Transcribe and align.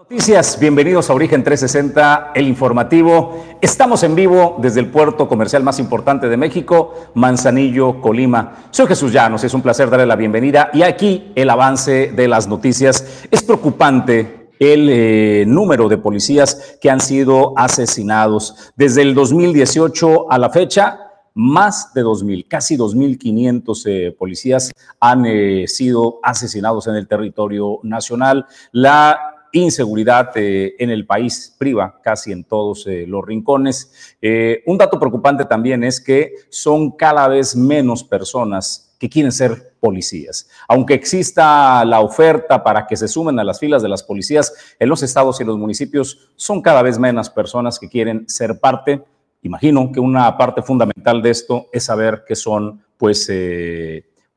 Noticias, 0.00 0.58
bienvenidos 0.58 1.10
a 1.10 1.12
Origen 1.12 1.44
360, 1.44 2.32
el 2.34 2.48
informativo. 2.48 3.44
Estamos 3.60 4.02
en 4.02 4.14
vivo 4.14 4.56
desde 4.58 4.80
el 4.80 4.88
puerto 4.90 5.28
comercial 5.28 5.62
más 5.62 5.78
importante 5.78 6.30
de 6.30 6.38
México, 6.38 6.94
Manzanillo, 7.12 8.00
Colima. 8.00 8.64
Soy 8.70 8.86
Jesús 8.86 9.12
Llanos, 9.12 9.44
es 9.44 9.52
un 9.52 9.60
placer 9.60 9.90
darle 9.90 10.06
la 10.06 10.16
bienvenida 10.16 10.70
y 10.72 10.84
aquí 10.84 11.30
el 11.34 11.50
avance 11.50 12.12
de 12.16 12.28
las 12.28 12.48
noticias. 12.48 13.26
Es 13.30 13.42
preocupante 13.42 14.48
el 14.58 14.88
eh, 14.88 15.44
número 15.46 15.86
de 15.86 15.98
policías 15.98 16.78
que 16.80 16.90
han 16.90 17.00
sido 17.00 17.52
asesinados 17.58 18.72
desde 18.76 19.02
el 19.02 19.14
2018 19.14 20.32
a 20.32 20.38
la 20.38 20.48
fecha. 20.48 20.98
Más 21.34 21.92
de 21.92 22.02
2.000, 22.02 22.48
casi 22.48 22.76
2.500 22.78 23.82
eh, 23.86 24.16
policías 24.18 24.72
han 24.98 25.26
eh, 25.26 25.68
sido 25.68 26.20
asesinados 26.22 26.86
en 26.86 26.94
el 26.94 27.06
territorio 27.06 27.80
nacional. 27.82 28.46
La 28.72 29.36
inseguridad 29.52 30.30
eh, 30.36 30.74
en 30.78 30.90
el 30.90 31.06
país 31.06 31.54
priva 31.58 32.00
casi 32.02 32.32
en 32.32 32.44
todos 32.44 32.86
eh, 32.86 33.04
los 33.06 33.24
rincones. 33.24 34.16
Eh, 34.20 34.62
un 34.66 34.78
dato 34.78 34.98
preocupante 34.98 35.44
también 35.44 35.84
es 35.84 36.00
que 36.00 36.34
son 36.48 36.92
cada 36.92 37.28
vez 37.28 37.56
menos 37.56 38.04
personas 38.04 38.94
que 38.98 39.08
quieren 39.08 39.32
ser 39.32 39.74
policías. 39.80 40.48
Aunque 40.68 40.94
exista 40.94 41.84
la 41.84 42.00
oferta 42.00 42.62
para 42.62 42.86
que 42.86 42.96
se 42.96 43.08
sumen 43.08 43.38
a 43.38 43.44
las 43.44 43.58
filas 43.58 43.82
de 43.82 43.88
las 43.88 44.02
policías 44.02 44.52
en 44.78 44.88
los 44.88 45.02
estados 45.02 45.40
y 45.40 45.44
los 45.44 45.56
municipios, 45.56 46.30
son 46.36 46.60
cada 46.60 46.82
vez 46.82 46.98
menos 46.98 47.30
personas 47.30 47.78
que 47.78 47.88
quieren 47.88 48.28
ser 48.28 48.60
parte. 48.60 49.02
Imagino 49.42 49.90
que 49.90 50.00
una 50.00 50.36
parte 50.36 50.60
fundamental 50.60 51.22
de 51.22 51.30
esto 51.30 51.66
es 51.72 51.84
saber 51.84 52.24
que 52.28 52.36
son, 52.36 52.84
pues, 52.98 53.32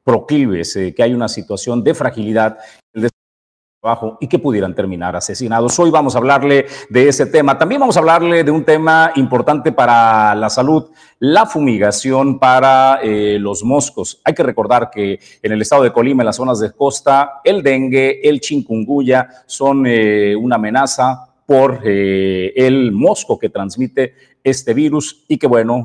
proclives, 0.01 0.79
que 0.95 1.03
hay 1.03 1.13
una 1.13 1.27
situación 1.27 1.83
de 1.83 1.93
fragilidad 1.93 2.57
y 4.21 4.27
que 4.27 4.39
pudieran 4.39 4.73
terminar 4.73 5.13
asesinados. 5.13 5.77
Hoy 5.77 5.91
vamos 5.91 6.15
a 6.15 6.19
hablarle 6.19 6.67
de 6.89 7.09
ese 7.09 7.25
tema. 7.25 7.57
También 7.57 7.81
vamos 7.81 7.97
a 7.97 7.99
hablarle 7.99 8.45
de 8.45 8.49
un 8.49 8.63
tema 8.63 9.11
importante 9.15 9.73
para 9.73 10.33
la 10.35 10.49
salud, 10.49 10.89
la 11.19 11.45
fumigación 11.45 12.39
para 12.39 13.01
eh, 13.03 13.37
los 13.39 13.61
moscos. 13.61 14.21
Hay 14.23 14.33
que 14.35 14.43
recordar 14.43 14.89
que 14.89 15.19
en 15.41 15.51
el 15.51 15.61
estado 15.61 15.83
de 15.83 15.91
Colima, 15.91 16.23
en 16.23 16.27
las 16.27 16.37
zonas 16.37 16.61
de 16.61 16.71
costa, 16.71 17.41
el 17.43 17.61
dengue, 17.61 18.21
el 18.23 18.39
chikungunya 18.39 19.27
son 19.45 19.85
eh, 19.85 20.33
una 20.33 20.55
amenaza 20.55 21.33
por 21.45 21.81
eh, 21.83 22.53
el 22.55 22.93
mosco 22.93 23.37
que 23.37 23.49
transmite 23.49 24.13
este 24.45 24.73
virus 24.73 25.25
y 25.27 25.37
que, 25.37 25.47
bueno, 25.47 25.83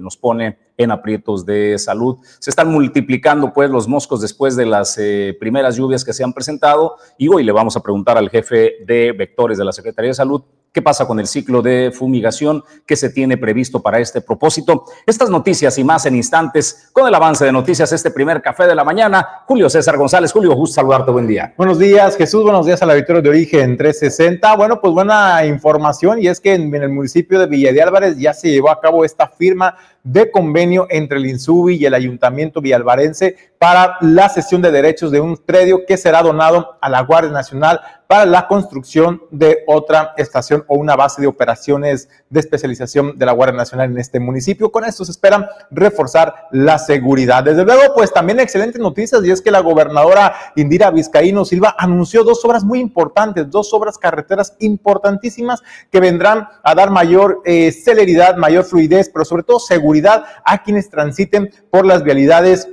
nos 0.00 0.16
pone 0.16 0.65
en 0.76 0.90
aprietos 0.90 1.46
de 1.46 1.78
salud. 1.78 2.18
Se 2.38 2.50
están 2.50 2.70
multiplicando 2.70 3.52
pues 3.52 3.70
los 3.70 3.88
moscos 3.88 4.20
después 4.20 4.56
de 4.56 4.66
las 4.66 4.96
eh, 4.98 5.36
primeras 5.38 5.76
lluvias 5.76 6.04
que 6.04 6.12
se 6.12 6.24
han 6.24 6.32
presentado 6.32 6.96
y 7.18 7.28
hoy 7.28 7.44
le 7.44 7.52
vamos 7.52 7.76
a 7.76 7.80
preguntar 7.80 8.18
al 8.18 8.30
jefe 8.30 8.74
de 8.86 9.12
vectores 9.12 9.58
de 9.58 9.64
la 9.64 9.72
Secretaría 9.72 10.10
de 10.10 10.14
Salud 10.14 10.42
qué 10.76 10.82
pasa 10.82 11.06
con 11.06 11.18
el 11.18 11.26
ciclo 11.26 11.62
de 11.62 11.90
fumigación 11.90 12.62
que 12.84 12.96
se 12.96 13.08
tiene 13.08 13.38
previsto 13.38 13.80
para 13.80 13.98
este 13.98 14.20
propósito. 14.20 14.84
Estas 15.06 15.30
noticias 15.30 15.78
y 15.78 15.84
más 15.84 16.04
en 16.04 16.14
instantes 16.14 16.90
con 16.92 17.08
el 17.08 17.14
avance 17.14 17.46
de 17.46 17.50
noticias, 17.50 17.90
este 17.92 18.10
primer 18.10 18.42
café 18.42 18.66
de 18.66 18.74
la 18.74 18.84
mañana. 18.84 19.26
Julio 19.46 19.70
César 19.70 19.96
González, 19.96 20.30
Julio, 20.30 20.54
gusto 20.54 20.74
saludarte, 20.74 21.10
buen 21.10 21.26
día. 21.26 21.54
Buenos 21.56 21.78
días, 21.78 22.14
Jesús, 22.18 22.42
buenos 22.42 22.66
días 22.66 22.82
a 22.82 22.86
la 22.86 22.92
Victoria 22.92 23.22
de 23.22 23.30
Origen 23.30 23.78
360. 23.78 24.54
Bueno, 24.54 24.78
pues 24.78 24.92
buena 24.92 25.46
información 25.46 26.20
y 26.20 26.28
es 26.28 26.40
que 26.40 26.52
en, 26.52 26.74
el 26.74 26.90
municipio 26.90 27.40
de 27.40 27.46
Villa 27.46 27.72
de 27.72 27.80
Álvarez 27.80 28.18
ya 28.18 28.34
se 28.34 28.50
llevó 28.50 28.68
a 28.68 28.78
cabo 28.78 29.02
esta 29.02 29.28
firma 29.28 29.78
de 30.06 30.30
convenio 30.30 30.86
entre 30.88 31.18
el 31.18 31.26
INSUBI 31.26 31.74
y 31.74 31.84
el 31.84 31.92
Ayuntamiento 31.92 32.60
Villalvarense 32.60 33.36
para 33.58 33.98
la 34.00 34.28
cesión 34.28 34.62
de 34.62 34.70
derechos 34.70 35.10
de 35.10 35.20
un 35.20 35.36
predio 35.36 35.84
que 35.84 35.96
será 35.96 36.22
donado 36.22 36.78
a 36.80 36.88
la 36.88 37.02
Guardia 37.02 37.32
Nacional 37.32 37.80
para 38.06 38.24
la 38.24 38.46
construcción 38.46 39.22
de 39.30 39.64
otra 39.66 40.14
estación 40.16 40.64
o 40.68 40.76
una 40.76 40.96
base 40.96 41.20
de 41.20 41.26
operaciones 41.26 42.08
de 42.30 42.40
especialización 42.40 43.18
de 43.18 43.26
la 43.26 43.32
Guardia 43.32 43.56
Nacional 43.56 43.90
en 43.90 43.98
este 43.98 44.20
municipio. 44.20 44.70
Con 44.70 44.84
esto 44.84 45.04
se 45.04 45.12
espera 45.12 45.48
reforzar 45.70 46.48
la 46.52 46.78
seguridad. 46.78 47.44
Desde 47.44 47.64
luego, 47.64 47.94
pues 47.94 48.12
también 48.12 48.40
excelentes 48.40 48.80
noticias 48.80 49.24
y 49.24 49.30
es 49.30 49.40
que 49.40 49.50
la 49.50 49.60
gobernadora 49.60 50.34
Indira 50.56 50.90
Vizcaíno 50.90 51.44
Silva 51.44 51.74
anunció 51.78 52.24
dos 52.24 52.44
obras 52.44 52.64
muy 52.64 52.80
importantes, 52.80 53.50
dos 53.50 53.72
obras 53.74 53.98
carreteras 53.98 54.54
importantísimas 54.60 55.62
que 55.90 56.00
vendrán 56.00 56.48
a 56.62 56.74
dar 56.74 56.90
mayor 56.90 57.42
eh, 57.44 57.72
celeridad, 57.72 58.36
mayor 58.36 58.64
fluidez, 58.64 59.10
pero 59.12 59.24
sobre 59.24 59.42
todo 59.42 59.58
seguridad 59.58 60.24
a 60.44 60.62
quienes 60.62 60.88
transiten 60.90 61.50
por 61.70 61.86
las 61.86 62.02
vialidades 62.02 62.68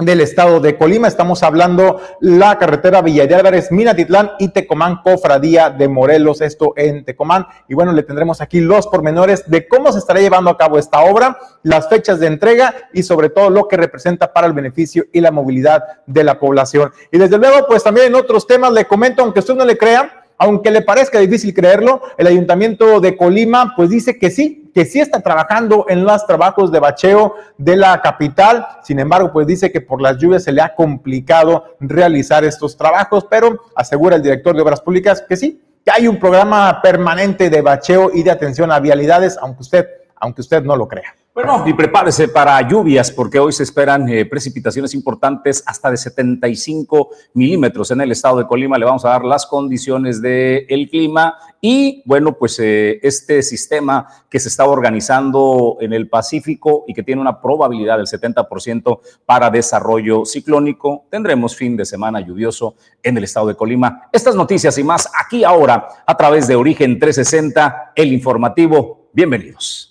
del 0.00 0.20
estado 0.20 0.60
de 0.60 0.76
Colima. 0.76 1.08
Estamos 1.08 1.42
hablando 1.42 2.00
la 2.20 2.58
carretera 2.58 3.02
Villa 3.02 3.26
de 3.26 3.34
Álvarez, 3.34 3.70
Minatitlán 3.70 4.32
y 4.38 4.48
Tecomán, 4.48 5.02
Cofradía 5.02 5.70
de 5.70 5.88
Morelos, 5.88 6.40
esto 6.40 6.72
en 6.76 7.04
Tecomán. 7.04 7.46
Y 7.68 7.74
bueno, 7.74 7.92
le 7.92 8.02
tendremos 8.02 8.40
aquí 8.40 8.60
los 8.60 8.86
pormenores 8.86 9.48
de 9.48 9.68
cómo 9.68 9.92
se 9.92 9.98
estará 9.98 10.20
llevando 10.20 10.50
a 10.50 10.56
cabo 10.56 10.78
esta 10.78 11.00
obra, 11.00 11.38
las 11.62 11.88
fechas 11.88 12.18
de 12.20 12.26
entrega 12.26 12.74
y 12.92 13.02
sobre 13.02 13.28
todo 13.28 13.50
lo 13.50 13.68
que 13.68 13.76
representa 13.76 14.32
para 14.32 14.46
el 14.46 14.52
beneficio 14.52 15.04
y 15.12 15.20
la 15.20 15.30
movilidad 15.30 15.82
de 16.06 16.24
la 16.24 16.38
población. 16.38 16.92
Y 17.12 17.18
desde 17.18 17.38
luego, 17.38 17.66
pues 17.66 17.82
también 17.82 18.08
en 18.08 18.14
otros 18.14 18.46
temas 18.46 18.72
le 18.72 18.86
comento, 18.86 19.22
aunque 19.22 19.40
usted 19.40 19.54
no 19.54 19.64
le 19.64 19.76
crea, 19.76 20.19
aunque 20.40 20.70
le 20.70 20.80
parezca 20.80 21.18
difícil 21.18 21.52
creerlo, 21.52 22.00
el 22.16 22.26
ayuntamiento 22.26 22.98
de 22.98 23.14
Colima 23.14 23.74
pues 23.76 23.90
dice 23.90 24.18
que 24.18 24.30
sí, 24.30 24.70
que 24.74 24.86
sí 24.86 24.98
está 24.98 25.20
trabajando 25.20 25.84
en 25.86 26.02
los 26.02 26.26
trabajos 26.26 26.72
de 26.72 26.80
bacheo 26.80 27.34
de 27.58 27.76
la 27.76 28.00
capital. 28.00 28.66
Sin 28.82 28.98
embargo, 28.98 29.32
pues 29.34 29.46
dice 29.46 29.70
que 29.70 29.82
por 29.82 30.00
las 30.00 30.16
lluvias 30.16 30.42
se 30.42 30.52
le 30.52 30.62
ha 30.62 30.74
complicado 30.74 31.76
realizar 31.78 32.42
estos 32.42 32.74
trabajos, 32.78 33.26
pero 33.28 33.60
asegura 33.76 34.16
el 34.16 34.22
director 34.22 34.56
de 34.56 34.62
Obras 34.62 34.80
Públicas 34.80 35.22
que 35.28 35.36
sí, 35.36 35.60
que 35.84 35.90
hay 35.90 36.08
un 36.08 36.18
programa 36.18 36.80
permanente 36.80 37.50
de 37.50 37.60
bacheo 37.60 38.10
y 38.10 38.22
de 38.22 38.30
atención 38.30 38.72
a 38.72 38.80
vialidades, 38.80 39.36
aunque 39.42 39.60
usted, 39.60 39.86
aunque 40.16 40.40
usted 40.40 40.62
no 40.62 40.74
lo 40.74 40.88
crea. 40.88 41.14
Bueno, 41.32 41.62
y 41.64 41.72
prepárese 41.74 42.26
para 42.26 42.60
lluvias, 42.68 43.12
porque 43.12 43.38
hoy 43.38 43.52
se 43.52 43.62
esperan 43.62 44.08
eh, 44.08 44.26
precipitaciones 44.26 44.94
importantes 44.94 45.62
hasta 45.64 45.88
de 45.88 45.96
75 45.96 47.10
milímetros 47.34 47.92
en 47.92 48.00
el 48.00 48.10
estado 48.10 48.38
de 48.38 48.48
Colima. 48.48 48.76
Le 48.76 48.84
vamos 48.84 49.04
a 49.04 49.10
dar 49.10 49.24
las 49.24 49.46
condiciones 49.46 50.20
del 50.20 50.88
clima 50.90 51.36
y, 51.60 52.02
bueno, 52.04 52.32
pues 52.32 52.58
eh, 52.58 52.98
este 53.04 53.42
sistema 53.42 54.08
que 54.28 54.40
se 54.40 54.48
está 54.48 54.64
organizando 54.64 55.76
en 55.80 55.92
el 55.92 56.08
Pacífico 56.08 56.84
y 56.88 56.94
que 56.94 57.04
tiene 57.04 57.20
una 57.20 57.40
probabilidad 57.40 57.98
del 57.98 58.06
70% 58.06 58.98
para 59.24 59.50
desarrollo 59.50 60.24
ciclónico, 60.24 61.04
tendremos 61.10 61.54
fin 61.54 61.76
de 61.76 61.84
semana 61.84 62.20
lluvioso 62.20 62.74
en 63.04 63.16
el 63.16 63.22
estado 63.22 63.46
de 63.46 63.54
Colima. 63.54 64.08
Estas 64.10 64.34
noticias 64.34 64.76
y 64.78 64.82
más 64.82 65.08
aquí 65.16 65.44
ahora 65.44 65.86
a 66.04 66.16
través 66.16 66.48
de 66.48 66.56
Origen 66.56 66.98
360, 66.98 67.92
el 67.94 68.12
informativo. 68.12 69.08
Bienvenidos. 69.12 69.89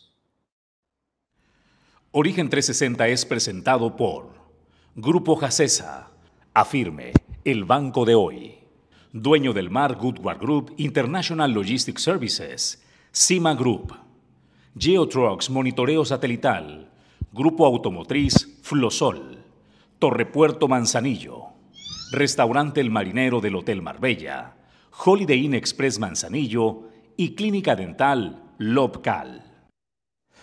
Origen 2.12 2.50
360 2.50 3.08
es 3.09 3.24
presentado 3.24 3.96
por 3.96 4.31
Grupo 4.96 5.36
Jacesa, 5.36 6.09
Afirme, 6.56 7.14
el 7.46 7.66
banco 7.66 8.03
de 8.03 8.16
hoy. 8.16 8.56
Dueño 9.14 9.53
del 9.53 9.70
mar 9.70 9.96
Goodward 9.96 10.40
Group 10.40 10.74
International 10.78 11.52
Logistics 11.52 12.02
Services, 12.02 12.84
Cima 13.12 13.53
Group. 13.53 13.94
Geotrucks 14.75 15.52
Monitoreo 15.52 16.03
Satelital, 16.03 16.90
Grupo 17.31 17.68
Automotriz 17.68 18.58
Flosol, 18.64 19.46
Torrepuerto 20.00 20.68
Manzanillo, 20.68 21.50
Restaurante 22.12 22.81
El 22.81 22.90
Marinero 22.90 23.40
del 23.40 23.56
Hotel 23.56 23.84
Marbella, 23.84 24.56
Holiday 25.06 25.46
Inn 25.46 25.53
Express 25.53 26.00
Manzanillo 26.00 26.90
y 27.16 27.36
Clínica 27.36 27.75
Dental 27.75 28.42
Lobcal. 28.58 29.49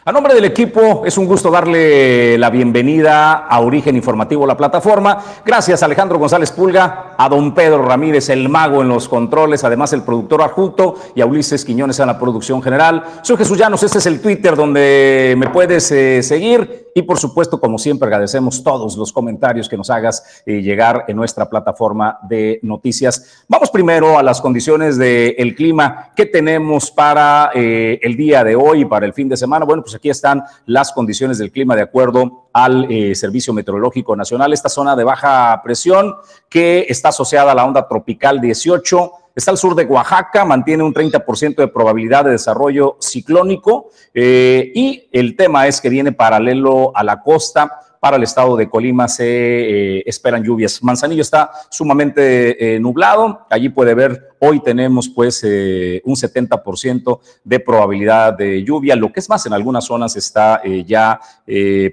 A 0.09 0.13
nombre 0.13 0.35
del 0.35 0.45
equipo, 0.45 1.03
es 1.05 1.19
un 1.19 1.27
gusto 1.27 1.51
darle 1.51 2.39
la 2.39 2.49
bienvenida 2.49 3.39
a 3.39 3.59
Origen 3.59 3.97
Informativo, 3.97 4.47
la 4.47 4.57
plataforma. 4.57 5.21
Gracias 5.45 5.83
a 5.83 5.87
Alejandro 5.87 6.17
González 6.17 6.53
Pulga, 6.53 7.17
a 7.19 7.29
don 7.29 7.53
Pedro 7.53 7.83
Ramírez, 7.83 8.29
el 8.29 8.49
mago 8.49 8.83
en 8.83 8.89
los 8.89 9.09
controles, 9.09 9.65
además 9.65 9.93
el 9.95 10.03
productor 10.03 10.43
adjunto, 10.43 10.95
y 11.17 11.23
a 11.23 11.27
Ulises 11.27 11.65
Quiñones 11.65 11.99
en 11.99 12.07
la 12.07 12.21
producción 12.21 12.63
general. 12.63 13.03
Soy 13.23 13.37
Jesús 13.37 13.59
Llanos, 13.59 13.83
este 13.83 13.99
es 13.99 14.07
el 14.07 14.21
Twitter 14.21 14.55
donde 14.55 15.35
me 15.37 15.49
puedes 15.49 15.91
eh, 15.91 16.23
seguir. 16.23 16.87
Y 16.95 17.03
por 17.03 17.19
supuesto, 17.19 17.61
como 17.61 17.77
siempre, 17.77 18.07
agradecemos 18.07 18.63
todos 18.63 18.97
los 18.97 19.13
comentarios 19.13 19.69
que 19.69 19.77
nos 19.77 19.91
hagas 19.91 20.43
eh, 20.47 20.63
llegar 20.63 21.05
en 21.09 21.17
nuestra 21.17 21.51
plataforma 21.51 22.21
de 22.23 22.59
noticias. 22.63 23.45
Vamos 23.49 23.71
primero 23.71 24.19
a 24.19 24.23
las 24.23 24.41
condiciones 24.41 24.97
del 24.97 25.55
clima 25.55 26.13
que 26.17 26.25
tenemos 26.25 26.91
para 26.91 27.51
eh, 27.55 27.99
el 28.01 28.17
día 28.17 28.43
de 28.45 28.57
hoy 28.57 28.87
para 28.87 29.05
el 29.05 29.13
fin 29.13 29.29
de 29.29 29.37
semana. 29.37 29.67
Bueno, 29.67 29.83
pues 29.83 29.96
aquí 29.97 30.11
están 30.11 30.45
las 30.67 30.93
condiciones 30.93 31.39
del 31.39 31.51
clima 31.51 31.75
de 31.75 31.83
acuerdo 31.83 32.49
al 32.53 32.91
eh, 32.91 33.15
Servicio 33.15 33.53
Meteorológico 33.53 34.15
Nacional. 34.15 34.53
Esta 34.53 34.69
zona 34.69 34.95
de 34.95 35.05
baja 35.05 35.61
presión 35.63 36.15
que 36.49 36.87
está 36.89 37.09
asociada 37.09 37.53
a 37.53 37.55
la 37.55 37.65
onda 37.65 37.89
tropical 37.89 38.41
18 38.41 39.13
está 39.35 39.51
al 39.51 39.59
sur 39.59 39.75
de 39.75 39.85
Oaxaca, 39.85 40.45
mantiene 40.47 40.83
un 40.83 40.95
30% 40.95 41.57
de 41.57 41.69
probabilidad 41.69 42.25
de 42.25 42.31
desarrollo 42.31 42.97
ciclónico 43.01 43.91
eh, 44.15 44.73
y 44.75 45.09
el 45.13 45.37
tema 45.37 45.67
es 45.67 45.81
que 45.81 45.91
viene 45.91 46.13
paralelo 46.13 46.93
a 46.97 47.05
la 47.05 47.21
costa 47.21 47.71
para 48.01 48.17
el 48.17 48.23
estado 48.23 48.57
de 48.57 48.69
Colima 48.69 49.09
se 49.09 49.27
eh, 49.27 50.03
esperan 50.07 50.43
lluvias. 50.43 50.83
Manzanillo 50.83 51.23
está 51.23 51.51
sumamente 51.71 52.75
eh, 52.75 52.81
nublado. 52.81 53.47
Allí 53.51 53.69
puede 53.69 53.95
ver, 53.95 54.31
hoy 54.39 54.61
tenemos 54.61 55.09
pues 55.09 55.43
eh, 55.45 56.03
un 56.05 56.15
70% 56.15 57.21
de 57.45 57.61
probabilidad 57.61 58.35
de 58.35 58.63
lluvia. 58.63 58.97
Lo 58.97 59.13
que 59.13 59.21
es 59.21 59.29
más, 59.29 59.47
en 59.47 59.53
algunas 59.53 59.85
zonas 59.85 60.17
está 60.17 60.63
ya 60.87 61.21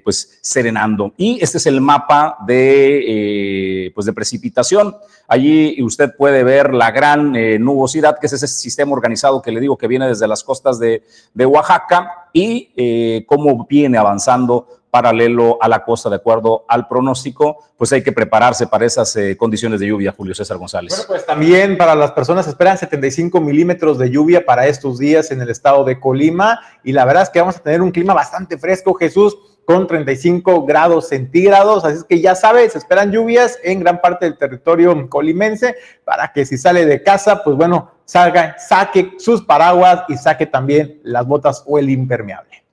pues 0.02 0.38
serenando. 0.40 1.12
Y 1.16 1.38
este 1.40 1.58
es 1.58 1.66
el 1.66 1.80
mapa 1.80 2.38
de, 2.46 3.92
pues 3.94 4.06
de 4.06 4.12
precipitación. 4.12 4.96
Allí 5.28 5.82
usted 5.82 6.14
puede 6.16 6.44
ver 6.44 6.74
la 6.74 6.90
gran 6.90 7.32
nubosidad, 7.62 8.18
que 8.18 8.26
es 8.26 8.32
ese 8.32 8.48
sistema 8.48 8.92
organizado 8.92 9.40
que 9.40 9.52
le 9.52 9.60
digo 9.60 9.78
que 9.78 9.88
viene 9.88 10.08
desde 10.08 10.28
las 10.28 10.42
costas 10.42 10.78
de, 10.78 11.02
de 11.32 11.46
Oaxaca 11.46 12.28
y 12.32 13.24
cómo 13.26 13.66
viene 13.68 13.96
avanzando 13.96 14.83
paralelo 14.94 15.58
a 15.60 15.66
la 15.66 15.84
costa 15.84 16.08
de 16.08 16.14
acuerdo 16.14 16.64
al 16.68 16.86
pronóstico, 16.86 17.58
pues 17.76 17.92
hay 17.92 18.04
que 18.04 18.12
prepararse 18.12 18.68
para 18.68 18.86
esas 18.86 19.16
eh, 19.16 19.36
condiciones 19.36 19.80
de 19.80 19.88
lluvia, 19.88 20.14
Julio 20.16 20.36
César 20.36 20.56
González. 20.56 20.92
Bueno, 20.92 21.04
pues 21.08 21.26
también 21.26 21.76
para 21.76 21.96
las 21.96 22.12
personas 22.12 22.46
esperan 22.46 22.78
75 22.78 23.40
milímetros 23.40 23.98
de 23.98 24.08
lluvia 24.08 24.46
para 24.46 24.68
estos 24.68 25.00
días 25.00 25.32
en 25.32 25.40
el 25.40 25.50
estado 25.50 25.82
de 25.82 25.98
Colima 25.98 26.60
y 26.84 26.92
la 26.92 27.04
verdad 27.04 27.24
es 27.24 27.30
que 27.30 27.40
vamos 27.40 27.56
a 27.56 27.58
tener 27.58 27.82
un 27.82 27.90
clima 27.90 28.14
bastante 28.14 28.56
fresco, 28.56 28.94
Jesús, 28.94 29.36
con 29.64 29.88
35 29.88 30.64
grados 30.64 31.08
centígrados, 31.08 31.84
así 31.84 31.96
es 31.96 32.04
que 32.04 32.20
ya 32.20 32.36
sabes, 32.36 32.76
esperan 32.76 33.10
lluvias 33.10 33.58
en 33.64 33.80
gran 33.80 34.00
parte 34.00 34.26
del 34.26 34.38
territorio 34.38 35.08
colimense 35.08 35.74
para 36.04 36.30
que 36.32 36.46
si 36.46 36.56
sale 36.56 36.86
de 36.86 37.02
casa, 37.02 37.42
pues 37.42 37.56
bueno, 37.56 37.90
salga, 38.04 38.54
saque 38.60 39.14
sus 39.18 39.42
paraguas 39.42 40.04
y 40.06 40.16
saque 40.16 40.46
también 40.46 41.00
las 41.02 41.26
botas 41.26 41.64
o 41.66 41.80
el 41.80 41.90
impermeable. 41.90 42.63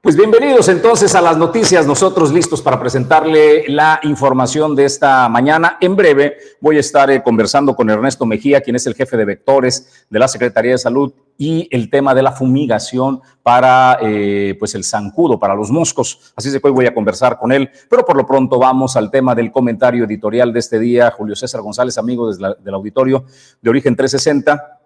Pues 0.00 0.14
bienvenidos 0.14 0.68
entonces 0.68 1.16
a 1.16 1.20
las 1.20 1.36
noticias, 1.36 1.84
nosotros 1.84 2.32
listos 2.32 2.62
para 2.62 2.78
presentarle 2.78 3.64
la 3.66 3.98
información 4.04 4.76
de 4.76 4.84
esta 4.84 5.28
mañana. 5.28 5.76
En 5.80 5.96
breve 5.96 6.36
voy 6.60 6.76
a 6.76 6.80
estar 6.80 7.10
eh, 7.10 7.20
conversando 7.20 7.74
con 7.74 7.90
Ernesto 7.90 8.24
Mejía, 8.24 8.60
quien 8.60 8.76
es 8.76 8.86
el 8.86 8.94
jefe 8.94 9.16
de 9.16 9.24
vectores 9.24 10.06
de 10.08 10.18
la 10.20 10.28
Secretaría 10.28 10.70
de 10.70 10.78
Salud 10.78 11.12
y 11.36 11.66
el 11.72 11.90
tema 11.90 12.14
de 12.14 12.22
la 12.22 12.30
fumigación 12.30 13.20
para 13.42 13.98
eh, 14.00 14.54
pues 14.56 14.76
el 14.76 14.84
zancudo, 14.84 15.36
para 15.36 15.56
los 15.56 15.72
moscos. 15.72 16.32
Así 16.36 16.48
es 16.48 16.54
que 16.54 16.68
hoy 16.68 16.72
voy 16.72 16.86
a 16.86 16.94
conversar 16.94 17.36
con 17.36 17.50
él, 17.50 17.68
pero 17.90 18.04
por 18.04 18.16
lo 18.16 18.24
pronto 18.24 18.56
vamos 18.56 18.94
al 18.94 19.10
tema 19.10 19.34
del 19.34 19.50
comentario 19.50 20.04
editorial 20.04 20.52
de 20.52 20.60
este 20.60 20.78
día. 20.78 21.10
Julio 21.10 21.34
César 21.34 21.60
González, 21.60 21.98
amigo 21.98 22.32
del 22.32 22.74
auditorio 22.74 23.24
de 23.60 23.68
Origen 23.68 23.96
360 23.96 24.77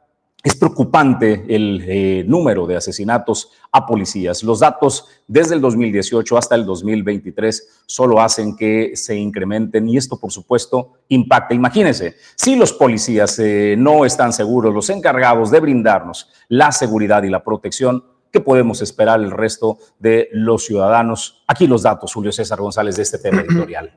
es 0.43 0.56
preocupante 0.56 1.44
el 1.49 1.85
eh, 1.87 2.25
número 2.27 2.67
de 2.67 2.77
asesinatos 2.77 3.50
a 3.71 3.87
policías. 3.87 4.43
Los 4.43 4.59
datos 4.59 5.06
desde 5.27 5.55
el 5.55 5.61
2018 5.61 6.37
hasta 6.37 6.56
el 6.56 6.67
2023 6.67 7.85
solo 7.87 8.21
hacen 8.21 8.56
que 8.56 8.93
se 8.97 9.15
incrementen 9.15 9.89
y 9.89 9.97
esto, 9.97 10.19
por 10.19 10.33
supuesto, 10.33 10.94
impacta. 11.09 11.55
Imagínense, 11.55 12.17
si 12.35 12.56
los 12.56 12.73
policías 12.73 13.39
eh, 13.39 13.77
no 13.79 14.05
están 14.05 14.33
seguros, 14.33 14.75
los 14.75 14.91
encargados 14.91 15.50
de 15.50 15.61
brindarnos 15.61 16.29
la 16.49 16.73
seguridad 16.73 17.23
y 17.23 17.31
la 17.31 17.44
protección, 17.44 18.05
¿qué 18.33 18.41
podemos 18.41 18.83
esperar 18.83 19.21
el 19.21 19.31
resto 19.31 19.79
de 20.00 20.29
los 20.33 20.65
ciudadanos? 20.65 21.44
Aquí 21.47 21.69
los 21.69 21.83
datos, 21.83 22.12
Julio 22.12 22.33
César 22.33 22.61
González, 22.61 22.97
de 22.97 23.03
este 23.03 23.19
tema 23.19 23.43
editorial. 23.49 23.97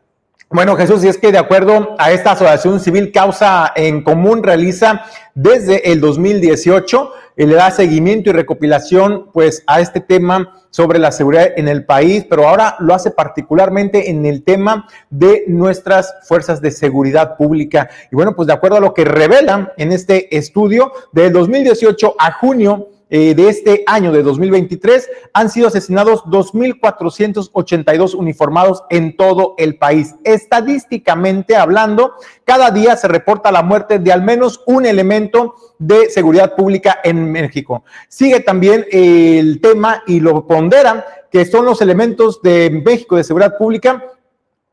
Bueno, 0.52 0.76
Jesús, 0.76 1.04
y 1.04 1.08
es 1.08 1.18
que 1.18 1.32
de 1.32 1.40
acuerdo 1.40 1.96
a 1.98 2.12
esta 2.12 2.32
asociación 2.32 2.80
civil, 2.80 3.12
Causa 3.12 3.74
en 3.76 4.04
Común 4.04 4.44
realiza 4.44 5.04
desde 5.34 5.92
el 5.92 6.00
2018 6.00 7.12
y 7.36 7.46
le 7.48 7.56
da 7.56 7.72
seguimiento 7.72 8.30
y 8.30 8.34
recopilación 8.34 9.32
pues 9.34 9.64
a 9.66 9.82
este 9.82 10.02
tema 10.02 10.62
sobre 10.70 11.00
la 11.00 11.12
seguridad 11.12 11.48
en 11.58 11.68
el 11.68 11.84
país, 11.86 12.28
pero 12.30 12.48
ahora 12.48 12.76
lo 12.80 12.94
hace 12.94 13.10
particularmente 13.10 14.12
en 14.12 14.24
el 14.28 14.44
tema 14.44 14.88
de 15.10 15.46
nuestras 15.48 16.14
fuerzas 16.24 16.62
de 16.62 16.70
seguridad 16.70 17.38
pública. 17.38 17.90
Y 18.12 18.16
bueno, 18.16 18.36
pues 18.36 18.46
de 18.46 18.54
acuerdo 18.54 18.78
a 18.78 18.82
lo 18.82 18.94
que 18.94 19.04
revelan 19.04 19.72
en 19.78 19.92
este 19.92 20.38
estudio, 20.38 20.92
del 21.12 21.34
2018 21.34 22.16
a 22.20 22.32
junio, 22.34 22.90
eh, 23.10 23.36
de 23.36 23.50
este 23.50 23.84
año 23.86 24.12
de 24.12 24.24
2023 24.24 25.10
han 25.34 25.50
sido 25.50 25.68
asesinados 25.68 26.24
2.482 26.24 28.16
uniformados 28.16 28.84
en 28.90 29.16
todo 29.16 29.54
el 29.58 29.78
país. 29.78 30.16
Estadísticamente 30.24 31.56
hablando, 31.56 32.14
cada 32.46 32.72
día 32.72 32.96
se 32.98 33.08
reporta 33.08 33.52
la 33.52 33.62
muerte 33.62 34.00
de 34.00 34.12
al 34.12 34.24
menos 34.24 34.62
un 34.66 34.86
elemento 34.86 35.56
de 35.78 36.10
seguridad 36.10 36.56
pública 36.56 37.00
en 37.04 37.32
México. 37.32 37.84
Sigue 38.08 38.40
también 38.40 38.86
el 38.92 39.62
tema 39.62 40.02
y 40.08 40.20
lo 40.20 40.48
ponderan 40.48 41.04
que 41.32 41.46
son 41.46 41.66
los 41.66 41.82
elementos 41.82 42.42
de 42.42 42.82
México 42.86 43.18
de 43.18 43.24
seguridad 43.24 43.58
pública 43.58 44.02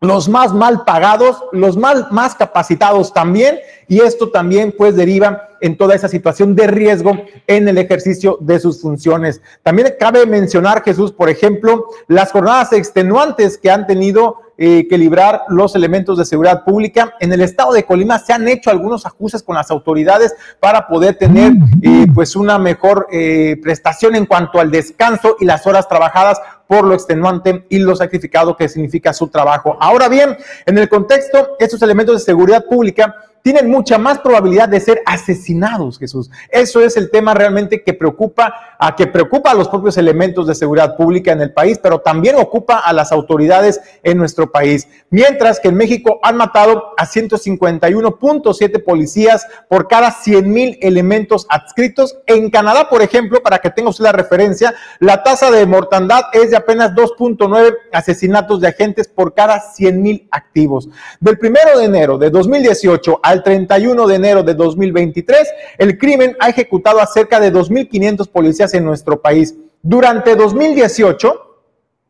los 0.03 0.29
más 0.29 0.53
mal 0.53 0.85
pagados, 0.85 1.45
los 1.53 1.77
mal, 1.77 2.09
más 2.11 2.35
capacitados 2.35 3.15
también, 3.15 3.59
y 3.87 4.01
esto 4.01 4.31
también 4.31 4.75
pues 4.77 4.97
deriva 4.97 5.49
en 5.61 5.77
toda 5.77 5.95
esa 5.95 6.09
situación 6.09 6.57
de 6.57 6.67
riesgo 6.67 7.13
en 7.47 7.69
el 7.69 7.79
ejercicio 7.79 8.37
de 8.41 8.59
sus 8.59 8.83
funciones. 8.83 9.41
También 9.63 9.95
cabe 10.01 10.27
mencionar, 10.27 10.83
Jesús, 10.83 11.13
por 11.13 11.31
ejemplo, 11.31 11.87
las 12.09 12.33
jornadas 12.33 12.73
extenuantes 12.73 13.57
que 13.57 13.71
han 13.71 13.87
tenido 13.87 14.39
eh, 14.59 14.87
que 14.89 14.99
librar 14.99 15.43
los 15.49 15.75
elementos 15.75 16.19
de 16.19 16.25
seguridad 16.25 16.63
pública. 16.65 17.15
En 17.21 17.33
el 17.33 17.41
estado 17.41 17.73
de 17.73 17.85
Colima 17.85 18.19
se 18.19 18.33
han 18.33 18.47
hecho 18.49 18.71
algunos 18.71 19.07
ajustes 19.07 19.43
con 19.43 19.57
las 19.57 19.71
autoridades 19.71 20.35
para 20.61 20.87
poder 20.87 21.17
tener 21.17 21.53
eh, 21.83 22.07
pues 22.15 22.37
una 22.37 22.59
mejor 22.59 23.07
eh, 23.11 23.59
prestación 23.63 24.15
en 24.15 24.27
cuanto 24.27 24.61
al 24.61 24.71
descanso 24.71 25.37
y 25.41 25.47
las 25.47 25.67
horas 25.67 25.89
trabajadas 25.89 26.39
por 26.67 26.85
lo 26.85 26.95
extenuante 26.95 27.67
y 27.71 27.79
lo 27.79 27.97
sacrificado 27.97 28.57
que 28.57 28.69
significa 28.69 29.13
su 29.13 29.29
trabajo. 29.29 29.77
Ahora 29.81 30.09
bien, 30.09 30.37
en 30.67 30.79
el 30.79 30.89
contexto, 30.89 31.57
estos 31.59 31.81
elementos 31.83 32.17
de 32.17 32.25
seguridad 32.25 32.65
pública 32.67 33.15
tienen 33.43 33.71
mucha 33.71 33.99
más 33.99 34.21
probabilidad 34.21 34.69
de 34.69 34.81
ser 34.81 35.03
asesinados, 35.05 35.99
Jesús. 35.99 36.31
Eso 36.49 36.81
es 36.81 36.97
el 36.97 37.11
tema 37.11 37.35
realmente 37.35 37.83
que 37.83 37.95
preocupa 37.95 38.55
a 38.79 38.97
que 38.97 39.07
preocupa 39.07 39.51
a 39.51 39.55
los 39.55 39.69
propios 39.69 39.97
elementos 39.97 40.47
de 40.47 40.55
seguridad 40.55 40.97
pública 40.97 41.33
en 41.33 41.41
el 41.41 41.53
país, 41.53 41.79
pero 41.83 42.01
también 42.01 42.37
ocupa 42.37 42.79
a 42.79 42.93
las 42.93 43.13
autoridades 43.13 43.81
en 44.03 44.19
nuestro 44.19 44.51
país. 44.51 44.89
Mientras 45.11 45.61
que 45.61 45.69
en 45.69 45.77
México 45.77 46.21
han 46.23 46.37
matado 46.37 46.95
a 46.97 47.07
151.7 47.07 48.85
policías 48.85 49.47
por 49.69 49.89
cada 49.89 50.11
100 50.11 50.51
mil 50.51 50.79
elementos 50.81 51.47
adscritos. 51.49 52.19
En 52.27 52.51
Canadá, 52.51 52.89
por 52.89 53.03
ejemplo, 53.03 53.43
para 53.43 53.59
que 53.59 53.71
tenga 53.71 53.91
usted 53.91 54.05
la 54.05 54.13
referencia, 54.13 54.75
la 55.01 55.23
tasa 55.23 55.51
de 55.51 55.67
mortandad 55.67 56.25
es 56.33 56.51
de 56.51 56.57
apenas 56.57 56.93
2.9 56.93 57.77
asesinatos 57.93 58.61
de 58.61 58.69
agentes 58.69 59.09
por 59.09 59.35
cada 59.35 59.61
100 59.61 60.03
mil 60.03 60.29
activos. 60.31 60.89
Del 61.21 61.39
primero 61.39 61.79
de 61.79 61.85
enero 61.85 62.19
de 62.19 62.31
2018 62.31 63.21
a 63.23 63.32
al 63.33 63.43
31 63.43 64.07
de 64.07 64.15
enero 64.15 64.43
de 64.43 64.55
2023, 64.55 65.49
el 65.79 65.99
crimen 65.99 66.37
ha 66.39 66.49
ejecutado 66.49 67.01
a 67.01 67.07
cerca 67.07 67.41
de 67.41 67.53
2.500 67.53 68.29
policías 68.29 68.75
en 68.75 68.85
nuestro 68.85 69.21
país. 69.21 69.55
Durante 69.83 70.37
2018, 70.37 71.53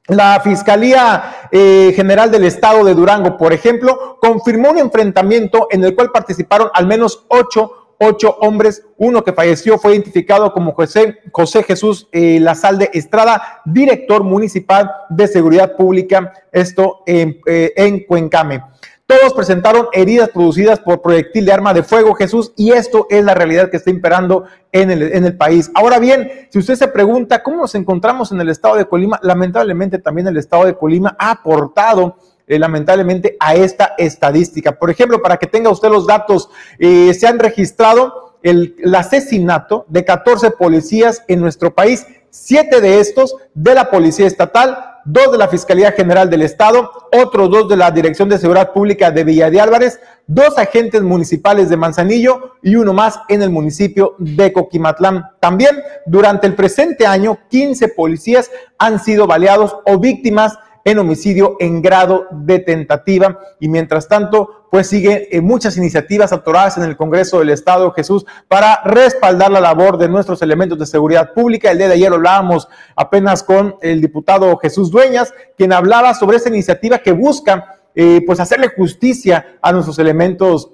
la 0.08 0.40
Fiscalía 0.40 1.48
eh, 1.52 1.92
General 1.94 2.30
del 2.30 2.44
Estado 2.44 2.84
de 2.84 2.94
Durango, 2.94 3.36
por 3.36 3.52
ejemplo, 3.52 4.18
confirmó 4.20 4.70
un 4.70 4.78
enfrentamiento 4.78 5.68
en 5.70 5.84
el 5.84 5.94
cual 5.94 6.10
participaron 6.10 6.68
al 6.74 6.86
menos 6.86 7.24
ocho 7.28 7.82
ocho 8.02 8.36
hombres. 8.40 8.84
Uno 8.96 9.22
que 9.24 9.32
falleció 9.32 9.78
fue 9.78 9.92
identificado 9.92 10.52
como 10.52 10.72
José, 10.72 11.18
José 11.30 11.62
Jesús 11.62 12.08
eh, 12.12 12.38
Lazalde 12.40 12.90
Estrada, 12.92 13.62
director 13.64 14.22
municipal 14.24 14.90
de 15.08 15.26
seguridad 15.26 15.76
pública, 15.76 16.32
esto 16.50 17.02
en, 17.06 17.40
eh, 17.46 17.72
en 17.76 18.04
Cuencame. 18.04 18.62
Todos 19.06 19.34
presentaron 19.34 19.88
heridas 19.92 20.30
producidas 20.30 20.78
por 20.78 21.02
proyectil 21.02 21.44
de 21.44 21.52
arma 21.52 21.74
de 21.74 21.82
fuego, 21.82 22.14
Jesús, 22.14 22.52
y 22.56 22.72
esto 22.72 23.06
es 23.10 23.24
la 23.24 23.34
realidad 23.34 23.70
que 23.70 23.76
está 23.76 23.90
imperando 23.90 24.44
en 24.70 24.90
el, 24.90 25.02
en 25.02 25.24
el 25.24 25.36
país. 25.36 25.70
Ahora 25.74 25.98
bien, 25.98 26.48
si 26.50 26.58
usted 26.58 26.76
se 26.76 26.88
pregunta 26.88 27.42
cómo 27.42 27.58
nos 27.58 27.74
encontramos 27.74 28.32
en 28.32 28.40
el 28.40 28.48
estado 28.48 28.76
de 28.76 28.86
Colima, 28.86 29.18
lamentablemente 29.22 29.98
también 29.98 30.28
el 30.28 30.36
estado 30.36 30.64
de 30.64 30.76
Colima 30.76 31.16
ha 31.18 31.32
aportado 31.32 32.16
eh, 32.46 32.58
lamentablemente 32.58 33.36
a 33.40 33.54
esta 33.54 33.94
estadística. 33.98 34.78
Por 34.78 34.90
ejemplo, 34.90 35.20
para 35.20 35.36
que 35.36 35.46
tenga 35.46 35.70
usted 35.70 35.90
los 35.90 36.06
datos, 36.06 36.48
eh, 36.78 37.12
se 37.14 37.26
han 37.26 37.38
registrado 37.38 38.36
el, 38.42 38.76
el 38.78 38.94
asesinato 38.94 39.84
de 39.88 40.04
14 40.04 40.52
policías 40.52 41.22
en 41.28 41.40
nuestro 41.40 41.74
país, 41.74 42.06
siete 42.30 42.80
de 42.80 43.00
estos 43.00 43.36
de 43.54 43.74
la 43.74 43.90
Policía 43.90 44.26
Estatal, 44.26 44.91
dos 45.04 45.32
de 45.32 45.38
la 45.38 45.48
Fiscalía 45.48 45.92
General 45.92 46.28
del 46.28 46.42
Estado, 46.42 46.90
otros 47.12 47.50
dos 47.50 47.68
de 47.68 47.76
la 47.76 47.90
Dirección 47.90 48.28
de 48.28 48.38
Seguridad 48.38 48.72
Pública 48.72 49.10
de 49.10 49.24
Villa 49.24 49.50
de 49.50 49.60
Álvarez, 49.60 50.00
dos 50.26 50.58
agentes 50.58 51.02
municipales 51.02 51.68
de 51.68 51.76
Manzanillo 51.76 52.54
y 52.62 52.76
uno 52.76 52.92
más 52.92 53.18
en 53.28 53.42
el 53.42 53.50
municipio 53.50 54.14
de 54.18 54.52
Coquimatlán. 54.52 55.24
También 55.40 55.82
durante 56.06 56.46
el 56.46 56.54
presente 56.54 57.06
año, 57.06 57.38
15 57.50 57.88
policías 57.88 58.50
han 58.78 59.02
sido 59.02 59.26
baleados 59.26 59.76
o 59.86 59.98
víctimas 59.98 60.58
en 60.84 60.98
homicidio 60.98 61.56
en 61.60 61.82
grado 61.82 62.26
de 62.30 62.58
tentativa. 62.58 63.38
Y 63.60 63.68
mientras 63.68 64.08
tanto, 64.08 64.66
pues 64.70 64.88
siguen 64.88 65.24
eh, 65.30 65.40
muchas 65.40 65.76
iniciativas 65.76 66.32
atoradas 66.32 66.78
en 66.78 66.84
el 66.84 66.96
Congreso 66.96 67.38
del 67.38 67.50
Estado, 67.50 67.90
Jesús, 67.92 68.24
para 68.48 68.82
respaldar 68.84 69.50
la 69.50 69.60
labor 69.60 69.98
de 69.98 70.08
nuestros 70.08 70.42
elementos 70.42 70.78
de 70.78 70.86
seguridad 70.86 71.32
pública. 71.32 71.70
El 71.70 71.78
día 71.78 71.88
de 71.88 71.94
ayer 71.94 72.12
hablábamos 72.12 72.68
apenas 72.96 73.42
con 73.42 73.76
el 73.82 74.00
diputado 74.00 74.56
Jesús 74.58 74.90
Dueñas, 74.90 75.32
quien 75.56 75.72
hablaba 75.72 76.14
sobre 76.14 76.36
esta 76.36 76.48
iniciativa 76.48 76.98
que 76.98 77.12
busca 77.12 77.76
eh, 77.94 78.22
pues 78.26 78.40
hacerle 78.40 78.68
justicia 78.68 79.58
a 79.60 79.72
nuestros 79.72 79.98
elementos 79.98 80.70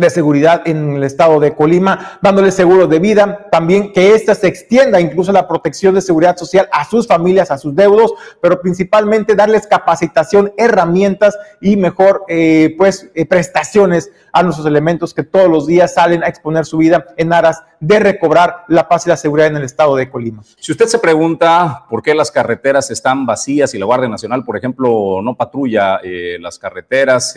de 0.00 0.10
seguridad 0.10 0.62
en 0.66 0.96
el 0.96 1.04
estado 1.04 1.40
de 1.40 1.54
Colima, 1.54 2.18
dándole 2.22 2.50
seguro 2.50 2.86
de 2.86 2.98
vida, 2.98 3.48
también 3.50 3.92
que 3.92 4.14
ésta 4.14 4.34
se 4.34 4.46
extienda 4.48 5.00
incluso 5.00 5.32
la 5.32 5.48
protección 5.48 5.94
de 5.94 6.00
seguridad 6.00 6.36
social 6.36 6.68
a 6.72 6.84
sus 6.84 7.06
familias, 7.06 7.50
a 7.50 7.58
sus 7.58 7.74
deudos, 7.74 8.12
pero 8.40 8.60
principalmente 8.60 9.34
darles 9.34 9.66
capacitación, 9.66 10.52
herramientas 10.56 11.38
y 11.60 11.76
mejor 11.76 12.24
eh, 12.28 12.74
pues 12.76 13.10
eh, 13.14 13.26
prestaciones 13.26 14.10
a 14.32 14.42
nuestros 14.42 14.66
elementos 14.66 15.14
que 15.14 15.22
todos 15.22 15.48
los 15.48 15.66
días 15.66 15.94
salen 15.94 16.22
a 16.22 16.28
exponer 16.28 16.64
su 16.64 16.78
vida 16.78 17.06
en 17.16 17.32
aras 17.32 17.62
de 17.80 17.98
recobrar 17.98 18.64
la 18.68 18.88
paz 18.88 19.06
y 19.06 19.08
la 19.08 19.16
seguridad 19.16 19.48
en 19.48 19.56
el 19.56 19.64
estado 19.64 19.96
de 19.96 20.10
Colima. 20.10 20.42
Si 20.58 20.72
usted 20.72 20.86
se 20.86 20.98
pregunta 20.98 21.86
por 21.88 22.02
qué 22.02 22.14
las 22.14 22.30
carreteras 22.30 22.90
están 22.90 23.24
vacías 23.24 23.74
y 23.74 23.78
la 23.78 23.86
Guardia 23.86 24.08
Nacional, 24.08 24.44
por 24.44 24.56
ejemplo, 24.56 25.20
no 25.22 25.36
patrulla 25.36 26.00
eh, 26.02 26.38
las 26.40 26.58
carreteras 26.58 27.34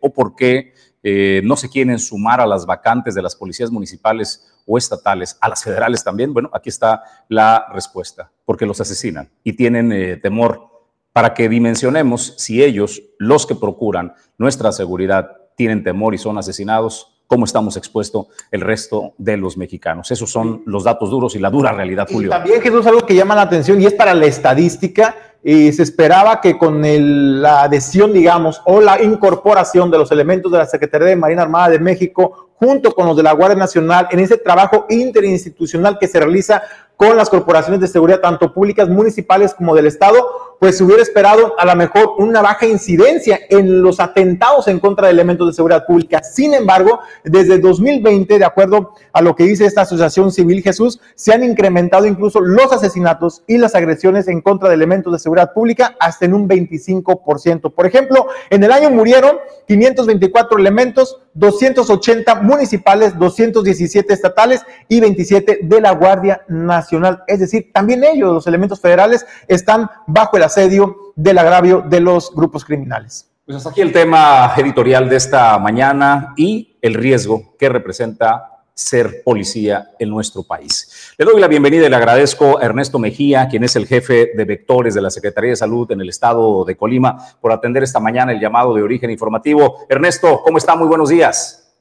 o 0.00 0.10
por 0.10 0.34
qué 0.34 0.72
eh, 1.02 1.40
no 1.44 1.56
se 1.56 1.68
quieren 1.68 1.98
sumar 1.98 2.40
a 2.40 2.46
las 2.46 2.66
vacantes 2.66 3.14
de 3.14 3.22
las 3.22 3.36
policías 3.36 3.70
municipales 3.70 4.46
o 4.66 4.76
estatales, 4.76 5.38
a 5.40 5.48
las 5.48 5.62
federales 5.62 6.04
también, 6.04 6.32
bueno, 6.34 6.50
aquí 6.52 6.68
está 6.68 7.02
la 7.28 7.66
respuesta, 7.72 8.30
porque 8.44 8.66
los 8.66 8.80
asesinan 8.80 9.30
y 9.44 9.54
tienen 9.54 9.92
eh, 9.92 10.16
temor 10.16 10.68
para 11.12 11.34
que 11.34 11.48
dimensionemos 11.48 12.34
si 12.36 12.62
ellos, 12.62 13.02
los 13.18 13.46
que 13.46 13.54
procuran 13.54 14.14
nuestra 14.36 14.72
seguridad, 14.72 15.32
tienen 15.56 15.82
temor 15.82 16.14
y 16.14 16.18
son 16.18 16.38
asesinados, 16.38 17.18
cómo 17.26 17.44
estamos 17.44 17.76
expuestos 17.76 18.26
el 18.50 18.60
resto 18.60 19.14
de 19.18 19.36
los 19.36 19.56
mexicanos. 19.56 20.10
Esos 20.10 20.30
son 20.30 20.62
los 20.66 20.84
datos 20.84 21.10
duros 21.10 21.36
y 21.36 21.38
la 21.38 21.50
dura 21.50 21.72
realidad, 21.72 22.08
Julio. 22.10 22.28
Y 22.28 22.30
también, 22.30 22.60
Jesús, 22.60 22.86
algo 22.86 23.00
que 23.02 23.14
llama 23.14 23.36
la 23.36 23.42
atención 23.42 23.80
y 23.80 23.86
es 23.86 23.94
para 23.94 24.14
la 24.14 24.26
estadística, 24.26 25.14
y 25.42 25.72
se 25.72 25.82
esperaba 25.82 26.40
que 26.40 26.58
con 26.58 26.82
la 27.40 27.62
adhesión, 27.62 28.12
digamos, 28.12 28.60
o 28.64 28.80
la 28.80 29.00
incorporación 29.02 29.90
de 29.90 29.98
los 29.98 30.10
elementos 30.10 30.50
de 30.50 30.58
la 30.58 30.66
Secretaría 30.66 31.08
de 31.08 31.16
Marina 31.16 31.42
Armada 31.42 31.68
de 31.68 31.78
México 31.78 32.50
junto 32.54 32.92
con 32.92 33.06
los 33.06 33.16
de 33.16 33.22
la 33.22 33.32
Guardia 33.32 33.56
Nacional 33.56 34.08
en 34.10 34.18
ese 34.18 34.36
trabajo 34.36 34.86
interinstitucional 34.88 35.98
que 35.98 36.08
se 36.08 36.18
realiza 36.18 36.62
con 36.96 37.16
las 37.16 37.30
corporaciones 37.30 37.80
de 37.80 37.86
seguridad, 37.86 38.20
tanto 38.20 38.52
públicas, 38.52 38.88
municipales 38.88 39.54
como 39.54 39.76
del 39.76 39.86
Estado, 39.86 40.18
pues 40.58 40.78
se 40.78 40.84
hubiera 40.84 41.02
esperado 41.02 41.54
a 41.58 41.64
lo 41.64 41.76
mejor 41.76 42.14
una 42.18 42.42
baja 42.42 42.66
incidencia 42.66 43.38
en 43.48 43.82
los 43.82 44.00
atentados 44.00 44.68
en 44.68 44.80
contra 44.80 45.06
de 45.06 45.12
elementos 45.12 45.46
de 45.46 45.52
seguridad 45.52 45.86
pública. 45.86 46.22
Sin 46.22 46.54
embargo, 46.54 47.00
desde 47.24 47.58
2020, 47.58 48.38
de 48.38 48.44
acuerdo 48.44 48.94
a 49.12 49.22
lo 49.22 49.34
que 49.34 49.44
dice 49.44 49.66
esta 49.66 49.82
Asociación 49.82 50.32
Civil 50.32 50.62
Jesús, 50.62 51.00
se 51.14 51.32
han 51.32 51.44
incrementado 51.44 52.06
incluso 52.06 52.40
los 52.40 52.72
asesinatos 52.72 53.42
y 53.46 53.58
las 53.58 53.74
agresiones 53.74 54.28
en 54.28 54.40
contra 54.40 54.68
de 54.68 54.74
elementos 54.74 55.12
de 55.12 55.18
seguridad 55.18 55.52
pública 55.52 55.96
hasta 56.00 56.24
en 56.24 56.34
un 56.34 56.48
25%. 56.48 57.72
Por 57.72 57.86
ejemplo, 57.86 58.26
en 58.50 58.64
el 58.64 58.72
año 58.72 58.90
murieron 58.90 59.38
524 59.66 60.58
elementos, 60.58 61.20
280 61.38 62.34
municipales, 62.42 63.16
217 63.16 64.12
estatales 64.12 64.62
y 64.88 65.00
27 65.00 65.60
de 65.62 65.80
la 65.80 65.92
Guardia 65.92 66.42
Nacional. 66.48 67.22
Es 67.26 67.38
decir, 67.38 67.70
también 67.72 68.02
ellos, 68.02 68.32
los 68.32 68.46
elementos 68.46 68.80
federales, 68.80 69.24
están 69.46 69.88
bajo 70.06 70.36
el 70.36 70.42
asedio 70.42 71.12
del 71.14 71.38
agravio 71.38 71.80
de 71.80 72.00
los 72.00 72.34
grupos 72.34 72.64
criminales. 72.64 73.30
Pues 73.46 73.56
hasta 73.56 73.70
aquí 73.70 73.80
el 73.80 73.92
tema 73.92 74.52
editorial 74.56 75.08
de 75.08 75.16
esta 75.16 75.58
mañana 75.58 76.34
y 76.36 76.76
el 76.82 76.94
riesgo 76.94 77.56
que 77.58 77.68
representa 77.68 78.57
ser 78.78 79.22
policía 79.24 79.90
en 79.98 80.08
nuestro 80.08 80.44
país. 80.44 81.12
Le 81.18 81.24
doy 81.24 81.40
la 81.40 81.48
bienvenida 81.48 81.86
y 81.86 81.90
le 81.90 81.96
agradezco 81.96 82.58
a 82.58 82.62
Ernesto 82.62 83.00
Mejía, 83.00 83.48
quien 83.48 83.64
es 83.64 83.74
el 83.74 83.88
jefe 83.88 84.30
de 84.36 84.44
vectores 84.44 84.94
de 84.94 85.02
la 85.02 85.10
Secretaría 85.10 85.50
de 85.50 85.56
Salud 85.56 85.90
en 85.90 86.00
el 86.00 86.08
estado 86.08 86.64
de 86.64 86.76
Colima, 86.76 87.18
por 87.40 87.50
atender 87.50 87.82
esta 87.82 87.98
mañana 87.98 88.30
el 88.30 88.38
llamado 88.38 88.72
de 88.72 88.82
origen 88.82 89.10
informativo. 89.10 89.84
Ernesto, 89.88 90.42
¿cómo 90.44 90.58
está? 90.58 90.76
Muy 90.76 90.86
buenos 90.86 91.08
días. 91.08 91.74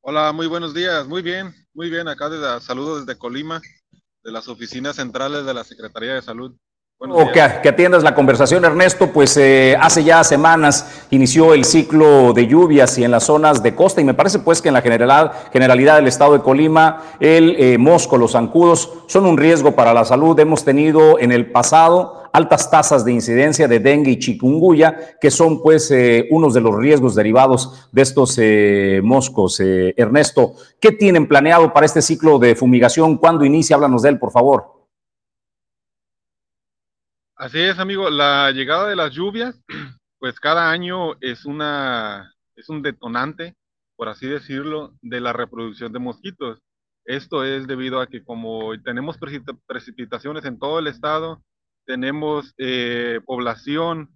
Hola, 0.00 0.32
muy 0.32 0.46
buenos 0.46 0.72
días. 0.72 1.06
Muy 1.06 1.20
bien, 1.20 1.54
muy 1.74 1.90
bien. 1.90 2.08
Acá 2.08 2.30
desde, 2.30 2.62
saludo 2.62 3.00
desde 3.00 3.18
Colima, 3.18 3.60
de 4.24 4.32
las 4.32 4.48
oficinas 4.48 4.96
centrales 4.96 5.44
de 5.44 5.52
la 5.52 5.64
Secretaría 5.64 6.14
de 6.14 6.22
Salud. 6.22 6.56
O 7.02 7.32
que, 7.32 7.40
atiendas 7.40 8.02
la 8.02 8.14
conversación, 8.14 8.62
Ernesto, 8.62 9.06
pues 9.06 9.34
eh, 9.38 9.74
hace 9.80 10.04
ya 10.04 10.22
semanas 10.22 11.06
inició 11.08 11.54
el 11.54 11.64
ciclo 11.64 12.34
de 12.34 12.46
lluvias 12.46 12.98
y 12.98 13.04
en 13.04 13.10
las 13.10 13.24
zonas 13.24 13.62
de 13.62 13.74
costa 13.74 14.02
y 14.02 14.04
me 14.04 14.12
parece 14.12 14.40
pues 14.40 14.60
que 14.60 14.68
en 14.68 14.74
la 14.74 14.82
generalidad, 14.82 15.32
generalidad 15.50 15.96
del 15.96 16.08
estado 16.08 16.34
de 16.34 16.40
Colima 16.40 17.00
el 17.18 17.56
eh, 17.58 17.78
mosco, 17.78 18.18
los 18.18 18.32
zancudos 18.32 18.92
son 19.06 19.24
un 19.24 19.38
riesgo 19.38 19.72
para 19.74 19.94
la 19.94 20.04
salud. 20.04 20.38
Hemos 20.38 20.62
tenido 20.62 21.18
en 21.18 21.32
el 21.32 21.50
pasado 21.50 22.28
altas 22.34 22.70
tasas 22.70 23.02
de 23.02 23.12
incidencia 23.12 23.66
de 23.66 23.80
dengue 23.80 24.10
y 24.10 24.18
chikungunya, 24.18 25.16
que 25.22 25.30
son 25.30 25.62
pues 25.62 25.90
eh, 25.90 26.28
unos 26.30 26.52
de 26.52 26.60
los 26.60 26.76
riesgos 26.76 27.14
derivados 27.14 27.88
de 27.92 28.02
estos 28.02 28.38
moscos. 29.02 29.58
Ernesto, 29.58 30.52
¿qué 30.78 30.92
tienen 30.92 31.26
planeado 31.26 31.72
para 31.72 31.86
este 31.86 32.02
ciclo 32.02 32.38
de 32.38 32.54
fumigación? 32.54 33.16
¿Cuándo 33.16 33.46
inicia? 33.46 33.76
Háblanos 33.76 34.02
de 34.02 34.10
él, 34.10 34.18
por 34.18 34.32
favor. 34.32 34.79
Así 37.40 37.58
es, 37.58 37.78
amigo. 37.78 38.10
La 38.10 38.50
llegada 38.50 38.86
de 38.86 38.96
las 38.96 39.12
lluvias, 39.14 39.58
pues 40.18 40.38
cada 40.38 40.70
año 40.70 41.14
es 41.22 41.46
una 41.46 42.34
es 42.54 42.68
un 42.68 42.82
detonante, 42.82 43.54
por 43.96 44.10
así 44.10 44.26
decirlo, 44.26 44.92
de 45.00 45.22
la 45.22 45.32
reproducción 45.32 45.90
de 45.90 46.00
mosquitos. 46.00 46.60
Esto 47.06 47.42
es 47.42 47.66
debido 47.66 47.98
a 47.98 48.08
que 48.08 48.22
como 48.22 48.78
tenemos 48.82 49.16
precipitaciones 49.66 50.44
en 50.44 50.58
todo 50.58 50.80
el 50.80 50.86
estado, 50.86 51.42
tenemos 51.86 52.52
eh, 52.58 53.20
población 53.24 54.10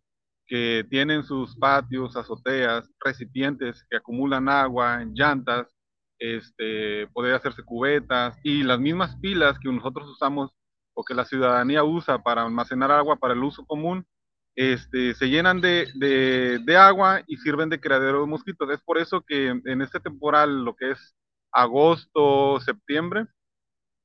que 0.47 0.87
tienen 0.91 1.25
sus 1.25 1.57
patios, 1.57 2.19
azoteas, 2.19 2.91
recipientes 3.03 3.87
que 3.89 3.97
acumulan 3.97 4.51
agua, 4.51 5.03
llantas, 5.15 5.75
este, 6.19 7.07
poder 7.15 7.37
hacerse 7.37 7.63
cubetas 7.63 8.37
y 8.45 8.65
las 8.65 8.79
mismas 8.79 9.17
pilas 9.17 9.59
que 9.59 9.73
nosotros 9.73 10.11
usamos 10.11 10.51
o 10.95 11.05
que 11.05 11.15
la 11.15 11.25
ciudadanía 11.25 11.85
usa 11.85 12.23
para 12.23 12.43
almacenar 12.43 12.91
agua 12.91 13.17
para 13.17 13.35
el 13.35 13.43
uso 13.43 13.67
común, 13.67 14.07
este, 14.57 15.15
se 15.15 15.29
llenan 15.29 15.61
de, 15.61 16.63
agua 16.79 17.23
y 17.27 17.37
sirven 17.39 17.69
de 17.69 17.81
criadero 17.81 18.21
de 18.21 18.27
mosquitos. 18.27 18.71
Es 18.71 18.81
por 18.81 18.99
eso 18.99 19.23
que 19.23 19.49
en 19.49 19.83
este 19.83 20.01
temporal, 20.01 20.65
lo 20.65 20.77
que 20.77 20.93
es 20.93 21.15
agosto, 21.53 22.61
septiembre, 22.61 23.27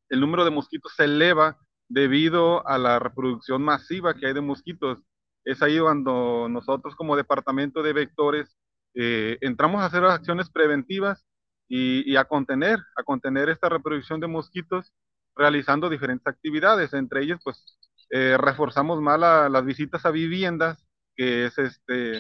el 0.10 0.19
número 0.19 0.43
de 0.43 0.51
mosquitos 0.51 0.93
se 0.96 1.05
eleva 1.05 1.58
debido 1.88 2.67
a 2.67 2.77
la 2.77 3.00
reproducción 3.00 3.62
masiva 3.62 4.15
que 4.15 4.27
hay 4.27 4.34
de 4.34 4.41
mosquitos. 4.41 5.00
Es 5.46 5.62
ahí 5.62 5.79
cuando 5.79 6.48
nosotros 6.50 6.96
como 6.96 7.15
departamento 7.15 7.84
de 7.84 7.93
vectores 7.93 8.58
eh, 8.96 9.38
entramos 9.41 9.81
a 9.81 9.86
hacer 9.86 10.03
acciones 10.03 10.50
preventivas 10.50 11.25
y, 11.67 12.12
y, 12.12 12.15
a 12.15 12.25
contener, 12.25 12.79
a 12.96 13.03
contener 13.03 13.50
esta 13.50 13.69
reproducción 13.69 14.19
de 14.19 14.27
mosquitos 14.27 14.91
realizando 15.39 15.89
diferentes 15.89 16.27
actividades, 16.27 16.93
entre 16.93 17.24
ellas 17.24 17.39
pues 17.43 17.79
eh, 18.12 18.38
reforzamos 18.38 19.01
más 19.01 19.19
las 19.19 19.65
visitas 19.65 20.05
a 20.05 20.12
viviendas, 20.12 20.86
que 21.15 21.46
es 21.46 21.58
este, 21.58 22.19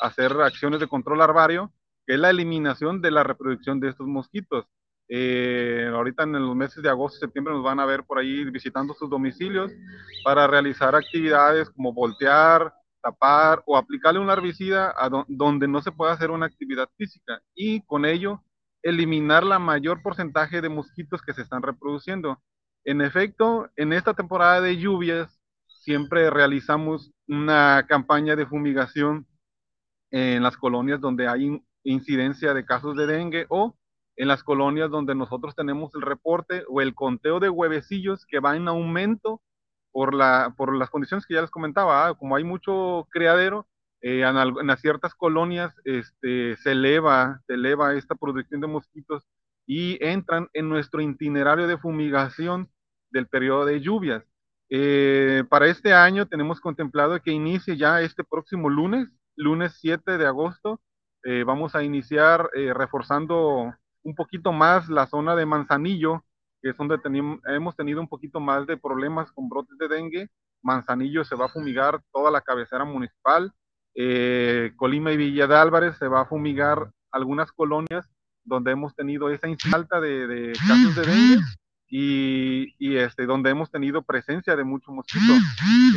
hacer 0.00 0.32
acciones 0.40 0.80
de 0.80 0.86
control 0.86 1.18
larvario, 1.18 1.72
que 2.06 2.14
es 2.14 2.20
la 2.20 2.30
eliminación 2.30 3.02
de 3.02 3.10
la 3.10 3.24
reproducción 3.24 3.80
de 3.80 3.88
estos 3.88 4.06
mosquitos. 4.06 4.66
Eh, 5.08 5.90
ahorita 5.92 6.22
en 6.22 6.32
los 6.34 6.54
meses 6.54 6.82
de 6.84 6.88
agosto 6.88 7.16
y 7.16 7.20
septiembre 7.20 7.52
nos 7.52 7.64
van 7.64 7.80
a 7.80 7.86
ver 7.86 8.04
por 8.04 8.18
ahí 8.18 8.44
visitando 8.44 8.94
sus 8.94 9.10
domicilios 9.10 9.72
para 10.22 10.46
realizar 10.46 10.94
actividades 10.94 11.68
como 11.70 11.92
voltear, 11.92 12.72
tapar 13.02 13.60
o 13.66 13.76
aplicarle 13.76 14.20
un 14.20 14.30
herbicida 14.30 14.94
a 14.96 15.10
donde 15.26 15.66
no 15.66 15.82
se 15.82 15.90
pueda 15.90 16.12
hacer 16.12 16.30
una 16.30 16.46
actividad 16.46 16.88
física 16.96 17.42
y 17.56 17.82
con 17.86 18.04
ello 18.04 18.44
eliminar 18.82 19.42
la 19.42 19.58
mayor 19.58 20.02
porcentaje 20.02 20.60
de 20.60 20.68
mosquitos 20.68 21.22
que 21.22 21.34
se 21.34 21.42
están 21.42 21.62
reproduciendo. 21.62 22.40
En 22.84 23.00
efecto, 23.00 23.70
en 23.76 23.92
esta 23.92 24.14
temporada 24.14 24.60
de 24.60 24.78
lluvias 24.78 25.40
siempre 25.66 26.30
realizamos 26.30 27.12
una 27.28 27.86
campaña 27.88 28.36
de 28.36 28.46
fumigación 28.46 29.26
en 30.10 30.42
las 30.42 30.56
colonias 30.56 31.00
donde 31.00 31.28
hay 31.28 31.62
incidencia 31.84 32.54
de 32.54 32.64
casos 32.64 32.96
de 32.96 33.06
dengue 33.06 33.46
o 33.48 33.76
en 34.16 34.28
las 34.28 34.42
colonias 34.42 34.90
donde 34.90 35.14
nosotros 35.14 35.54
tenemos 35.54 35.94
el 35.94 36.02
reporte 36.02 36.64
o 36.68 36.80
el 36.80 36.94
conteo 36.94 37.40
de 37.40 37.48
huevecillos 37.48 38.26
que 38.26 38.40
va 38.40 38.56
en 38.56 38.68
aumento 38.68 39.40
por, 39.92 40.14
la, 40.14 40.54
por 40.56 40.76
las 40.76 40.90
condiciones 40.90 41.26
que 41.26 41.34
ya 41.34 41.40
les 41.40 41.50
comentaba, 41.50 42.06
¿ah? 42.06 42.14
como 42.14 42.36
hay 42.36 42.44
mucho 42.44 43.06
criadero, 43.10 43.66
eh, 44.02 44.22
en, 44.22 44.36
en, 44.36 44.76
ciertas 44.78 45.14
colonias 45.14 45.74
este, 45.84 46.56
se, 46.56 46.72
eleva, 46.72 47.40
se 47.46 47.54
eleva 47.54 47.94
esta 47.94 48.14
producción 48.14 48.60
de 48.60 48.66
mosquitos 48.66 49.26
y 49.72 50.04
entran 50.04 50.48
en 50.52 50.68
nuestro 50.68 51.00
itinerario 51.00 51.68
de 51.68 51.78
fumigación 51.78 52.68
del 53.12 53.28
periodo 53.28 53.66
de 53.66 53.80
lluvias. 53.80 54.24
Eh, 54.68 55.44
para 55.48 55.68
este 55.68 55.94
año 55.94 56.26
tenemos 56.26 56.60
contemplado 56.60 57.22
que 57.22 57.30
inicie 57.30 57.76
ya 57.76 58.00
este 58.00 58.24
próximo 58.24 58.68
lunes, 58.68 59.06
lunes 59.36 59.78
7 59.80 60.18
de 60.18 60.26
agosto. 60.26 60.80
Eh, 61.22 61.44
vamos 61.44 61.76
a 61.76 61.84
iniciar 61.84 62.50
eh, 62.54 62.74
reforzando 62.74 63.72
un 64.02 64.14
poquito 64.16 64.50
más 64.52 64.88
la 64.88 65.06
zona 65.06 65.36
de 65.36 65.46
Manzanillo, 65.46 66.24
que 66.60 66.70
es 66.70 66.76
donde 66.76 66.98
hemos 67.46 67.76
tenido 67.76 68.00
un 68.00 68.08
poquito 68.08 68.40
más 68.40 68.66
de 68.66 68.76
problemas 68.76 69.30
con 69.30 69.48
brotes 69.48 69.78
de 69.78 69.86
dengue. 69.86 70.30
Manzanillo 70.62 71.22
se 71.22 71.36
va 71.36 71.44
a 71.44 71.48
fumigar 71.48 72.02
toda 72.12 72.32
la 72.32 72.40
cabecera 72.40 72.84
municipal. 72.84 73.52
Colima 74.74 75.12
y 75.12 75.16
Villa 75.16 75.46
de 75.46 75.54
Álvarez 75.54 75.96
se 75.96 76.08
va 76.08 76.22
a 76.22 76.26
fumigar 76.26 76.90
algunas 77.12 77.52
colonias 77.52 78.10
donde 78.44 78.72
hemos 78.72 78.94
tenido 78.94 79.30
esa 79.30 79.48
alta 79.72 80.00
de, 80.00 80.26
de 80.26 80.52
casos 80.52 80.94
de 80.94 81.02
dengue 81.02 81.44
y, 81.90 82.96
este, 82.96 83.26
donde 83.26 83.50
hemos 83.50 83.70
tenido 83.70 84.02
presencia 84.02 84.54
de 84.54 84.64
mucho 84.64 84.92
mosquito. 84.92 85.32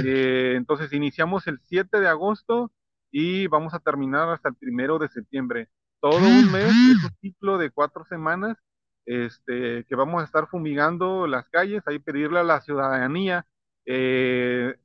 Eh, 0.04 0.56
entonces 0.58 0.92
iniciamos 0.92 1.46
el 1.48 1.60
7 1.66 2.00
de 2.00 2.08
agosto 2.08 2.72
y 3.12 3.48
vamos 3.48 3.74
a 3.74 3.80
terminar 3.80 4.28
hasta 4.30 4.50
el 4.50 4.56
primero 4.56 4.98
de 4.98 5.08
septiembre. 5.08 5.70
Todo 6.00 6.18
un 6.18 6.52
mes, 6.52 6.66
es 6.66 7.04
un 7.04 7.12
ciclo 7.22 7.58
de 7.58 7.70
cuatro 7.70 8.04
semanas, 8.06 8.58
este, 9.06 9.86
que 9.86 9.96
vamos 9.96 10.22
a 10.22 10.26
estar 10.26 10.48
fumigando 10.48 11.28
las 11.28 11.48
calles, 11.50 11.84
ahí 11.86 12.00
pedirle 12.00 12.40
a 12.40 12.44
la 12.44 12.62
ciudadanía 12.62 13.46
eh, 13.86 14.76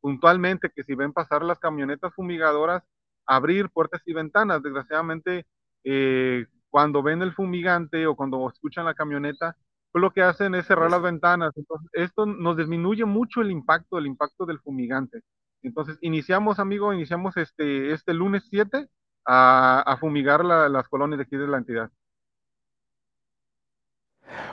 puntualmente 0.00 0.70
que 0.70 0.84
si 0.84 0.94
ven 0.94 1.12
pasar 1.12 1.42
las 1.42 1.58
camionetas 1.58 2.14
fumigadoras, 2.14 2.84
abrir 3.26 3.70
puertas 3.70 4.02
y 4.06 4.12
ventanas. 4.12 4.62
Desgraciadamente, 4.62 5.46
eh, 5.82 6.46
cuando 6.70 7.02
ven 7.02 7.22
el 7.22 7.32
fumigante 7.32 8.06
o 8.06 8.16
cuando 8.16 8.48
escuchan 8.48 8.84
la 8.84 8.94
camioneta, 8.94 9.56
pues 9.92 10.02
lo 10.02 10.12
que 10.12 10.22
hacen 10.22 10.54
es 10.54 10.66
cerrar 10.66 10.90
las 10.90 11.02
ventanas. 11.02 11.52
Entonces, 11.56 11.88
esto 11.94 12.26
nos 12.26 12.56
disminuye 12.56 13.04
mucho 13.04 13.40
el 13.40 13.50
impacto, 13.50 13.98
el 13.98 14.06
impacto 14.06 14.46
del 14.46 14.60
fumigante. 14.60 15.22
Entonces, 15.62 15.98
iniciamos, 16.02 16.58
amigo, 16.58 16.92
iniciamos 16.92 17.36
este, 17.36 17.92
este 17.92 18.14
lunes 18.14 18.46
7 18.50 18.88
a, 19.26 19.96
fumigar 20.00 20.44
las 20.44 20.88
colonias 20.88 21.18
de 21.18 21.24
aquí 21.24 21.36
de 21.36 21.48
la 21.48 21.58
entidad. 21.58 21.90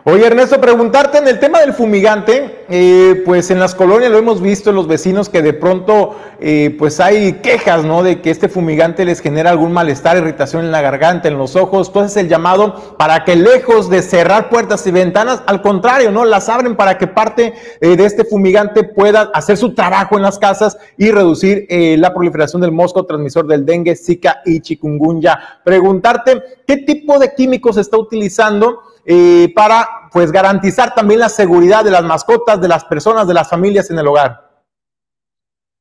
Oye, 0.08 0.28
Ernesto, 0.28 0.62
preguntarte 0.62 1.18
en 1.18 1.28
el 1.28 1.40
tema 1.40 1.62
del 1.62 1.74
fumigante, 1.74 2.64
eh, 2.70 3.24
pues 3.26 3.50
en 3.50 3.60
las 3.60 3.74
colonias 3.74 4.12
lo 4.12 4.20
hemos 4.20 4.40
visto 4.40 4.70
en 4.70 4.76
los 4.76 4.88
vecinos 4.88 5.30
que 5.30 5.42
de 5.42 5.54
pronto 5.54 6.16
eh, 6.40 6.76
pues 6.78 7.00
hay 7.00 7.34
quejas, 7.42 7.86
¿no? 7.86 8.04
De 8.04 8.22
que 8.22 8.30
este 8.30 8.48
fumigante 8.48 9.04
les 9.04 9.20
genera 9.20 9.50
algún 9.50 9.74
malestar, 9.74 10.16
irritación 10.16 10.64
en 10.64 10.72
la 10.72 10.82
garganta, 10.82 11.28
en 11.28 11.40
los 11.40 11.56
ojos. 11.56 11.88
Entonces 11.88 12.18
el 12.18 12.30
llamado 12.30 12.96
para 13.00 13.24
que 13.24 13.36
lejos 13.36 13.90
de 13.90 14.04
cerrar 14.04 14.50
puertas 14.50 14.86
y 14.86 14.92
ventanas, 14.92 15.42
al 15.48 15.64
contrario, 15.64 16.12
¿no? 16.12 16.24
Las 16.24 16.50
abren 16.50 16.76
para 16.76 17.00
que 17.00 17.08
parte 17.08 17.56
eh, 17.82 17.96
de 17.96 18.06
este 18.06 18.26
fumigante 18.26 18.84
pueda 18.84 19.32
hacer 19.34 19.58
su 19.58 19.74
trabajo 19.74 20.18
en 20.18 20.22
las 20.22 20.38
casas 20.38 20.78
y 20.98 21.10
reducir 21.10 21.66
la 21.68 22.14
proliferación 22.14 22.62
del 22.62 22.72
mosco 22.72 23.08
transmisor 23.08 23.48
del 23.48 23.66
dengue, 23.66 23.96
zika 23.96 24.44
y 24.46 24.60
chikungunya. 24.60 25.40
Preguntarte, 25.64 26.44
¿qué 26.68 26.78
tipo 26.78 27.18
de 27.18 27.34
químicos 27.34 27.78
está 27.78 27.98
utilizando? 27.98 28.84
Eh, 29.06 29.52
para 29.56 30.10
pues 30.12 30.32
garantizar 30.32 30.96
también 30.96 31.20
la 31.20 31.30
seguridad 31.30 31.84
de 31.84 31.92
las 31.92 32.04
mascotas, 32.04 32.60
de 32.60 32.68
las 32.68 32.84
personas, 32.86 33.28
de 33.28 33.34
las 33.34 33.50
familias 33.50 33.90
en 33.92 34.00
el 34.00 34.08
hogar. 34.08 34.46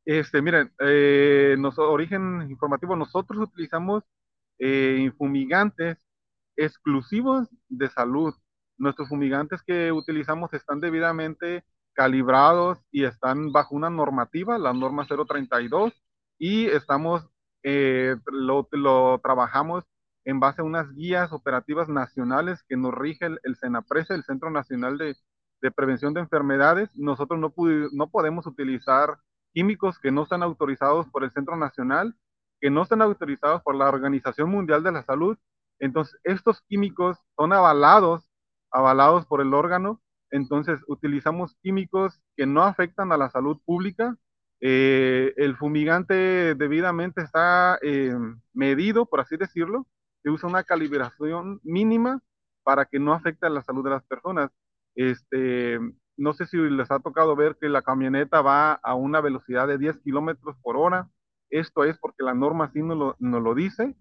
Este, 0.04 0.42
miren, 0.42 0.70
eh, 0.80 1.56
origen 1.78 2.46
informativo, 2.50 2.94
nosotros 2.94 3.38
utilizamos 3.40 4.04
eh, 4.58 5.10
fumigantes 5.16 5.98
exclusivos 6.56 7.48
de 7.68 7.88
salud. 7.88 8.34
Nuestros 8.76 9.08
fumigantes 9.08 9.62
que 9.62 9.92
utilizamos 9.92 10.52
están 10.52 10.80
debidamente 10.80 11.64
calibrados 11.94 12.78
y 12.90 13.04
están 13.04 13.52
bajo 13.52 13.74
una 13.74 13.88
normativa, 13.88 14.58
la 14.58 14.72
norma 14.72 15.06
032, 15.06 15.92
y 16.38 16.66
estamos, 16.66 17.26
eh, 17.62 18.16
lo, 18.26 18.68
lo, 18.72 19.20
trabajamos 19.22 19.84
en 20.24 20.40
base 20.40 20.62
a 20.62 20.64
unas 20.64 20.92
guías 20.94 21.32
operativas 21.32 21.88
nacionales 21.88 22.62
que 22.68 22.76
nos 22.76 22.94
rige 22.94 23.26
el, 23.26 23.40
el 23.42 23.56
el 24.08 24.24
Centro 24.24 24.50
Nacional 24.50 24.98
de, 24.98 25.16
Prevención 25.70 26.12
de 26.12 26.20
Enfermedades. 26.20 26.90
Nosotros 26.94 27.38
no, 27.40 27.52
no 27.92 28.10
podemos 28.10 28.46
utilizar 28.46 29.18
químicos 29.52 29.98
que 29.98 30.10
no 30.10 30.24
están 30.24 30.42
autorizados 30.42 31.08
por 31.08 31.24
el 31.24 31.32
Centro 31.32 31.56
Nacional, 31.56 32.14
que 32.60 32.70
no 32.70 32.82
están 32.82 33.02
autorizados 33.02 33.62
por 33.62 33.74
la 33.74 33.88
Organización 33.88 34.50
Mundial 34.50 34.82
de 34.82 34.92
la 34.92 35.02
Salud. 35.04 35.38
Entonces, 35.78 36.18
estos 36.24 36.60
químicos 36.62 37.18
son 37.36 37.52
avalados, 37.52 38.30
avalados 38.70 39.26
por 39.26 39.40
el 39.40 39.54
órgano. 39.54 40.00
Entonces, 40.30 40.80
utilizamos 40.88 41.56
químicos 41.62 42.20
que 42.36 42.46
no 42.46 42.62
afectan 42.62 43.12
a 43.12 43.16
la 43.16 43.30
salud 43.30 43.58
pública. 43.64 44.16
Eh, 44.60 45.32
el 45.36 45.56
fumigante 45.56 46.54
debidamente 46.54 47.22
está 47.22 47.78
eh, 47.82 48.14
medido, 48.52 49.06
por 49.06 49.20
así 49.20 49.36
decirlo, 49.36 49.86
se 50.24 50.30
usa 50.30 50.48
una 50.48 50.64
calibración 50.64 51.60
mínima 51.62 52.20
para 52.64 52.86
que 52.86 52.98
no 52.98 53.12
afecte 53.12 53.46
a 53.46 53.50
la 53.50 53.62
salud 53.62 53.84
de 53.84 53.90
las 53.90 54.02
personas. 54.04 54.50
Este, 54.94 55.78
no 56.16 56.32
sé 56.32 56.46
si 56.46 56.56
les 56.56 56.90
ha 56.90 56.98
tocado 56.98 57.36
ver 57.36 57.58
que 57.60 57.68
la 57.68 57.82
camioneta 57.82 58.40
va 58.40 58.72
a 58.72 58.94
una 58.94 59.20
velocidad 59.20 59.68
de 59.68 59.76
10 59.76 59.98
kilómetros 59.98 60.56
por 60.62 60.78
hora. 60.78 61.10
Esto 61.50 61.84
es 61.84 61.98
porque 61.98 62.24
la 62.24 62.32
norma 62.32 62.70
sí 62.72 62.82
nos 62.82 62.96
lo, 62.96 63.16
nos 63.18 63.42
lo 63.42 63.54
dice. 63.54 63.94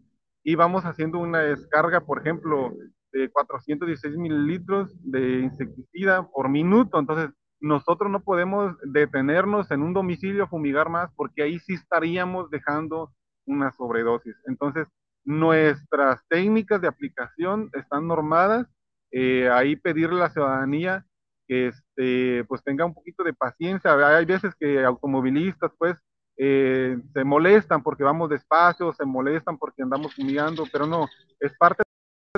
Y 0.46 0.56
vamos 0.56 0.86
haciendo 0.86 1.20
una 1.20 1.40
descarga, 1.40 2.06
por 2.06 2.20
ejemplo, 2.20 2.72
de 3.12 3.30
416 3.30 4.16
mililitros 4.16 4.96
de 5.04 5.42
insecticida 5.42 6.26
por 6.32 6.48
minuto. 6.48 7.00
Entonces, 7.00 7.32
nosotros 7.60 8.10
no 8.10 8.24
podemos 8.24 8.78
detenernos 8.84 9.72
en 9.72 9.84
un 9.84 9.94
domicilio 9.94 10.46
a 10.46 10.48
fumigar 10.48 10.88
más 10.88 11.12
porque 11.18 11.44
ahí 11.44 11.60
sí 11.60 11.74
estaríamos 11.74 12.50
dejando 12.50 13.12
una 13.46 13.74
sobredosis. 13.74 14.36
Entonces, 14.48 14.88
Nuestras 15.26 16.22
técnicas 16.28 16.82
de 16.82 16.88
aplicación 16.88 17.70
están 17.74 18.08
normadas. 18.08 18.68
Eh, 19.12 19.50
ahí 19.50 19.76
pedirle 19.76 20.18
a 20.18 20.24
la 20.26 20.30
ciudadanía 20.30 21.06
que 21.48 21.68
este, 21.68 22.44
pues 22.46 22.64
tenga 22.64 22.86
un 22.86 22.94
poquito 22.94 23.24
de 23.24 23.34
paciencia. 23.34 23.94
Hay 24.18 24.26
veces 24.26 24.54
que 24.60 24.84
automovilistas 24.84 25.72
pues 25.78 25.98
eh, 26.38 26.98
se 27.14 27.24
molestan 27.24 27.84
porque 27.84 28.04
vamos 28.04 28.30
despacio, 28.30 28.94
se 28.94 29.06
molestan 29.06 29.58
porque 29.58 29.84
andamos 29.84 30.16
fumigando, 30.16 30.66
pero 30.72 30.88
no, 30.88 31.08
es 31.40 31.56
parte 31.58 31.84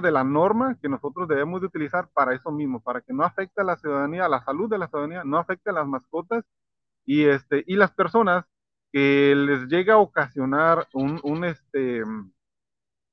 de 0.02 0.12
la 0.12 0.24
norma 0.26 0.78
que 0.82 0.89
nosotros 0.89 1.28
debemos 1.30 1.62
de 1.62 1.67
utilizar 1.67 2.10
para 2.13 2.36
eso 2.36 2.52
mismo, 2.52 2.82
para 2.82 3.00
que 3.00 3.13
no 3.13 3.24
afecte 3.24 3.62
a 3.62 3.63
la 3.63 3.78
ciudadanía, 3.78 4.26
a 4.26 4.30
la 4.30 4.43
salud 4.43 4.69
de 4.69 4.78
la 4.78 4.88
ciudadanía, 4.89 5.24
no 5.24 5.38
afecte 5.38 5.69
a 5.69 5.74
las 5.74 5.88
mascotas 5.88 6.43
y 7.06 7.26
este 7.26 7.63
y 7.67 7.76
las 7.78 7.91
personas 7.91 8.45
que 8.91 9.34
les 9.36 9.67
llega 9.67 9.93
a 9.93 10.00
ocasionar 10.00 10.88
un, 10.93 11.21
un 11.24 11.45
este 11.45 12.04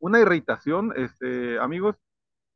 una 0.03 0.19
irritación, 0.19 0.93
este, 0.97 1.61
amigos, 1.61 1.95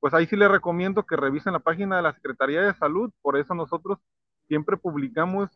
pues 0.01 0.13
ahí 0.13 0.27
sí 0.27 0.35
les 0.37 0.51
recomiendo 0.51 1.05
que 1.05 1.17
revisen 1.17 1.53
la 1.53 1.61
página 1.61 1.97
de 1.97 2.03
la 2.03 2.13
Secretaría 2.13 2.61
de 2.61 2.75
Salud, 2.75 3.11
por 3.23 3.39
eso 3.39 3.55
nosotros 3.55 3.99
siempre 4.49 4.77
publicamos 4.77 5.49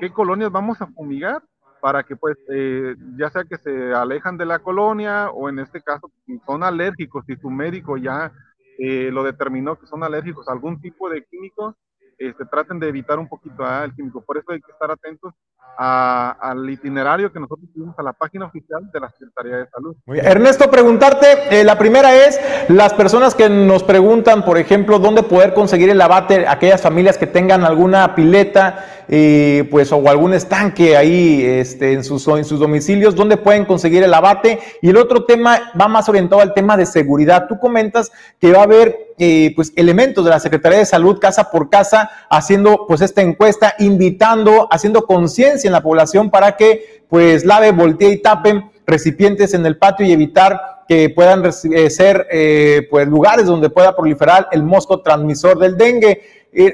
qué 0.00 0.12
colonias 0.12 0.50
vamos 0.50 0.82
a 0.82 0.88
fumigar 0.88 1.42
para 1.80 2.02
que 2.02 2.16
pues 2.16 2.36
eh, 2.52 2.96
ya 3.16 3.30
sea 3.30 3.44
que 3.44 3.56
se 3.56 3.94
alejan 3.94 4.36
de 4.36 4.46
la 4.46 4.58
colonia 4.58 5.30
o 5.30 5.48
en 5.48 5.60
este 5.60 5.80
caso 5.80 6.10
son 6.44 6.64
alérgicos, 6.64 7.24
si 7.24 7.36
su 7.36 7.50
médico 7.50 7.96
ya 7.96 8.32
eh, 8.78 9.10
lo 9.12 9.22
determinó 9.22 9.78
que 9.78 9.86
son 9.86 10.02
alérgicos 10.02 10.48
a 10.48 10.52
algún 10.52 10.80
tipo 10.80 11.08
de 11.08 11.24
químico, 11.24 11.76
este, 12.18 12.44
traten 12.46 12.80
de 12.80 12.88
evitar 12.88 13.18
un 13.18 13.28
poquito 13.28 13.64
ah, 13.64 13.84
el 13.84 13.94
químico. 13.94 14.20
Por 14.20 14.38
eso 14.38 14.52
hay 14.52 14.60
que 14.60 14.72
estar 14.72 14.90
atentos 14.90 15.32
al 15.76 16.68
itinerario 16.68 17.32
que 17.32 17.38
nosotros 17.38 17.68
tuvimos 17.72 17.96
a 17.98 18.02
la 18.02 18.12
página 18.12 18.46
oficial 18.46 18.90
de 18.92 18.98
la 18.98 19.10
Secretaría 19.10 19.58
de 19.58 19.68
Salud. 19.68 19.94
Ernesto, 20.08 20.68
preguntarte, 20.68 21.60
eh, 21.60 21.62
la 21.62 21.78
primera 21.78 22.12
es, 22.16 22.40
las 22.68 22.94
personas 22.94 23.36
que 23.36 23.48
nos 23.48 23.84
preguntan, 23.84 24.44
por 24.44 24.58
ejemplo, 24.58 24.98
dónde 24.98 25.22
poder 25.22 25.54
conseguir 25.54 25.90
el 25.90 26.00
abate, 26.00 26.48
aquellas 26.48 26.82
familias 26.82 27.16
que 27.16 27.28
tengan 27.28 27.64
alguna 27.64 28.16
pileta, 28.16 29.04
eh, 29.06 29.68
pues, 29.70 29.92
o 29.92 30.08
algún 30.08 30.34
estanque 30.34 30.96
ahí 30.96 31.44
este, 31.44 32.02
sus, 32.02 32.26
en 32.26 32.44
sus 32.44 32.58
domicilios, 32.58 33.14
dónde 33.14 33.36
pueden 33.36 33.64
conseguir 33.64 34.02
el 34.02 34.14
abate. 34.14 34.58
Y 34.82 34.90
el 34.90 34.96
otro 34.96 35.26
tema 35.26 35.72
va 35.80 35.86
más 35.86 36.08
orientado 36.08 36.42
al 36.42 36.54
tema 36.54 36.76
de 36.76 36.86
seguridad. 36.86 37.46
Tú 37.48 37.58
comentas 37.60 38.10
que 38.40 38.52
va 38.52 38.60
a 38.60 38.64
haber 38.64 39.07
eh, 39.18 39.52
pues 39.56 39.72
elementos 39.76 40.24
de 40.24 40.30
la 40.30 40.40
Secretaría 40.40 40.78
de 40.78 40.86
Salud 40.86 41.18
casa 41.18 41.50
por 41.50 41.70
casa 41.70 42.10
haciendo 42.30 42.86
pues 42.86 43.00
esta 43.00 43.22
encuesta, 43.22 43.74
invitando, 43.78 44.68
haciendo 44.70 45.06
conciencia 45.06 45.68
en 45.68 45.72
la 45.72 45.82
población 45.82 46.30
para 46.30 46.56
que 46.56 47.04
pues 47.08 47.44
lave, 47.44 47.72
voltee 47.72 48.12
y 48.12 48.22
tapen 48.22 48.70
recipientes 48.86 49.54
en 49.54 49.64
el 49.66 49.78
patio 49.78 50.06
y 50.06 50.12
evitar 50.12 50.60
que 50.88 51.10
puedan 51.10 51.44
eh, 51.44 51.90
ser 51.90 52.26
eh, 52.30 52.86
pues 52.90 53.06
lugares 53.08 53.46
donde 53.46 53.70
pueda 53.70 53.94
proliferar 53.94 54.48
el 54.52 54.62
mosco 54.62 55.00
transmisor 55.02 55.58
del 55.58 55.76
dengue. 55.76 56.22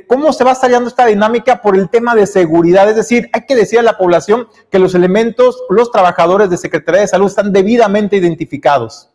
¿Cómo 0.06 0.32
se 0.32 0.44
va 0.44 0.54
dando 0.54 0.88
esta 0.88 1.04
dinámica 1.04 1.60
por 1.60 1.76
el 1.76 1.90
tema 1.90 2.14
de 2.14 2.26
seguridad? 2.26 2.88
Es 2.88 2.96
decir, 2.96 3.28
hay 3.32 3.44
que 3.44 3.56
decir 3.56 3.80
a 3.80 3.82
la 3.82 3.98
población 3.98 4.48
que 4.70 4.78
los 4.78 4.94
elementos, 4.94 5.62
los 5.68 5.90
trabajadores 5.90 6.48
de 6.48 6.56
Secretaría 6.56 7.02
de 7.02 7.08
Salud 7.08 7.26
están 7.26 7.52
debidamente 7.52 8.16
identificados. 8.16 9.13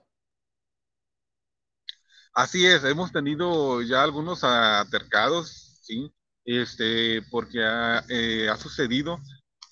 Así 2.42 2.66
es, 2.66 2.86
hemos 2.86 3.12
tenido 3.12 3.82
ya 3.82 4.02
algunos 4.02 4.46
atercados, 4.46 5.82
¿sí? 5.82 6.10
este, 6.46 7.22
porque 7.30 7.62
ha, 7.62 8.02
eh, 8.08 8.48
sucedido 8.58 9.18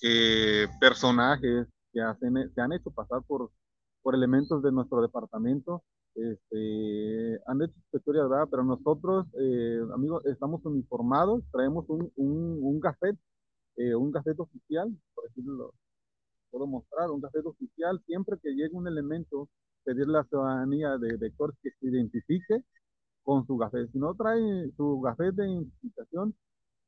que 0.01 0.67
personajes 0.77 1.65
que 1.93 2.01
hacen, 2.01 2.51
se 2.53 2.59
han 2.59 2.73
hecho 2.73 2.91
pasar 2.91 3.21
por, 3.25 3.51
por 4.01 4.15
elementos 4.15 4.61
de 4.63 4.73
nuestro 4.73 5.01
departamento 5.01 5.81
este, 6.13 7.39
han 7.47 7.61
hecho 7.61 7.73
historia, 7.93 8.23
¿verdad? 8.23 8.49
Pero 8.51 8.65
nosotros, 8.65 9.27
eh, 9.39 9.79
amigos, 9.93 10.25
estamos 10.25 10.59
uniformados, 10.65 11.43
traemos 11.53 11.85
un, 11.87 12.11
un, 12.17 12.59
un 12.61 12.79
gafet, 12.81 13.17
eh, 13.77 13.95
un 13.95 14.11
gafet 14.11 14.37
oficial, 14.41 14.93
por 15.15 15.23
decirlo, 15.29 15.73
puedo 16.51 16.67
mostrar, 16.67 17.11
un 17.11 17.21
gafet 17.21 17.45
oficial, 17.45 18.03
siempre 18.05 18.37
que 18.43 18.49
llegue 18.49 18.75
un 18.75 18.89
elemento, 18.89 19.47
pedirle 19.87 20.17
a 20.17 20.21
la 20.21 20.27
ciudadanía 20.27 20.97
de 20.97 21.15
vector 21.15 21.55
que 21.63 21.71
se 21.79 21.87
identifique 21.87 22.63
con 23.23 23.47
su 23.47 23.57
gafet. 23.57 23.89
Si 23.91 23.97
no 23.99 24.13
trae 24.15 24.71
su 24.75 24.99
gafet 24.99 25.33
de 25.33 25.49
identificación, 25.49 26.35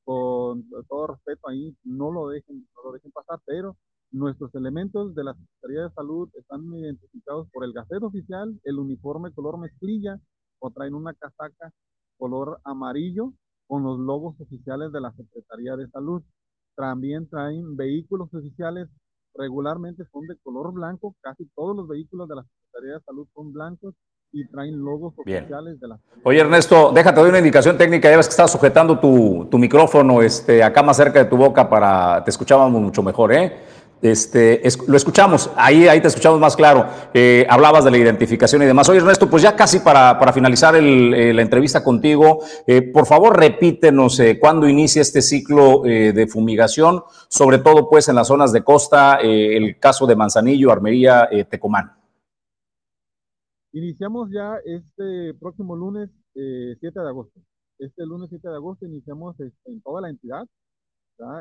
con 0.03 0.69
todo 0.89 1.07
respeto 1.07 1.47
ahí, 1.47 1.75
no 1.83 2.11
lo 2.11 2.27
dejen, 2.27 2.67
no 2.75 2.83
lo 2.83 2.91
dejen 2.93 3.11
pasar, 3.11 3.39
pero 3.45 3.77
Nuestros 4.11 4.53
elementos 4.55 5.13
de 5.13 5.23
la 5.23 5.35
Secretaría 5.35 5.83
de 5.83 5.93
Salud 5.93 6.29
están 6.33 6.63
identificados 6.73 7.47
por 7.51 7.63
el 7.63 7.73
gacete 7.73 8.03
oficial, 8.03 8.59
el 8.63 8.79
uniforme 8.79 9.31
color 9.31 9.59
mezclilla 9.59 10.19
o 10.57 10.71
traen 10.71 10.95
una 10.95 11.13
casaca 11.13 11.71
color 12.17 12.59
amarillo 12.63 13.33
con 13.67 13.83
los 13.83 13.99
logos 13.99 14.35
oficiales 14.41 14.91
de 14.91 14.99
la 14.99 15.11
Secretaría 15.13 15.75
de 15.75 15.87
Salud. 15.89 16.23
También 16.75 17.29
traen 17.29 17.77
vehículos 17.77 18.33
oficiales, 18.33 18.89
regularmente 19.35 20.03
son 20.11 20.25
de 20.25 20.37
color 20.37 20.73
blanco, 20.73 21.15
casi 21.21 21.45
todos 21.55 21.75
los 21.75 21.87
vehículos 21.87 22.27
de 22.27 22.37
la 22.37 22.45
Secretaría 22.69 22.95
de 22.95 23.03
Salud 23.03 23.27
son 23.33 23.51
blancos 23.51 23.95
y 24.31 24.47
traen 24.47 24.79
logos 24.79 25.13
oficiales 25.17 25.79
de 25.79 25.87
la 25.87 25.99
Oye 26.23 26.39
Ernesto, 26.39 26.91
déjate 26.93 27.19
doy 27.19 27.29
una 27.29 27.39
indicación 27.39 27.77
técnica, 27.77 28.11
ya 28.11 28.17
ves 28.17 28.27
que 28.27 28.31
estás 28.31 28.51
sujetando 28.51 28.99
tu, 28.99 29.47
tu 29.49 29.57
micrófono 29.57 30.21
este, 30.21 30.61
acá 30.63 30.83
más 30.83 30.97
cerca 30.97 31.19
de 31.19 31.25
tu 31.25 31.35
boca 31.35 31.67
para, 31.67 32.23
te 32.23 32.29
escuchábamos 32.29 32.79
mucho 32.79 33.01
mejor, 33.01 33.33
¿eh? 33.33 33.57
Este, 34.01 34.61
lo 34.87 34.95
escuchamos, 34.95 35.49
ahí, 35.57 35.87
ahí 35.87 35.99
te 35.99 36.07
escuchamos 36.07 36.39
más 36.39 36.55
claro. 36.55 36.85
Eh, 37.13 37.45
hablabas 37.49 37.83
de 37.83 37.91
la 37.91 37.97
identificación 37.97 38.61
y 38.61 38.65
demás. 38.65 38.87
Oye, 38.87 38.99
Ernesto, 38.99 39.29
pues 39.29 39.43
ya 39.43 39.57
casi 39.57 39.79
para, 39.79 40.17
para 40.17 40.31
finalizar 40.31 40.73
el, 40.75 41.13
eh, 41.13 41.33
la 41.33 41.41
entrevista 41.41 41.83
contigo, 41.83 42.39
eh, 42.65 42.81
por 42.81 43.05
favor 43.05 43.37
repítenos 43.37 44.17
eh, 44.21 44.39
cuándo 44.39 44.69
inicia 44.69 45.01
este 45.01 45.21
ciclo 45.21 45.81
de 45.81 46.27
fumigación, 46.27 47.03
sobre 47.27 47.57
todo 47.57 47.89
pues 47.89 48.07
en 48.07 48.15
las 48.15 48.27
zonas 48.27 48.53
de 48.53 48.63
costa, 48.63 49.19
el 49.21 49.77
caso 49.79 50.05
de 50.07 50.15
Manzanillo, 50.15 50.71
Armería, 50.71 51.27
Tecomán. 51.49 51.98
Iniciamos 53.71 54.31
ya 54.31 54.57
este 54.65 55.33
próximo 55.35 55.75
lunes 55.75 56.09
7 56.33 56.77
de 56.81 57.07
agosto. 57.07 57.39
Este 57.77 58.03
lunes 58.03 58.29
7 58.29 58.47
de 58.49 58.55
agosto 58.55 58.85
iniciamos 58.87 59.39
este, 59.39 59.71
en 59.71 59.81
toda 59.81 60.01
la 60.01 60.09
entidad, 60.09 60.47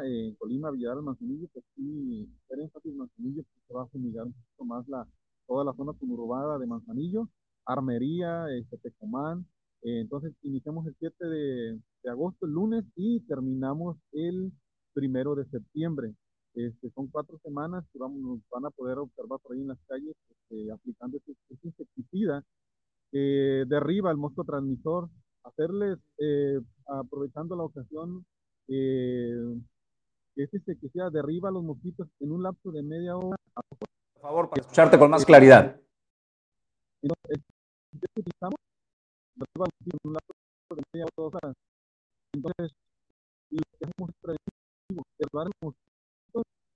en 0.04 0.34
Colima, 0.34 0.70
Villar, 0.70 1.00
Manzanillo, 1.00 1.48
pues 1.52 1.64
sí, 1.74 2.28
era 2.50 2.62
énfasis 2.62 2.94
Manzanillo, 2.94 3.44
pues 3.44 3.64
se 3.66 3.74
va 3.74 3.84
a 3.84 3.86
fumigar 3.86 4.26
un 4.26 4.32
poquito 4.32 4.64
más 4.64 4.88
la, 4.88 5.06
toda 5.46 5.64
la 5.64 5.72
zona 5.72 5.92
conurbada 5.94 6.58
de 6.58 6.66
Manzanillo, 6.66 7.28
Armería, 7.64 8.46
este, 8.58 8.76
Tecomán. 8.76 9.46
Eh, 9.82 10.00
entonces 10.00 10.34
iniciamos 10.42 10.86
el 10.86 10.96
7 10.98 11.24
de, 11.24 11.80
de, 12.02 12.10
agosto, 12.10 12.44
el 12.44 12.52
lunes, 12.52 12.84
y 12.94 13.20
terminamos 13.20 13.96
el 14.12 14.52
primero 14.92 15.34
de 15.34 15.46
septiembre. 15.46 16.12
Este, 16.54 16.90
son 16.90 17.06
cuatro 17.08 17.38
semanas 17.44 17.84
que 17.92 17.98
vamos, 17.98 18.40
van 18.50 18.66
a 18.66 18.70
poder 18.70 18.98
observar 18.98 19.38
por 19.40 19.54
ahí 19.54 19.60
en 19.60 19.68
las 19.68 19.78
calles 19.86 20.16
este, 20.30 20.72
aplicando 20.72 21.18
este, 21.18 21.32
este, 21.50 21.68
insecticida 21.68 22.44
que 23.12 23.64
derriba 23.66 24.10
el 24.10 24.16
mosco 24.16 24.44
transmisor, 24.44 25.08
hacerles, 25.44 25.98
eh, 26.18 26.60
aprovechando 26.86 27.56
la 27.56 27.64
ocasión, 27.64 28.24
eh, 28.68 29.56
que 30.34 30.44
este 30.44 30.76
que 30.78 30.88
sea 30.90 31.10
derriba 31.10 31.50
los 31.50 31.64
mosquitos 31.64 32.08
en 32.20 32.32
un 32.32 32.42
lapso 32.42 32.70
de 32.70 32.82
media 32.82 33.16
hora. 33.16 33.36
Por 34.14 34.22
favor, 34.22 34.50
para 34.50 34.60
escucharte 34.60 34.98
con 34.98 35.10
más 35.10 35.24
claridad. 35.24 35.80
Entonces, 37.02 37.44
utilizamos 37.92 38.56
en 39.36 39.98
un 40.04 40.12
lapso 40.12 40.74
de 40.76 40.82
media 40.92 41.04
hora, 41.04 41.12
dos 41.16 41.34
horas. 41.34 41.56
Entonces, 42.32 42.72
lo 43.50 43.62
que 43.62 43.86
hacemos 43.86 44.10
es 44.10 44.36
derribar 45.18 45.46
los 45.46 45.54
mosquitos 45.62 45.87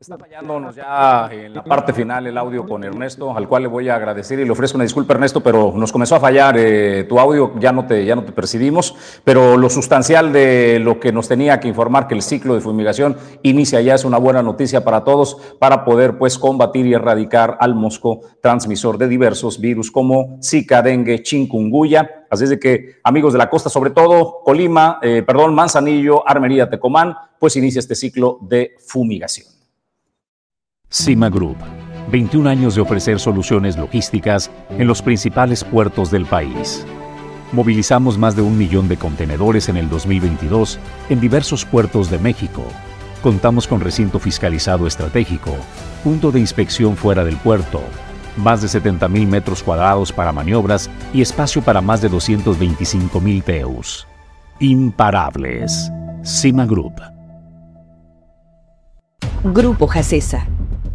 Está 0.00 0.18
fallándonos 0.18 0.74
ya 0.74 1.28
en 1.30 1.54
la 1.54 1.62
parte 1.62 1.92
final 1.92 2.26
el 2.26 2.36
audio 2.36 2.66
con 2.66 2.82
Ernesto, 2.82 3.36
al 3.36 3.46
cual 3.46 3.62
le 3.62 3.68
voy 3.68 3.88
a 3.88 3.94
agradecer 3.94 4.40
y 4.40 4.44
le 4.44 4.50
ofrezco 4.50 4.76
una 4.76 4.82
disculpa, 4.82 5.14
Ernesto, 5.14 5.40
pero 5.40 5.72
nos 5.76 5.92
comenzó 5.92 6.16
a 6.16 6.20
fallar 6.20 6.56
eh, 6.58 7.04
tu 7.08 7.20
audio, 7.20 7.54
ya 7.60 7.70
no, 7.70 7.86
te, 7.86 8.04
ya 8.04 8.16
no 8.16 8.24
te 8.24 8.32
percibimos, 8.32 8.96
pero 9.22 9.56
lo 9.56 9.70
sustancial 9.70 10.32
de 10.32 10.80
lo 10.80 10.98
que 10.98 11.12
nos 11.12 11.28
tenía 11.28 11.60
que 11.60 11.68
informar 11.68 12.08
que 12.08 12.14
el 12.16 12.22
ciclo 12.22 12.54
de 12.54 12.60
fumigación 12.60 13.16
inicia 13.44 13.80
ya 13.80 13.94
es 13.94 14.04
una 14.04 14.18
buena 14.18 14.42
noticia 14.42 14.82
para 14.82 15.04
todos 15.04 15.36
para 15.60 15.84
poder 15.84 16.18
pues 16.18 16.36
combatir 16.36 16.84
y 16.86 16.94
erradicar 16.94 17.56
al 17.60 17.76
mosco 17.76 18.22
transmisor 18.42 18.98
de 18.98 19.06
diversos 19.06 19.60
virus 19.60 19.92
como 19.92 20.40
Zika, 20.42 20.82
dengue, 20.82 21.22
chikungunya. 21.22 22.26
Así 22.28 22.42
es 22.42 22.50
de 22.50 22.58
que, 22.58 22.96
amigos 23.04 23.32
de 23.34 23.38
la 23.38 23.48
costa, 23.48 23.70
sobre 23.70 23.90
todo 23.90 24.40
Colima, 24.44 24.98
eh, 25.00 25.22
perdón, 25.24 25.54
Manzanillo, 25.54 26.28
Armería, 26.28 26.68
Tecomán, 26.68 27.14
pues 27.38 27.54
inicia 27.54 27.78
este 27.78 27.94
ciclo 27.94 28.38
de 28.42 28.74
fumigación. 28.84 29.55
Cima 30.88 31.28
Group, 31.28 31.56
21 32.12 32.48
años 32.48 32.76
de 32.76 32.80
ofrecer 32.80 33.18
soluciones 33.18 33.76
logísticas 33.76 34.50
en 34.70 34.86
los 34.86 35.02
principales 35.02 35.64
puertos 35.64 36.12
del 36.12 36.26
país. 36.26 36.86
Movilizamos 37.52 38.18
más 38.18 38.36
de 38.36 38.42
un 38.42 38.56
millón 38.56 38.86
de 38.86 38.96
contenedores 38.96 39.68
en 39.68 39.76
el 39.76 39.88
2022 39.88 40.78
en 41.08 41.20
diversos 41.20 41.64
puertos 41.64 42.08
de 42.08 42.18
México. 42.18 42.62
Contamos 43.20 43.66
con 43.66 43.80
recinto 43.80 44.20
fiscalizado 44.20 44.86
estratégico, 44.86 45.56
punto 46.04 46.30
de 46.30 46.38
inspección 46.38 46.96
fuera 46.96 47.24
del 47.24 47.36
puerto, 47.36 47.82
más 48.36 48.62
de 48.62 48.68
70 48.68 49.08
mil 49.08 49.26
metros 49.26 49.64
cuadrados 49.64 50.12
para 50.12 50.32
maniobras 50.32 50.88
y 51.12 51.20
espacio 51.20 51.62
para 51.62 51.80
más 51.80 52.00
de 52.00 52.08
225 52.08 53.20
mil 53.20 53.42
TEUs. 53.42 54.06
Imparables. 54.60 55.90
Cima 56.22 56.64
Group. 56.64 56.94
Grupo 59.44 59.86
Jacesa 59.86 60.46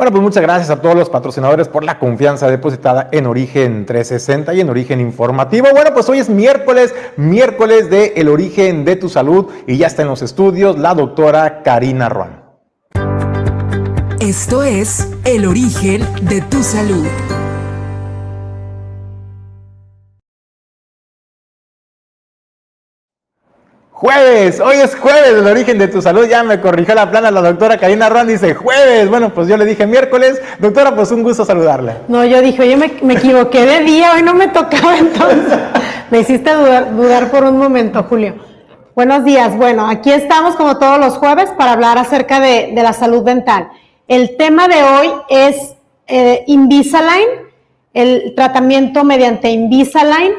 Bueno, 0.00 0.12
pues 0.12 0.22
muchas 0.22 0.42
gracias 0.42 0.70
a 0.70 0.80
todos 0.80 0.96
los 0.96 1.10
patrocinadores 1.10 1.68
por 1.68 1.84
la 1.84 1.98
confianza 1.98 2.50
depositada 2.50 3.10
en 3.12 3.26
Origen 3.26 3.84
360 3.84 4.54
y 4.54 4.62
en 4.62 4.70
Origen 4.70 4.98
Informativo. 4.98 5.66
Bueno, 5.74 5.90
pues 5.92 6.08
hoy 6.08 6.20
es 6.20 6.30
miércoles, 6.30 6.94
miércoles 7.18 7.90
de 7.90 8.14
El 8.16 8.30
Origen 8.30 8.86
de 8.86 8.96
tu 8.96 9.10
Salud 9.10 9.48
y 9.66 9.76
ya 9.76 9.88
está 9.88 10.00
en 10.00 10.08
los 10.08 10.22
estudios 10.22 10.78
la 10.78 10.94
doctora 10.94 11.62
Karina 11.62 12.08
Ruan. 12.08 12.42
Esto 14.20 14.62
es 14.62 15.06
El 15.26 15.44
Origen 15.44 16.00
de 16.22 16.40
tu 16.40 16.62
Salud. 16.62 17.06
Jueves, 24.00 24.60
hoy 24.60 24.76
es 24.76 24.96
jueves 24.96 25.28
el 25.28 25.46
origen 25.46 25.76
de 25.76 25.86
tu 25.86 26.00
salud. 26.00 26.26
Ya 26.26 26.42
me 26.42 26.58
corrigió 26.58 26.94
la 26.94 27.10
plana 27.10 27.30
la 27.30 27.42
doctora 27.42 27.76
Karina 27.76 28.08
Ron, 28.08 28.28
dice 28.28 28.54
jueves. 28.54 29.10
Bueno, 29.10 29.34
pues 29.34 29.46
yo 29.46 29.58
le 29.58 29.66
dije 29.66 29.86
miércoles. 29.86 30.40
Doctora, 30.58 30.96
pues 30.96 31.10
un 31.12 31.22
gusto 31.22 31.44
saludarle. 31.44 31.96
No, 32.08 32.24
yo 32.24 32.40
dije, 32.40 32.62
oye, 32.62 32.78
me, 32.78 32.94
me 33.02 33.12
equivoqué 33.12 33.66
de 33.66 33.80
día, 33.80 34.12
hoy 34.14 34.22
no 34.22 34.32
me 34.32 34.48
tocaba 34.48 34.96
entonces. 34.98 35.58
me 36.10 36.20
hiciste 36.20 36.50
dudar, 36.50 37.30
por 37.30 37.44
un 37.44 37.58
momento, 37.58 38.02
Julio. 38.04 38.36
Buenos 38.94 39.22
días. 39.22 39.54
Bueno, 39.54 39.86
aquí 39.86 40.10
estamos 40.10 40.56
como 40.56 40.78
todos 40.78 40.98
los 40.98 41.18
jueves 41.18 41.50
para 41.58 41.72
hablar 41.72 41.98
acerca 41.98 42.40
de, 42.40 42.72
de 42.74 42.82
la 42.82 42.94
salud 42.94 43.22
dental. 43.22 43.68
El 44.08 44.38
tema 44.38 44.66
de 44.66 44.82
hoy 44.82 45.10
es 45.28 45.74
eh, 46.06 46.44
Invisalign, 46.46 47.28
el 47.92 48.32
tratamiento 48.34 49.04
mediante 49.04 49.50
Invisalign 49.50 50.32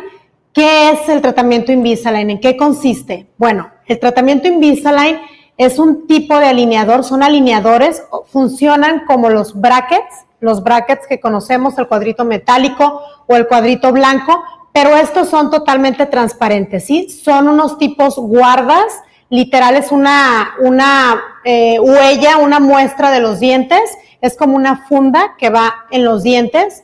¿Qué 0.54 0.92
es 0.92 1.08
el 1.08 1.22
tratamiento 1.22 1.72
Invisalign? 1.72 2.30
¿En 2.30 2.40
qué 2.42 2.58
consiste? 2.58 3.28
Bueno, 3.38 3.70
el 3.86 4.00
tratamiento 4.00 4.50
Invisalign 4.50 5.18
es 5.58 5.80
un 5.80 6.08
tipo 6.08 6.38
de 6.40 6.48
alineador, 6.48 7.06
son 7.06 7.24
alineadores, 7.24 8.04
funcionan 8.28 9.06
como 9.06 9.30
los 9.30 9.60
brackets, 9.60 10.26
los 10.42 10.62
brackets 10.62 11.08
que 11.08 11.22
conocemos, 11.22 11.78
el 11.78 11.88
cuadrito 11.88 12.26
metálico 12.26 13.02
o 13.28 13.36
el 13.36 13.48
cuadrito 13.48 13.94
blanco, 13.94 14.44
pero 14.74 14.98
estos 14.98 15.30
son 15.30 15.52
totalmente 15.52 16.06
transparentes, 16.06 16.86
¿sí? 16.86 17.10
Son 17.10 17.48
unos 17.48 17.78
tipos 17.78 18.18
guardas, 18.18 18.88
literal 19.30 19.78
es 19.78 19.94
una, 19.94 20.56
una 20.60 21.22
eh, 21.46 21.80
huella, 21.80 22.38
una 22.38 22.60
muestra 22.60 23.10
de 23.12 23.22
los 23.22 23.40
dientes, 23.40 23.82
es 24.20 24.36
como 24.36 24.58
una 24.58 24.86
funda 24.88 25.36
que 25.38 25.50
va 25.50 25.86
en 25.92 26.04
los 26.04 26.24
dientes 26.24 26.84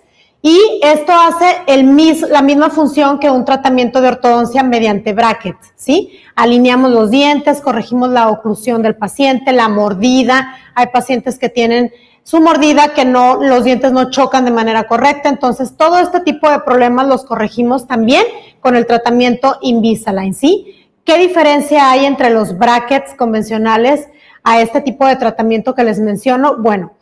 y 0.50 0.80
esto 0.82 1.12
hace 1.12 1.58
el 1.68 1.94
la 2.30 2.42
misma 2.42 2.70
función 2.70 3.20
que 3.20 3.30
un 3.30 3.44
tratamiento 3.44 4.00
de 4.00 4.08
ortodoncia 4.08 4.64
mediante 4.64 5.12
brackets, 5.12 5.74
¿sí? 5.76 6.22
Alineamos 6.38 6.90
los 6.90 7.12
dientes, 7.12 7.60
corregimos 7.60 8.12
la 8.12 8.30
oclusión 8.30 8.82
del 8.82 8.96
paciente, 8.96 9.52
la 9.52 9.68
mordida. 9.68 10.56
Hay 10.74 10.88
pacientes 10.88 11.38
que 11.38 11.50
tienen 11.50 11.92
su 12.24 12.40
mordida 12.40 12.94
que 12.94 13.04
no, 13.04 13.44
los 13.44 13.66
dientes 13.66 13.92
no 13.92 14.10
chocan 14.10 14.46
de 14.46 14.52
manera 14.52 14.88
correcta. 14.88 15.28
Entonces, 15.28 15.76
todo 15.76 16.00
este 16.00 16.22
tipo 16.22 16.50
de 16.50 16.60
problemas 16.60 17.08
los 17.08 17.26
corregimos 17.26 17.86
también 17.86 18.24
con 18.62 18.78
el 18.78 18.86
tratamiento 18.86 19.58
Invisalign, 19.62 20.34
¿sí? 20.34 20.88
¿Qué 21.04 21.18
diferencia 21.18 21.92
hay 21.92 22.06
entre 22.06 22.30
los 22.30 22.58
brackets 22.58 23.16
convencionales 23.16 24.08
a 24.46 24.62
este 24.62 24.80
tipo 24.80 25.06
de 25.08 25.18
tratamiento 25.18 25.76
que 25.76 25.84
les 25.84 26.00
menciono? 26.00 26.56
Bueno, 26.56 26.94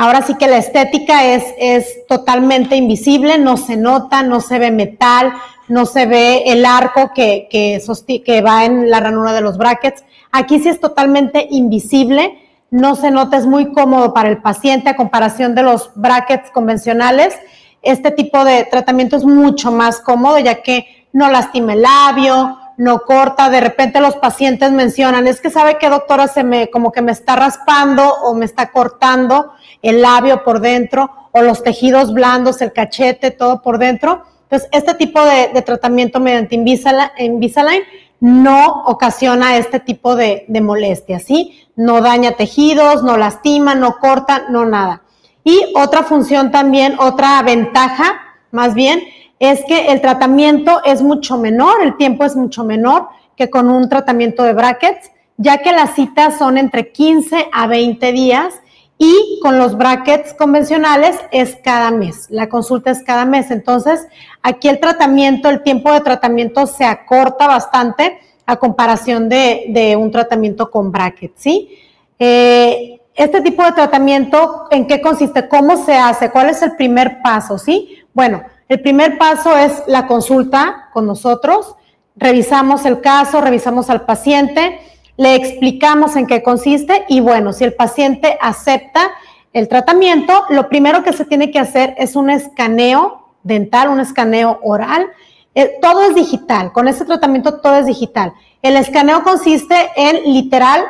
Ahora 0.00 0.22
sí 0.22 0.34
que 0.36 0.48
la 0.48 0.56
estética 0.56 1.26
es, 1.26 1.44
es 1.58 2.06
totalmente 2.06 2.74
invisible, 2.74 3.36
no 3.36 3.58
se 3.58 3.76
nota, 3.76 4.22
no 4.22 4.40
se 4.40 4.58
ve 4.58 4.70
metal, 4.70 5.34
no 5.68 5.84
se 5.84 6.06
ve 6.06 6.44
el 6.46 6.64
arco 6.64 7.10
que, 7.14 7.48
que, 7.50 7.82
que 8.24 8.40
va 8.40 8.64
en 8.64 8.88
la 8.88 9.00
ranura 9.00 9.34
de 9.34 9.42
los 9.42 9.58
brackets. 9.58 10.02
Aquí 10.32 10.58
sí 10.58 10.70
es 10.70 10.80
totalmente 10.80 11.48
invisible, 11.50 12.38
no 12.70 12.96
se 12.96 13.10
nota, 13.10 13.36
es 13.36 13.44
muy 13.44 13.72
cómodo 13.72 14.14
para 14.14 14.30
el 14.30 14.38
paciente 14.38 14.88
a 14.88 14.96
comparación 14.96 15.54
de 15.54 15.64
los 15.64 15.90
brackets 15.94 16.50
convencionales. 16.50 17.34
Este 17.82 18.10
tipo 18.10 18.42
de 18.42 18.64
tratamiento 18.70 19.18
es 19.18 19.26
mucho 19.26 19.70
más 19.70 20.00
cómodo 20.00 20.38
ya 20.38 20.62
que 20.62 20.86
no 21.12 21.30
lastima 21.30 21.74
el 21.74 21.82
labio, 21.82 22.56
no 22.80 23.00
corta, 23.00 23.50
de 23.50 23.60
repente 23.60 24.00
los 24.00 24.16
pacientes 24.16 24.72
mencionan, 24.72 25.26
es 25.26 25.42
que 25.42 25.50
sabe 25.50 25.76
que 25.76 25.90
doctora 25.90 26.28
se 26.28 26.42
me 26.42 26.70
como 26.70 26.92
que 26.92 27.02
me 27.02 27.12
está 27.12 27.36
raspando 27.36 28.08
o 28.22 28.32
me 28.32 28.46
está 28.46 28.70
cortando 28.72 29.52
el 29.82 30.00
labio 30.00 30.42
por 30.44 30.60
dentro 30.60 31.10
o 31.32 31.42
los 31.42 31.62
tejidos 31.62 32.14
blandos, 32.14 32.62
el 32.62 32.72
cachete, 32.72 33.32
todo 33.32 33.60
por 33.60 33.76
dentro. 33.76 34.22
Entonces, 34.44 34.70
este 34.72 34.94
tipo 34.94 35.22
de, 35.22 35.60
tratamiento 35.60 36.20
mediante 36.20 36.54
Invisalign 36.54 37.82
no 38.20 38.84
ocasiona 38.86 39.58
este 39.58 39.80
tipo 39.80 40.16
de, 40.16 40.46
de 40.48 40.60
molestias, 40.62 41.24
¿sí? 41.24 41.68
No 41.76 42.00
daña 42.00 42.32
tejidos, 42.32 43.02
no 43.02 43.18
lastima, 43.18 43.74
no 43.74 43.98
corta, 43.98 44.46
no 44.48 44.64
nada. 44.64 45.02
Y 45.44 45.70
otra 45.74 46.02
función 46.02 46.50
también, 46.50 46.96
otra 46.98 47.42
ventaja, 47.42 48.38
más 48.52 48.72
bien, 48.72 49.02
es 49.40 49.64
que 49.64 49.90
el 49.90 50.00
tratamiento 50.02 50.82
es 50.84 51.02
mucho 51.02 51.38
menor, 51.38 51.82
el 51.82 51.96
tiempo 51.96 52.24
es 52.24 52.36
mucho 52.36 52.62
menor 52.62 53.08
que 53.36 53.48
con 53.48 53.70
un 53.70 53.88
tratamiento 53.88 54.44
de 54.44 54.52
brackets, 54.52 55.10
ya 55.38 55.58
que 55.58 55.72
las 55.72 55.94
citas 55.94 56.38
son 56.38 56.58
entre 56.58 56.92
15 56.92 57.48
a 57.50 57.66
20 57.66 58.12
días 58.12 58.54
y 58.98 59.40
con 59.42 59.58
los 59.58 59.78
brackets 59.78 60.34
convencionales 60.34 61.18
es 61.32 61.56
cada 61.64 61.90
mes, 61.90 62.26
la 62.28 62.50
consulta 62.50 62.90
es 62.90 63.02
cada 63.02 63.24
mes. 63.24 63.50
Entonces, 63.50 64.06
aquí 64.42 64.68
el 64.68 64.78
tratamiento, 64.78 65.48
el 65.48 65.62
tiempo 65.62 65.90
de 65.90 66.02
tratamiento 66.02 66.66
se 66.66 66.84
acorta 66.84 67.46
bastante 67.46 68.18
a 68.44 68.56
comparación 68.56 69.30
de, 69.30 69.96
un 69.98 70.10
tratamiento 70.10 70.70
con 70.70 70.92
brackets, 70.92 71.40
¿sí? 71.40 71.78
Eh, 72.18 73.00
este 73.14 73.40
tipo 73.40 73.62
de 73.64 73.72
tratamiento, 73.72 74.66
¿en 74.70 74.86
qué 74.86 75.00
consiste? 75.00 75.48
¿Cómo 75.48 75.82
se 75.82 75.94
hace? 75.94 76.30
¿Cuál 76.30 76.50
es 76.50 76.60
el 76.60 76.76
primer 76.76 77.22
paso? 77.22 77.56
¿Sí? 77.56 77.96
Bueno, 78.12 78.42
el 78.70 78.80
primer 78.82 79.18
paso 79.18 79.56
es 79.56 79.82
la 79.88 80.06
consulta 80.06 80.90
con 80.92 81.04
nosotros, 81.04 81.74
revisamos 82.14 82.86
el 82.86 83.00
caso, 83.00 83.40
revisamos 83.40 83.90
al 83.90 84.02
paciente, 84.02 84.78
le 85.16 85.34
explicamos 85.34 86.14
en 86.14 86.28
qué 86.28 86.40
consiste 86.44 87.04
y 87.08 87.18
bueno, 87.18 87.52
si 87.52 87.64
el 87.64 87.74
paciente 87.74 88.38
acepta 88.40 89.10
el 89.52 89.66
tratamiento, 89.66 90.44
lo 90.50 90.68
primero 90.68 91.02
que 91.02 91.12
se 91.12 91.24
tiene 91.24 91.50
que 91.50 91.58
hacer 91.58 91.96
es 91.98 92.14
un 92.14 92.30
escaneo 92.30 93.34
dental, 93.42 93.88
un 93.88 93.98
escaneo 93.98 94.60
oral. 94.62 95.08
Eh, 95.56 95.78
todo 95.82 96.02
es 96.02 96.14
digital, 96.14 96.70
con 96.70 96.86
este 96.86 97.04
tratamiento 97.04 97.60
todo 97.60 97.74
es 97.74 97.86
digital. 97.86 98.34
El 98.62 98.76
escaneo 98.76 99.24
consiste 99.24 99.90
en 99.96 100.32
literal, 100.32 100.84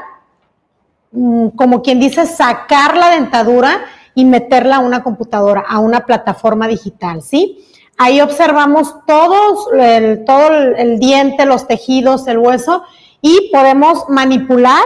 mm, 1.12 1.48
como 1.56 1.80
quien 1.80 1.98
dice, 1.98 2.26
sacar 2.26 2.94
la 2.94 3.08
dentadura 3.08 3.86
y 4.14 4.26
meterla 4.26 4.76
a 4.76 4.80
una 4.80 5.02
computadora, 5.02 5.64
a 5.66 5.78
una 5.78 6.04
plataforma 6.04 6.68
digital, 6.68 7.22
¿sí? 7.22 7.66
Ahí 8.02 8.22
observamos 8.22 8.94
todos, 9.06 9.68
el, 9.78 10.24
todo 10.24 10.54
el, 10.54 10.98
diente, 10.98 11.44
los 11.44 11.66
tejidos, 11.66 12.26
el 12.28 12.38
hueso 12.38 12.82
y 13.20 13.50
podemos 13.52 14.08
manipular 14.08 14.82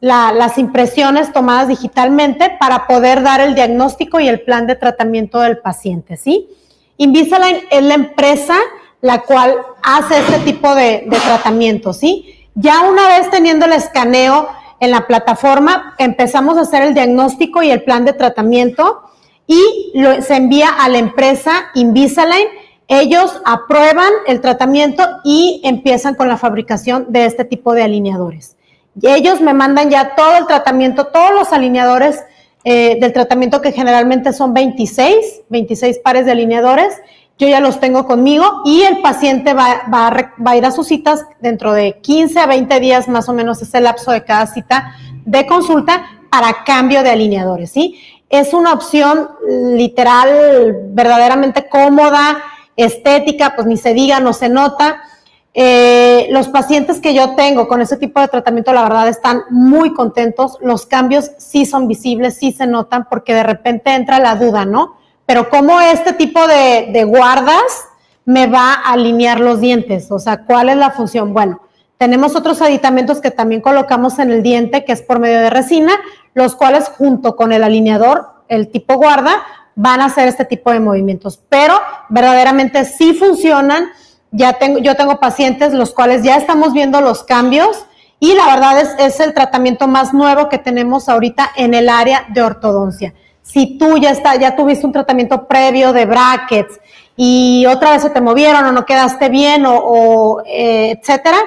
las 0.00 0.56
impresiones 0.56 1.30
tomadas 1.34 1.68
digitalmente 1.68 2.56
para 2.58 2.86
poder 2.86 3.22
dar 3.22 3.42
el 3.42 3.54
diagnóstico 3.54 4.18
y 4.18 4.28
el 4.28 4.40
plan 4.40 4.66
de 4.66 4.76
tratamiento 4.76 5.40
del 5.40 5.58
paciente, 5.58 6.16
¿sí? 6.16 6.48
Invisalign 6.96 7.66
es 7.70 7.82
la 7.82 7.92
empresa 7.92 8.56
la 9.02 9.20
cual 9.24 9.54
hace 9.82 10.18
este 10.18 10.38
tipo 10.38 10.74
de, 10.74 11.04
de 11.06 11.18
tratamiento, 11.18 11.92
¿sí? 11.92 12.48
Ya 12.54 12.80
una 12.80 13.08
vez 13.08 13.28
teniendo 13.28 13.66
el 13.66 13.74
escaneo 13.74 14.48
en 14.80 14.90
la 14.90 15.06
plataforma, 15.06 15.96
empezamos 15.98 16.56
a 16.56 16.62
hacer 16.62 16.82
el 16.82 16.94
diagnóstico 16.94 17.62
y 17.62 17.70
el 17.70 17.82
plan 17.82 18.06
de 18.06 18.14
tratamiento 18.14 19.02
y 19.48 19.92
se 20.22 20.36
envía 20.36 20.68
a 20.68 20.88
la 20.88 20.98
empresa 20.98 21.70
Invisalign. 21.74 22.46
Ellos 22.86 23.40
aprueban 23.44 24.10
el 24.26 24.40
tratamiento 24.40 25.02
y 25.24 25.60
empiezan 25.64 26.14
con 26.14 26.28
la 26.28 26.36
fabricación 26.36 27.06
de 27.08 27.24
este 27.24 27.44
tipo 27.44 27.74
de 27.74 27.82
alineadores. 27.82 28.56
Y 29.00 29.08
ellos 29.08 29.40
me 29.40 29.54
mandan 29.54 29.90
ya 29.90 30.14
todo 30.14 30.36
el 30.36 30.46
tratamiento, 30.46 31.06
todos 31.06 31.32
los 31.32 31.52
alineadores 31.52 32.22
eh, 32.64 32.98
del 33.00 33.12
tratamiento 33.12 33.62
que 33.62 33.72
generalmente 33.72 34.32
son 34.32 34.52
26, 34.52 35.42
26 35.48 35.98
pares 35.98 36.26
de 36.26 36.32
alineadores. 36.32 36.94
Yo 37.38 37.48
ya 37.48 37.60
los 37.60 37.80
tengo 37.80 38.04
conmigo 38.04 38.62
y 38.64 38.82
el 38.82 39.00
paciente 39.00 39.54
va, 39.54 39.82
va, 39.92 40.10
a 40.44 40.56
ir 40.56 40.66
a 40.66 40.70
sus 40.70 40.88
citas 40.88 41.24
dentro 41.40 41.72
de 41.72 41.98
15 42.00 42.38
a 42.40 42.46
20 42.46 42.80
días 42.80 43.08
más 43.08 43.28
o 43.28 43.32
menos 43.32 43.62
es 43.62 43.72
el 43.74 43.84
lapso 43.84 44.10
de 44.10 44.24
cada 44.24 44.46
cita 44.46 44.94
de 45.24 45.46
consulta 45.46 46.04
para 46.30 46.64
cambio 46.64 47.02
de 47.02 47.10
alineadores, 47.10 47.70
¿sí? 47.70 47.98
Es 48.30 48.52
una 48.52 48.72
opción 48.72 49.30
literal, 49.46 50.76
verdaderamente 50.90 51.68
cómoda, 51.68 52.42
estética, 52.76 53.54
pues 53.54 53.66
ni 53.66 53.76
se 53.76 53.94
diga, 53.94 54.20
no 54.20 54.32
se 54.32 54.48
nota. 54.48 55.00
Eh, 55.54 56.28
los 56.30 56.48
pacientes 56.48 57.00
que 57.00 57.14
yo 57.14 57.34
tengo 57.34 57.66
con 57.66 57.80
ese 57.80 57.96
tipo 57.96 58.20
de 58.20 58.28
tratamiento, 58.28 58.72
la 58.72 58.82
verdad, 58.82 59.08
están 59.08 59.42
muy 59.50 59.94
contentos. 59.94 60.58
Los 60.60 60.86
cambios 60.86 61.32
sí 61.38 61.66
son 61.66 61.88
visibles, 61.88 62.36
sí 62.36 62.52
se 62.52 62.66
notan, 62.66 63.08
porque 63.08 63.34
de 63.34 63.42
repente 63.42 63.94
entra 63.94 64.18
la 64.18 64.36
duda, 64.36 64.64
¿no? 64.64 64.96
Pero 65.26 65.48
¿cómo 65.48 65.80
este 65.80 66.12
tipo 66.12 66.46
de, 66.46 66.90
de 66.92 67.04
guardas 67.04 67.88
me 68.24 68.46
va 68.46 68.74
a 68.74 68.92
alinear 68.92 69.40
los 69.40 69.60
dientes? 69.60 70.12
O 70.12 70.18
sea, 70.18 70.44
¿cuál 70.44 70.68
es 70.68 70.76
la 70.76 70.90
función? 70.90 71.32
Bueno, 71.32 71.60
tenemos 71.96 72.36
otros 72.36 72.62
aditamentos 72.62 73.20
que 73.20 73.32
también 73.32 73.60
colocamos 73.60 74.20
en 74.20 74.30
el 74.30 74.42
diente, 74.42 74.84
que 74.84 74.92
es 74.92 75.02
por 75.02 75.18
medio 75.18 75.40
de 75.40 75.50
resina, 75.50 75.92
los 76.38 76.54
cuales 76.54 76.90
junto 76.96 77.36
con 77.36 77.52
el 77.52 77.62
alineador 77.62 78.28
el 78.48 78.68
tipo 78.68 78.94
guarda, 78.94 79.42
van 79.74 80.00
a 80.00 80.06
hacer 80.06 80.26
este 80.26 80.44
tipo 80.44 80.70
de 80.70 80.80
movimientos. 80.80 81.38
Pero 81.48 81.74
verdaderamente 82.08 82.84
sí 82.84 83.12
funcionan. 83.12 83.90
Ya 84.30 84.54
tengo, 84.54 84.78
yo 84.78 84.94
tengo 84.96 85.20
pacientes 85.20 85.72
los 85.72 85.92
cuales 85.92 86.22
ya 86.22 86.36
estamos 86.36 86.72
viendo 86.72 87.00
los 87.00 87.22
cambios 87.24 87.84
y 88.20 88.34
la 88.34 88.46
verdad 88.46 88.80
es, 88.80 88.94
es 88.98 89.20
el 89.20 89.32
tratamiento 89.32 89.88
más 89.88 90.12
nuevo 90.12 90.48
que 90.48 90.58
tenemos 90.58 91.08
ahorita 91.08 91.50
en 91.56 91.74
el 91.74 91.88
área 91.88 92.26
de 92.28 92.42
ortodoncia. 92.42 93.14
Si 93.42 93.78
tú 93.78 93.96
ya, 93.96 94.10
está, 94.10 94.36
ya 94.36 94.54
tuviste 94.54 94.84
un 94.84 94.92
tratamiento 94.92 95.46
previo 95.46 95.92
de 95.92 96.04
brackets 96.04 96.78
y 97.16 97.64
otra 97.66 97.92
vez 97.92 98.02
se 98.02 98.10
te 98.10 98.20
movieron 98.20 98.64
o 98.66 98.72
no 98.72 98.84
quedaste 98.84 99.28
bien 99.30 99.64
o, 99.66 100.42
eh, 100.44 100.98
etcétera, 100.98 101.38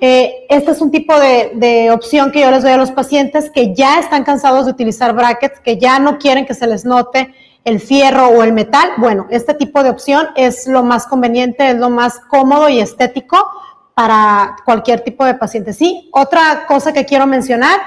eh, 0.00 0.46
este 0.48 0.72
es 0.72 0.80
un 0.80 0.90
tipo 0.90 1.18
de, 1.18 1.52
de, 1.54 1.90
opción 1.90 2.32
que 2.32 2.40
yo 2.40 2.50
les 2.50 2.62
doy 2.62 2.72
a 2.72 2.76
los 2.76 2.90
pacientes 2.90 3.50
que 3.50 3.74
ya 3.74 4.00
están 4.00 4.24
cansados 4.24 4.66
de 4.66 4.72
utilizar 4.72 5.14
brackets, 5.14 5.60
que 5.60 5.78
ya 5.78 5.98
no 5.98 6.18
quieren 6.18 6.46
que 6.46 6.54
se 6.54 6.66
les 6.66 6.84
note 6.84 7.32
el 7.64 7.80
fierro 7.80 8.28
o 8.28 8.42
el 8.42 8.52
metal. 8.52 8.90
Bueno, 8.98 9.26
este 9.30 9.54
tipo 9.54 9.82
de 9.82 9.90
opción 9.90 10.28
es 10.36 10.66
lo 10.66 10.82
más 10.82 11.06
conveniente, 11.06 11.70
es 11.70 11.76
lo 11.76 11.90
más 11.90 12.20
cómodo 12.28 12.68
y 12.68 12.80
estético 12.80 13.38
para 13.94 14.56
cualquier 14.64 15.00
tipo 15.00 15.24
de 15.24 15.34
paciente. 15.34 15.72
Sí, 15.72 16.10
otra 16.12 16.66
cosa 16.66 16.92
que 16.92 17.04
quiero 17.04 17.26
mencionar, 17.26 17.80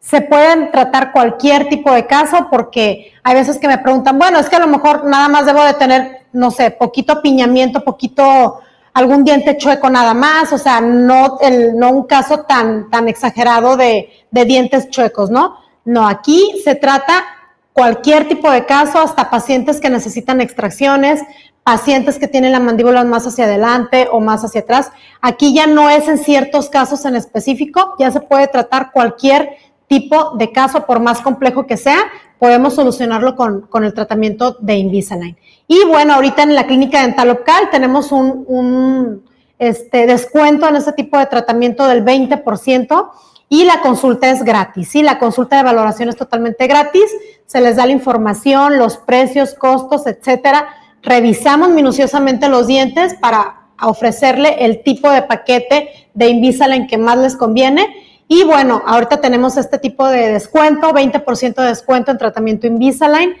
se 0.00 0.20
pueden 0.20 0.70
tratar 0.70 1.12
cualquier 1.12 1.68
tipo 1.68 1.90
de 1.92 2.06
caso 2.06 2.48
porque 2.50 3.12
hay 3.22 3.34
veces 3.34 3.58
que 3.58 3.68
me 3.68 3.78
preguntan, 3.78 4.18
bueno, 4.18 4.38
es 4.38 4.48
que 4.48 4.56
a 4.56 4.60
lo 4.60 4.68
mejor 4.68 5.04
nada 5.04 5.28
más 5.28 5.46
debo 5.46 5.64
de 5.64 5.74
tener, 5.74 6.26
no 6.32 6.50
sé, 6.50 6.70
poquito 6.70 7.22
piñamiento, 7.22 7.82
poquito 7.82 8.60
algún 8.96 9.24
diente 9.24 9.58
chueco 9.58 9.90
nada 9.90 10.14
más, 10.14 10.54
o 10.54 10.58
sea, 10.58 10.80
no, 10.80 11.38
el, 11.42 11.76
no 11.76 11.90
un 11.90 12.04
caso 12.04 12.44
tan, 12.44 12.88
tan 12.88 13.08
exagerado 13.08 13.76
de, 13.76 14.08
de 14.30 14.44
dientes 14.46 14.88
chuecos, 14.88 15.28
¿no? 15.28 15.58
No, 15.84 16.08
aquí 16.08 16.62
se 16.64 16.76
trata 16.76 17.26
cualquier 17.74 18.26
tipo 18.26 18.50
de 18.50 18.64
caso, 18.64 18.98
hasta 18.98 19.28
pacientes 19.28 19.82
que 19.82 19.90
necesitan 19.90 20.40
extracciones, 20.40 21.20
pacientes 21.62 22.18
que 22.18 22.26
tienen 22.26 22.52
la 22.52 22.60
mandíbula 22.60 23.04
más 23.04 23.26
hacia 23.26 23.44
adelante 23.44 24.08
o 24.10 24.20
más 24.20 24.42
hacia 24.44 24.62
atrás. 24.62 24.90
Aquí 25.20 25.52
ya 25.52 25.66
no 25.66 25.90
es 25.90 26.08
en 26.08 26.16
ciertos 26.16 26.70
casos 26.70 27.04
en 27.04 27.16
específico, 27.16 27.96
ya 27.98 28.10
se 28.10 28.20
puede 28.20 28.48
tratar 28.48 28.92
cualquier 28.92 29.58
tipo 29.88 30.36
de 30.36 30.52
caso, 30.52 30.86
por 30.86 31.00
más 31.00 31.20
complejo 31.20 31.66
que 31.66 31.76
sea, 31.76 31.98
podemos 32.38 32.74
solucionarlo 32.74 33.36
con, 33.36 33.62
con 33.62 33.84
el 33.84 33.94
tratamiento 33.94 34.56
de 34.60 34.76
Invisalign. 34.76 35.36
Y 35.68 35.84
bueno, 35.84 36.14
ahorita 36.14 36.42
en 36.42 36.54
la 36.54 36.66
clínica 36.66 37.02
dental 37.02 37.28
local 37.28 37.70
tenemos 37.70 38.12
un, 38.12 38.44
un 38.46 39.24
este, 39.58 40.06
descuento 40.06 40.68
en 40.68 40.76
este 40.76 40.92
tipo 40.92 41.18
de 41.18 41.26
tratamiento 41.26 41.86
del 41.86 42.04
20% 42.04 43.10
y 43.48 43.64
la 43.64 43.80
consulta 43.80 44.30
es 44.30 44.42
gratis. 44.42 44.88
Sí, 44.88 45.02
la 45.02 45.18
consulta 45.18 45.56
de 45.56 45.62
valoración 45.62 46.08
es 46.08 46.16
totalmente 46.16 46.66
gratis. 46.66 47.10
Se 47.46 47.60
les 47.60 47.76
da 47.76 47.86
la 47.86 47.92
información, 47.92 48.78
los 48.78 48.96
precios, 48.96 49.54
costos, 49.54 50.06
etcétera 50.06 50.68
revisamos 51.06 51.70
minuciosamente 51.70 52.48
los 52.48 52.66
dientes 52.66 53.14
para 53.14 53.68
ofrecerle 53.80 54.64
el 54.64 54.82
tipo 54.82 55.08
de 55.08 55.22
paquete 55.22 56.10
de 56.12 56.28
Invisalign 56.28 56.88
que 56.88 56.98
más 56.98 57.16
les 57.18 57.36
conviene. 57.36 57.86
Y 58.28 58.44
bueno, 58.44 58.82
ahorita 58.84 59.20
tenemos 59.20 59.56
este 59.56 59.78
tipo 59.78 60.08
de 60.08 60.32
descuento, 60.32 60.90
20% 60.90 61.54
de 61.54 61.68
descuento 61.68 62.10
en 62.10 62.18
tratamiento 62.18 62.66
Invisalign 62.66 63.36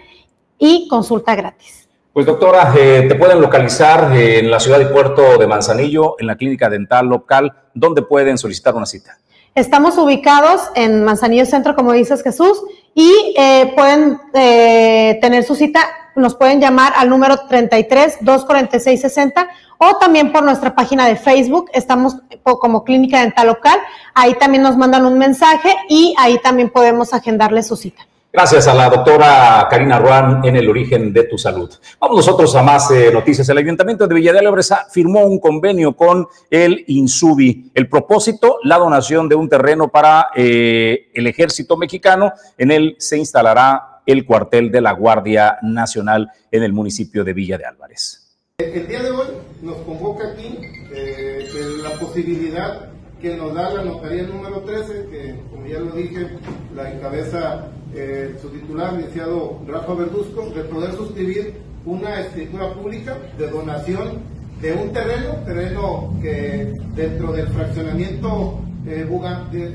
y 0.58 0.86
consulta 0.88 1.34
gratis. 1.34 1.88
Pues 2.12 2.24
doctora, 2.24 2.72
eh, 2.78 3.04
te 3.08 3.14
pueden 3.14 3.40
localizar 3.40 4.16
en 4.16 4.50
la 4.50 4.58
ciudad 4.58 4.80
y 4.80 4.86
puerto 4.86 5.36
de 5.36 5.46
Manzanillo, 5.46 6.16
en 6.18 6.26
la 6.26 6.36
clínica 6.36 6.70
dental 6.70 7.06
local, 7.06 7.52
¿dónde 7.74 8.02
pueden 8.02 8.38
solicitar 8.38 8.74
una 8.74 8.86
cita? 8.86 9.18
Estamos 9.54 9.98
ubicados 9.98 10.62
en 10.74 11.04
Manzanillo 11.04 11.44
Centro, 11.46 11.74
como 11.74 11.92
dices 11.92 12.22
Jesús, 12.22 12.62
y 12.94 13.34
eh, 13.36 13.72
pueden 13.74 14.18
eh, 14.34 15.18
tener 15.20 15.44
su 15.44 15.54
cita 15.54 15.80
nos 16.16 16.34
pueden 16.34 16.60
llamar 16.60 16.92
al 16.96 17.08
número 17.08 17.46
33 17.48 18.18
246 18.20 19.00
60 19.00 19.48
o 19.78 19.98
también 19.98 20.32
por 20.32 20.42
nuestra 20.42 20.74
página 20.74 21.06
de 21.06 21.16
Facebook, 21.16 21.70
estamos 21.72 22.16
como 22.42 22.84
Clínica 22.84 23.20
Dental 23.20 23.46
Local, 23.46 23.78
ahí 24.14 24.34
también 24.34 24.62
nos 24.62 24.76
mandan 24.76 25.04
un 25.04 25.18
mensaje 25.18 25.74
y 25.88 26.14
ahí 26.18 26.38
también 26.42 26.70
podemos 26.70 27.12
agendarle 27.12 27.62
su 27.62 27.76
cita. 27.76 28.06
Gracias 28.32 28.68
a 28.68 28.74
la 28.74 28.90
doctora 28.90 29.66
Karina 29.70 29.98
Ruan 29.98 30.44
en 30.44 30.56
el 30.56 30.68
origen 30.68 31.10
de 31.10 31.24
tu 31.24 31.38
salud. 31.38 31.72
Vamos 31.98 32.18
nosotros 32.18 32.54
a 32.54 32.62
más 32.62 32.90
eh, 32.90 33.10
noticias. 33.10 33.48
El 33.48 33.56
Ayuntamiento 33.56 34.06
de 34.06 34.14
Villa 34.14 34.30
de 34.30 34.62
firmó 34.90 35.24
un 35.24 35.40
convenio 35.40 35.96
con 35.96 36.28
el 36.50 36.84
INSUBI. 36.86 37.70
El 37.74 37.88
propósito, 37.88 38.58
la 38.62 38.76
donación 38.76 39.26
de 39.26 39.36
un 39.36 39.48
terreno 39.48 39.88
para 39.88 40.28
eh, 40.36 41.08
el 41.14 41.26
ejército 41.26 41.78
mexicano. 41.78 42.30
En 42.58 42.70
él 42.72 42.96
se 42.98 43.16
instalará 43.16 43.95
el 44.06 44.24
cuartel 44.24 44.70
de 44.70 44.80
la 44.80 44.92
Guardia 44.92 45.58
Nacional 45.62 46.30
en 46.50 46.62
el 46.62 46.72
municipio 46.72 47.24
de 47.24 47.32
Villa 47.32 47.58
de 47.58 47.66
Álvarez. 47.66 48.22
El 48.58 48.86
día 48.86 49.02
de 49.02 49.10
hoy 49.10 49.26
nos 49.62 49.76
convoca 49.78 50.28
aquí 50.32 50.58
eh, 50.94 51.46
la 51.82 51.90
posibilidad 51.98 52.88
que 53.20 53.36
nos 53.36 53.54
da 53.54 53.70
la 53.70 53.84
notaría 53.84 54.22
número 54.22 54.60
13, 54.60 55.08
que 55.10 55.40
como 55.50 55.66
ya 55.66 55.80
lo 55.80 55.92
dije, 55.92 56.28
la 56.74 56.92
encabeza 56.92 57.66
eh, 57.94 58.36
su 58.40 58.48
titular, 58.50 58.94
iniciado 58.94 59.60
Rafa 59.66 59.94
Verduzco, 59.94 60.50
de 60.50 60.62
poder 60.64 60.92
suscribir 60.92 61.54
una 61.84 62.20
escritura 62.20 62.72
pública 62.74 63.18
de 63.38 63.50
donación 63.50 64.22
de 64.60 64.72
un 64.72 64.92
terreno, 64.92 65.34
terreno 65.44 66.14
que 66.22 66.72
dentro 66.94 67.32
del 67.32 67.48
fraccionamiento 67.48 68.60
eh, 68.86 69.06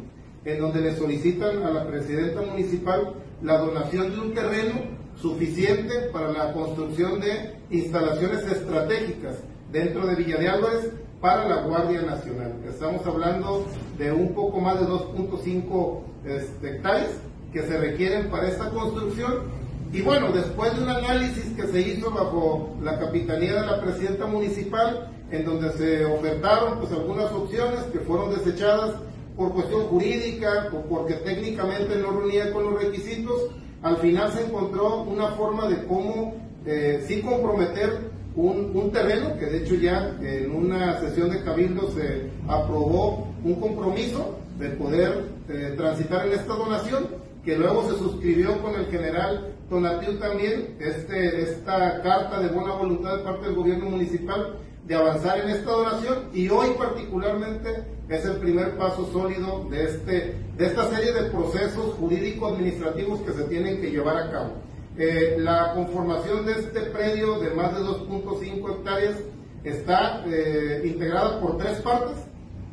en 0.44 0.60
donde 0.60 0.80
le 0.80 0.96
solicitan 0.96 1.62
a 1.64 1.70
la 1.70 1.86
presidenta 1.86 2.42
municipal 2.42 3.14
la 3.42 3.58
donación 3.58 4.12
de 4.12 4.20
un 4.20 4.34
terreno 4.34 4.74
suficiente 5.16 6.10
para 6.12 6.30
la 6.32 6.52
construcción 6.52 7.20
de 7.20 7.56
instalaciones 7.70 8.40
estratégicas 8.46 9.38
dentro 9.70 10.06
de 10.06 10.14
Villa 10.14 10.36
de 10.38 10.48
Álvarez 10.48 10.90
para 11.20 11.48
la 11.48 11.62
Guardia 11.62 12.02
Nacional. 12.02 12.54
Estamos 12.66 13.04
hablando 13.06 13.66
de 13.98 14.12
un 14.12 14.32
poco 14.32 14.60
más 14.60 14.80
de 14.80 14.86
2.5 14.86 16.00
este, 16.00 16.09
que 16.24 17.62
se 17.62 17.78
requieren 17.78 18.30
para 18.30 18.48
esta 18.48 18.70
construcción. 18.70 19.60
Y 19.92 20.02
bueno, 20.02 20.30
después 20.32 20.76
de 20.76 20.84
un 20.84 20.88
análisis 20.88 21.44
que 21.56 21.66
se 21.66 21.80
hizo 21.80 22.10
bajo 22.10 22.76
la 22.82 22.98
capitanía 22.98 23.54
de 23.60 23.66
la 23.66 23.80
presidenta 23.80 24.26
municipal, 24.26 25.10
en 25.30 25.44
donde 25.44 25.72
se 25.72 26.04
ofertaron 26.04 26.78
pues 26.78 26.92
algunas 26.92 27.32
opciones 27.32 27.80
que 27.92 28.00
fueron 28.00 28.30
desechadas 28.30 28.94
por 29.36 29.52
cuestión 29.52 29.82
jurídica 29.84 30.68
o 30.72 30.82
porque 30.88 31.14
técnicamente 31.14 31.96
no 31.96 32.10
reunía 32.12 32.52
con 32.52 32.64
los 32.64 32.82
requisitos, 32.82 33.50
al 33.82 33.96
final 33.96 34.32
se 34.32 34.44
encontró 34.44 35.02
una 35.02 35.28
forma 35.28 35.68
de 35.68 35.84
cómo 35.86 36.34
eh, 36.66 37.04
sí 37.06 37.22
comprometer 37.22 38.10
un, 38.36 38.90
terreno, 38.92 39.36
que 39.38 39.46
de 39.46 39.58
hecho 39.58 39.74
ya 39.74 40.16
en 40.20 40.54
una 40.54 41.00
sesión 41.00 41.30
de 41.30 41.42
cabildo 41.42 41.90
se 41.90 42.30
aprobó 42.48 43.28
un 43.44 43.54
compromiso 43.56 44.38
de 44.58 44.68
poder 44.70 45.24
eh, 45.50 45.74
transitar 45.76 46.26
en 46.26 46.32
esta 46.32 46.54
donación, 46.54 47.08
que 47.44 47.56
luego 47.56 47.88
se 47.90 47.98
suscribió 47.98 48.60
con 48.62 48.74
el 48.74 48.86
general 48.86 49.54
Tonatiu 49.68 50.18
también, 50.18 50.76
este, 50.78 51.42
esta 51.42 52.02
carta 52.02 52.40
de 52.40 52.48
buena 52.48 52.74
voluntad 52.74 53.16
de 53.16 53.24
parte 53.24 53.46
del 53.46 53.54
gobierno 53.54 53.90
municipal 53.90 54.56
de 54.86 54.94
avanzar 54.94 55.38
en 55.38 55.50
esta 55.50 55.70
donación 55.70 56.30
y 56.34 56.48
hoy 56.48 56.70
particularmente 56.76 57.84
es 58.08 58.24
el 58.24 58.38
primer 58.38 58.76
paso 58.76 59.08
sólido 59.12 59.66
de, 59.70 59.84
este, 59.84 60.34
de 60.56 60.66
esta 60.66 60.90
serie 60.90 61.12
de 61.12 61.30
procesos 61.30 61.94
jurídico-administrativos 61.94 63.20
que 63.20 63.32
se 63.32 63.44
tienen 63.44 63.80
que 63.80 63.90
llevar 63.90 64.16
a 64.16 64.30
cabo. 64.30 64.50
Eh, 64.98 65.36
la 65.38 65.72
conformación 65.74 66.44
de 66.44 66.52
este 66.52 66.80
predio 66.80 67.38
de 67.38 67.50
más 67.50 67.72
de 67.74 67.80
2.5 67.82 68.70
hectáreas 68.70 69.16
está 69.62 70.24
eh, 70.26 70.82
integrada 70.84 71.40
por 71.40 71.56
tres 71.58 71.80
partes. 71.80 72.16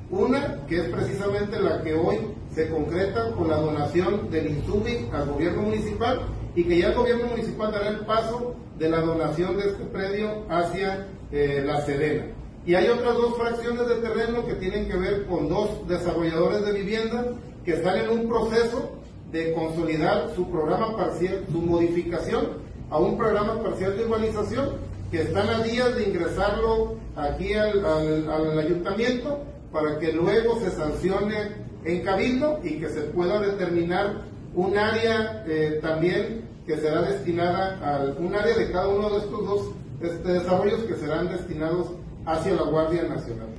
Una, 0.10 0.66
que 0.68 0.78
es 0.78 0.90
precisamente 0.90 1.60
la 1.60 1.82
que 1.82 1.94
hoy 1.94 2.18
se 2.54 2.70
concreta 2.70 3.32
con 3.32 3.50
la 3.50 3.58
donación 3.58 4.30
del 4.30 4.48
INSUBI 4.48 5.10
al 5.12 5.28
gobierno 5.30 5.64
municipal, 5.64 6.22
y 6.56 6.64
que 6.64 6.80
ya 6.80 6.88
el 6.88 6.96
gobierno 6.96 7.28
municipal 7.28 7.72
dará 7.72 7.90
el 7.90 8.00
paso 8.00 8.56
de 8.80 8.90
la 8.90 9.02
donación 9.02 9.58
de 9.58 9.68
este 9.68 9.84
predio 9.86 10.46
hacia 10.50 11.08
eh, 11.32 11.64
la 11.66 11.82
Sedena. 11.82 12.26
Y 12.66 12.76
hay 12.76 12.88
otras 12.90 13.14
dos 13.14 13.38
fracciones 13.38 13.88
de 13.88 13.96
terreno 13.96 14.46
que 14.46 14.56
tienen 14.56 14.88
que 14.88 14.98
ver 14.98 15.26
con 15.26 15.48
dos 15.48 15.88
desarrolladores 15.88 16.66
de 16.66 16.72
vivienda 16.74 17.26
que 17.64 17.74
están 17.74 17.98
en 17.98 18.10
un 18.10 18.28
proceso 18.28 18.92
de 19.32 19.54
consolidar 19.54 20.32
su 20.36 20.50
programa 20.50 20.96
parcial, 20.96 21.44
su 21.52 21.62
modificación 21.62 22.48
a 22.90 22.98
un 22.98 23.18
programa 23.18 23.62
parcial 23.62 23.98
de 23.98 24.06
urbanización 24.06 24.70
que 25.12 25.22
están 25.22 25.50
a 25.50 25.64
días 25.64 25.96
de 25.96 26.10
ingresarlo 26.10 26.96
aquí 27.16 27.54
al, 27.54 27.86
al, 27.86 28.60
ayuntamiento 28.60 29.40
para 29.78 30.00
que 30.00 30.12
luego 30.12 30.60
se 30.60 30.72
sancione 30.72 31.52
en 31.86 32.04
cabildo 32.04 32.60
y 32.64 32.80
que 32.80 32.90
se 32.90 33.02
pueda 33.02 33.40
determinar 33.40 34.24
un 34.56 34.76
área 34.76 35.44
eh, 35.46 35.78
también 35.84 36.50
que 36.66 36.78
será 36.78 37.04
destinada 37.04 37.78
a 37.84 38.20
un 38.20 38.34
área 38.34 38.58
de 38.58 38.72
cada 38.72 38.88
uno 38.88 39.12
de 39.12 39.18
estos 39.20 39.46
dos 39.46 39.72
este, 40.02 40.32
desarrollos 40.32 40.82
que 40.86 40.96
serán 40.96 41.30
destinados 41.30 41.90
hacia 42.26 42.56
la 42.56 42.64
Guardia 42.64 43.04
Nacional. 43.04 43.57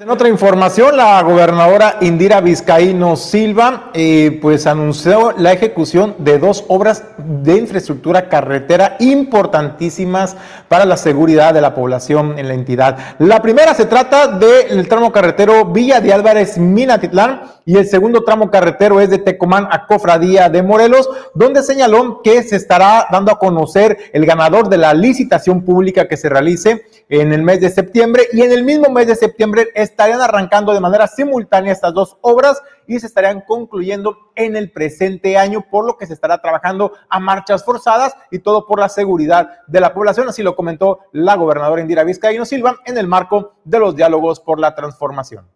En 0.00 0.08
otra 0.08 0.30
información, 0.30 0.96
la 0.96 1.20
gobernadora 1.20 1.98
Indira 2.00 2.40
Vizcaíno 2.40 3.16
Silva 3.16 3.90
eh, 3.92 4.38
pues 4.40 4.66
anunció 4.66 5.32
la 5.36 5.52
ejecución 5.52 6.14
de 6.16 6.38
dos 6.38 6.64
obras 6.68 7.04
de 7.18 7.58
infraestructura 7.58 8.30
carretera 8.30 8.96
importantísimas 8.98 10.38
para 10.68 10.86
la 10.86 10.96
seguridad 10.96 11.52
de 11.52 11.60
la 11.60 11.74
población 11.74 12.38
en 12.38 12.48
la 12.48 12.54
entidad. 12.54 12.96
La 13.18 13.42
primera 13.42 13.74
se 13.74 13.84
trata 13.84 14.26
del 14.26 14.88
tramo 14.88 15.12
carretero 15.12 15.66
Villa 15.66 16.00
de 16.00 16.14
Álvarez 16.14 16.56
Minatitlán 16.56 17.42
y 17.70 17.76
el 17.76 17.86
segundo 17.86 18.24
tramo 18.24 18.50
carretero 18.50 19.00
es 19.00 19.10
de 19.10 19.18
Tecomán 19.18 19.68
a 19.70 19.86
Cofradía 19.86 20.48
de 20.48 20.60
Morelos, 20.60 21.08
donde 21.36 21.62
señaló 21.62 22.20
que 22.20 22.42
se 22.42 22.56
estará 22.56 23.06
dando 23.12 23.30
a 23.30 23.38
conocer 23.38 23.96
el 24.12 24.26
ganador 24.26 24.68
de 24.68 24.76
la 24.76 24.92
licitación 24.92 25.64
pública 25.64 26.08
que 26.08 26.16
se 26.16 26.28
realice 26.28 26.84
en 27.08 27.32
el 27.32 27.44
mes 27.44 27.60
de 27.60 27.70
septiembre 27.70 28.24
y 28.32 28.42
en 28.42 28.50
el 28.50 28.64
mismo 28.64 28.90
mes 28.90 29.06
de 29.06 29.14
septiembre 29.14 29.68
estarían 29.76 30.20
arrancando 30.20 30.74
de 30.74 30.80
manera 30.80 31.06
simultánea 31.06 31.72
estas 31.72 31.94
dos 31.94 32.16
obras 32.22 32.60
y 32.88 32.98
se 32.98 33.06
estarían 33.06 33.40
concluyendo 33.42 34.18
en 34.34 34.56
el 34.56 34.72
presente 34.72 35.38
año, 35.38 35.64
por 35.70 35.86
lo 35.86 35.96
que 35.96 36.08
se 36.08 36.14
estará 36.14 36.42
trabajando 36.42 36.94
a 37.08 37.20
marchas 37.20 37.64
forzadas 37.64 38.16
y 38.32 38.40
todo 38.40 38.66
por 38.66 38.80
la 38.80 38.88
seguridad 38.88 39.48
de 39.68 39.80
la 39.80 39.94
población, 39.94 40.28
así 40.28 40.42
lo 40.42 40.56
comentó 40.56 40.98
la 41.12 41.36
gobernadora 41.36 41.82
Indira 41.82 42.02
Vizcaíno 42.02 42.44
Silva 42.44 42.78
en 42.84 42.98
el 42.98 43.06
marco 43.06 43.52
de 43.62 43.78
los 43.78 43.94
diálogos 43.94 44.40
por 44.40 44.58
la 44.58 44.74
transformación. 44.74 45.46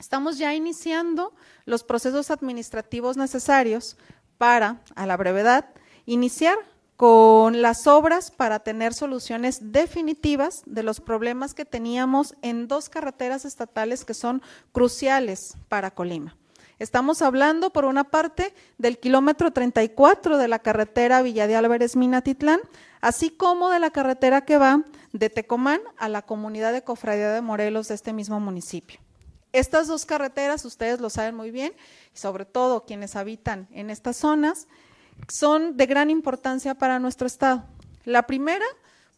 Estamos 0.00 0.38
ya 0.38 0.54
iniciando 0.54 1.34
los 1.66 1.84
procesos 1.84 2.30
administrativos 2.30 3.18
necesarios 3.18 3.98
para, 4.38 4.80
a 4.94 5.04
la 5.04 5.18
brevedad, 5.18 5.66
iniciar 6.06 6.56
con 6.96 7.60
las 7.60 7.86
obras 7.86 8.30
para 8.30 8.60
tener 8.60 8.94
soluciones 8.94 9.72
definitivas 9.72 10.62
de 10.64 10.82
los 10.82 11.02
problemas 11.02 11.52
que 11.52 11.66
teníamos 11.66 12.34
en 12.40 12.66
dos 12.66 12.88
carreteras 12.88 13.44
estatales 13.44 14.06
que 14.06 14.14
son 14.14 14.40
cruciales 14.72 15.58
para 15.68 15.90
Colima. 15.90 16.34
Estamos 16.78 17.20
hablando, 17.20 17.70
por 17.70 17.84
una 17.84 18.04
parte, 18.04 18.54
del 18.78 18.98
kilómetro 18.98 19.50
34 19.50 20.38
de 20.38 20.48
la 20.48 20.60
carretera 20.60 21.20
Villa 21.20 21.46
de 21.46 21.56
Álvarez 21.56 21.94
Minatitlán, 21.94 22.60
así 23.02 23.28
como 23.28 23.68
de 23.68 23.80
la 23.80 23.90
carretera 23.90 24.46
que 24.46 24.56
va 24.56 24.82
de 25.12 25.28
Tecomán 25.28 25.82
a 25.98 26.08
la 26.08 26.22
comunidad 26.22 26.72
de 26.72 26.84
Cofradía 26.84 27.32
de 27.32 27.42
Morelos 27.42 27.88
de 27.88 27.96
este 27.96 28.14
mismo 28.14 28.40
municipio. 28.40 28.98
Estas 29.52 29.88
dos 29.88 30.06
carreteras, 30.06 30.64
ustedes 30.64 31.00
lo 31.00 31.10
saben 31.10 31.34
muy 31.34 31.50
bien, 31.50 31.72
sobre 32.12 32.44
todo 32.44 32.84
quienes 32.84 33.16
habitan 33.16 33.68
en 33.72 33.90
estas 33.90 34.16
zonas, 34.16 34.68
son 35.28 35.76
de 35.76 35.86
gran 35.86 36.10
importancia 36.10 36.74
para 36.74 36.98
nuestro 36.98 37.26
Estado. 37.26 37.64
La 38.04 38.26
primera, 38.26 38.64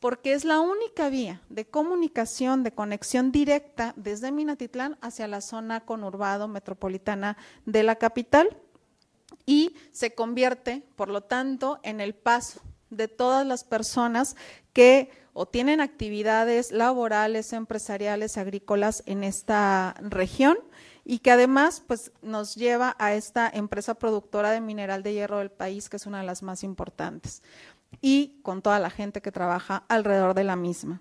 porque 0.01 0.33
es 0.33 0.45
la 0.45 0.61
única 0.61 1.09
vía 1.11 1.43
de 1.49 1.67
comunicación, 1.67 2.63
de 2.65 2.73
conexión 2.73 3.31
directa 3.31 3.93
desde 3.97 4.33
Minatitlán 4.33 4.99
hacia 5.01 5.29
la 5.29 5.41
zona 5.41 5.81
conurbado 5.81 6.49
metropolitana 6.49 7.37
de 7.67 7.83
la 7.83 7.97
capital 7.97 8.57
y 9.47 9.77
se 9.93 10.15
convierte, 10.15 10.83
por 10.97 11.09
lo 11.09 11.23
tanto, 11.23 11.79
en 11.83 12.01
el 12.01 12.15
paso 12.15 12.61
de 12.91 13.09
todas 13.09 13.47
las 13.47 13.65
personas 13.65 14.37
que 14.73 15.11
o 15.33 15.47
tienen 15.47 15.81
actividades 15.81 16.73
laborales, 16.73 17.53
empresariales, 17.53 18.37
agrícolas 18.37 19.03
en 19.07 19.25
esta 19.25 19.95
región 20.01 20.59
y 21.05 21.19
que 21.19 21.31
además 21.31 21.83
pues, 21.87 22.13
nos 22.23 22.55
lleva 22.55 22.95
a 22.99 23.15
esta 23.15 23.51
empresa 23.53 23.95
productora 23.95 24.51
de 24.51 24.61
mineral 24.61 25.03
de 25.03 25.15
hierro 25.15 25.39
del 25.39 25.51
país, 25.51 25.89
que 25.89 25.97
es 25.97 26.07
una 26.07 26.21
de 26.21 26.27
las 26.27 26.43
más 26.43 26.63
importantes, 26.63 27.43
y 28.01 28.41
con 28.43 28.63
toda 28.63 28.79
la 28.79 28.91
gente 28.91 29.21
que 29.21 29.33
trabaja 29.33 29.85
alrededor 29.89 30.35
de 30.35 30.45
la 30.45 30.57
misma. 30.57 31.01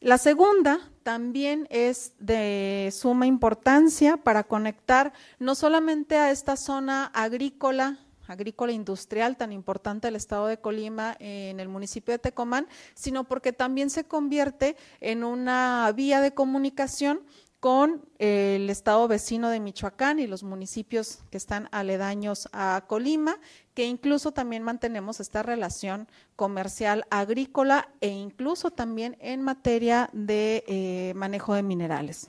La 0.00 0.18
segunda 0.18 0.78
también 1.02 1.66
es 1.70 2.12
de 2.18 2.90
suma 2.92 3.26
importancia 3.26 4.18
para 4.18 4.44
conectar 4.44 5.12
no 5.38 5.54
solamente 5.54 6.16
a 6.16 6.30
esta 6.30 6.56
zona 6.56 7.06
agrícola, 7.06 7.98
agrícola 8.26 8.72
industrial 8.72 9.36
tan 9.36 9.52
importante 9.52 10.06
del 10.08 10.16
estado 10.16 10.46
de 10.46 10.58
Colima 10.58 11.16
en 11.18 11.60
el 11.60 11.68
municipio 11.68 12.12
de 12.12 12.18
Tecomán, 12.18 12.66
sino 12.94 13.24
porque 13.24 13.52
también 13.52 13.90
se 13.90 14.04
convierte 14.04 14.76
en 15.00 15.24
una 15.24 15.92
vía 15.94 16.20
de 16.20 16.34
comunicación 16.34 17.20
con 17.60 18.02
el 18.18 18.68
estado 18.70 19.08
vecino 19.08 19.48
de 19.48 19.60
Michoacán 19.60 20.18
y 20.18 20.26
los 20.26 20.42
municipios 20.42 21.20
que 21.30 21.36
están 21.36 21.68
aledaños 21.72 22.48
a 22.52 22.84
Colima, 22.86 23.38
que 23.74 23.86
incluso 23.86 24.32
también 24.32 24.62
mantenemos 24.62 25.20
esta 25.20 25.42
relación 25.42 26.06
comercial 26.36 27.06
agrícola 27.10 27.88
e 28.00 28.08
incluso 28.08 28.70
también 28.70 29.16
en 29.20 29.42
materia 29.42 30.10
de 30.12 30.64
eh, 30.68 31.12
manejo 31.16 31.54
de 31.54 31.62
minerales. 31.62 32.28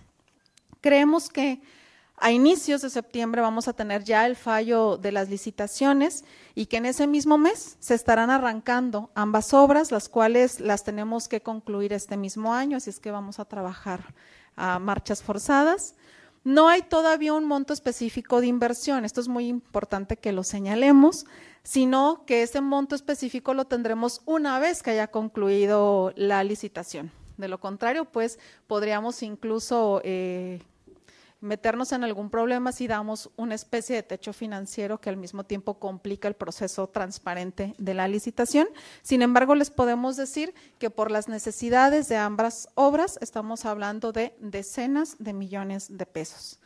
Creemos 0.82 1.30
que 1.30 1.62
a 2.20 2.32
inicios 2.32 2.82
de 2.82 2.89
septiembre 2.89 3.41
vamos 3.41 3.68
a 3.68 3.74
tener 3.74 4.03
ya 4.03 4.26
el 4.26 4.36
fallo 4.36 4.97
de 4.97 5.11
las 5.11 5.30
licitaciones 5.30 6.26
y 6.55 6.65
que 6.65 6.78
en 6.78 6.88
ese 6.88 7.05
mismo 7.05 7.38
mes 7.38 7.78
se 7.80 7.93
estarán 7.93 8.32
arrancando 8.32 9.11
ambas 9.13 9.53
obras, 9.53 9.91
las 9.91 10.09
cuales 10.09 10.59
las 10.59 10.84
tenemos 10.84 11.28
que 11.28 11.41
concluir 11.41 11.93
este 11.93 12.18
mismo 12.18 12.53
año, 12.53 12.78
así 12.78 12.89
es 12.89 12.99
que 12.99 13.11
vamos 13.11 13.39
a 13.39 13.45
trabajar 13.45 14.15
a 14.55 14.80
marchas 14.80 15.22
forzadas. 15.22 15.93
No 16.43 16.70
hay 16.70 16.82
todavía 16.82 17.34
un 17.34 17.45
monto 17.45 17.72
específico 17.72 18.41
de 18.41 18.47
inversión, 18.47 19.05
esto 19.05 19.22
es 19.22 19.28
muy 19.28 19.47
importante 19.47 20.18
que 20.18 20.32
lo 20.32 20.43
señalemos, 20.43 21.28
sino 21.61 22.24
que 22.26 22.41
ese 22.41 22.61
monto 22.61 22.95
específico 22.95 23.53
lo 23.53 23.65
tendremos 23.65 24.22
una 24.26 24.57
vez 24.57 24.82
que 24.82 24.91
haya 24.91 25.07
concluido 25.07 26.13
la 26.15 26.43
licitación. 26.43 27.11
De 27.38 27.47
lo 27.47 27.59
contrario, 27.59 28.05
pues 28.05 28.39
podríamos 28.65 29.22
incluso 29.22 30.01
eh, 30.03 30.61
meternos 31.40 31.92
en 31.92 32.04
algún 32.04 32.30
problema 32.30 32.72
si 32.72 32.88
damos 32.88 33.30
una 33.36 33.56
especie 33.56 33.96
de 33.96 34.04
techo 34.04 34.34
financiero 34.34 35.00
que 35.00 35.10
al 35.10 35.18
mismo 35.18 35.44
tiempo 35.44 35.76
complica 35.76 36.28
el 36.28 36.34
proceso 36.34 36.88
transparente 36.88 37.76
de 37.78 37.94
la 37.94 38.08
licitación. 38.08 38.68
Sin 39.02 39.22
embargo, 39.22 39.56
les 39.56 39.70
podemos 39.70 40.18
decir 40.18 40.54
que 40.80 40.90
por 40.90 41.12
las 41.12 41.28
necesidades 41.28 42.08
de 42.10 42.18
ambas 42.18 42.70
obras 42.76 43.20
estamos 43.22 43.66
hablando 43.66 44.12
de 44.12 44.34
decenas 44.40 45.16
de 45.20 45.34
millones 45.34 45.98
de 45.98 46.06
pesos. 46.06 46.60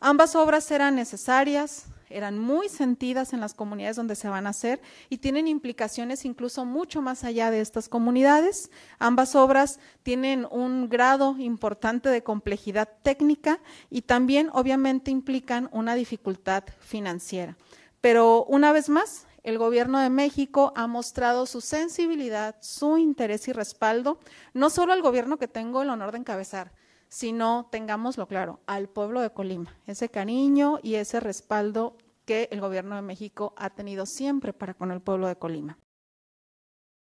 Ambas 0.00 0.34
obras 0.34 0.70
eran 0.70 0.94
necesarias, 0.94 1.86
eran 2.10 2.38
muy 2.38 2.68
sentidas 2.68 3.32
en 3.32 3.40
las 3.40 3.54
comunidades 3.54 3.96
donde 3.96 4.16
se 4.16 4.28
van 4.28 4.46
a 4.46 4.50
hacer 4.50 4.80
y 5.08 5.18
tienen 5.18 5.48
implicaciones 5.48 6.24
incluso 6.24 6.64
mucho 6.64 7.00
más 7.00 7.24
allá 7.24 7.50
de 7.50 7.60
estas 7.60 7.88
comunidades. 7.88 8.70
Ambas 8.98 9.34
obras 9.34 9.80
tienen 10.02 10.46
un 10.50 10.88
grado 10.88 11.36
importante 11.38 12.08
de 12.08 12.22
complejidad 12.22 12.88
técnica 13.02 13.60
y 13.88 14.02
también 14.02 14.50
obviamente 14.52 15.10
implican 15.10 15.68
una 15.72 15.94
dificultad 15.94 16.64
financiera. 16.80 17.56
Pero 18.00 18.44
una 18.44 18.72
vez 18.72 18.88
más, 18.88 19.26
el 19.42 19.58
gobierno 19.58 19.98
de 20.00 20.10
México 20.10 20.72
ha 20.76 20.86
mostrado 20.86 21.46
su 21.46 21.60
sensibilidad, 21.60 22.56
su 22.60 22.98
interés 22.98 23.48
y 23.48 23.52
respaldo, 23.52 24.18
no 24.52 24.70
solo 24.70 24.92
al 24.92 25.02
gobierno 25.02 25.38
que 25.38 25.48
tengo 25.48 25.82
el 25.82 25.90
honor 25.90 26.12
de 26.12 26.18
encabezar, 26.18 26.72
sino, 27.10 27.68
tengámoslo 27.70 28.26
claro, 28.26 28.60
al 28.66 28.88
pueblo 28.88 29.20
de 29.20 29.30
Colima, 29.30 29.74
ese 29.86 30.08
cariño 30.08 30.78
y 30.82 30.94
ese 30.94 31.20
respaldo 31.20 31.96
que 32.24 32.48
el 32.52 32.60
gobierno 32.60 32.96
de 32.96 33.02
México 33.02 33.52
ha 33.56 33.70
tenido 33.70 34.06
siempre 34.06 34.52
para 34.52 34.74
con 34.74 34.92
el 34.92 35.00
pueblo 35.00 35.26
de 35.26 35.36
Colima. 35.36 35.78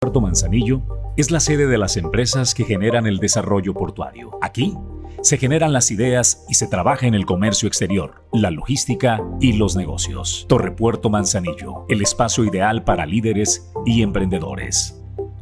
Puerto 0.01 0.21
Manzanillo 0.21 0.81
es 1.17 1.29
la 1.29 1.41
sede 1.41 1.67
de 1.67 1.77
las 1.77 1.97
empresas 1.97 2.55
que 2.55 2.63
generan 2.63 3.05
el 3.05 3.17
desarrollo 3.17 3.73
portuario. 3.73 4.39
Aquí 4.41 4.77
se 5.21 5.37
generan 5.37 5.73
las 5.73 5.91
ideas 5.91 6.45
y 6.47 6.53
se 6.53 6.67
trabaja 6.67 7.05
en 7.05 7.13
el 7.13 7.25
comercio 7.25 7.67
exterior, 7.67 8.23
la 8.31 8.49
logística 8.49 9.21
y 9.41 9.53
los 9.53 9.75
negocios. 9.75 10.45
Torre 10.47 10.71
Puerto 10.71 11.09
Manzanillo, 11.09 11.85
el 11.89 12.01
espacio 12.01 12.45
ideal 12.45 12.85
para 12.85 13.05
líderes 13.05 13.69
y 13.85 14.01
emprendedores. 14.01 14.97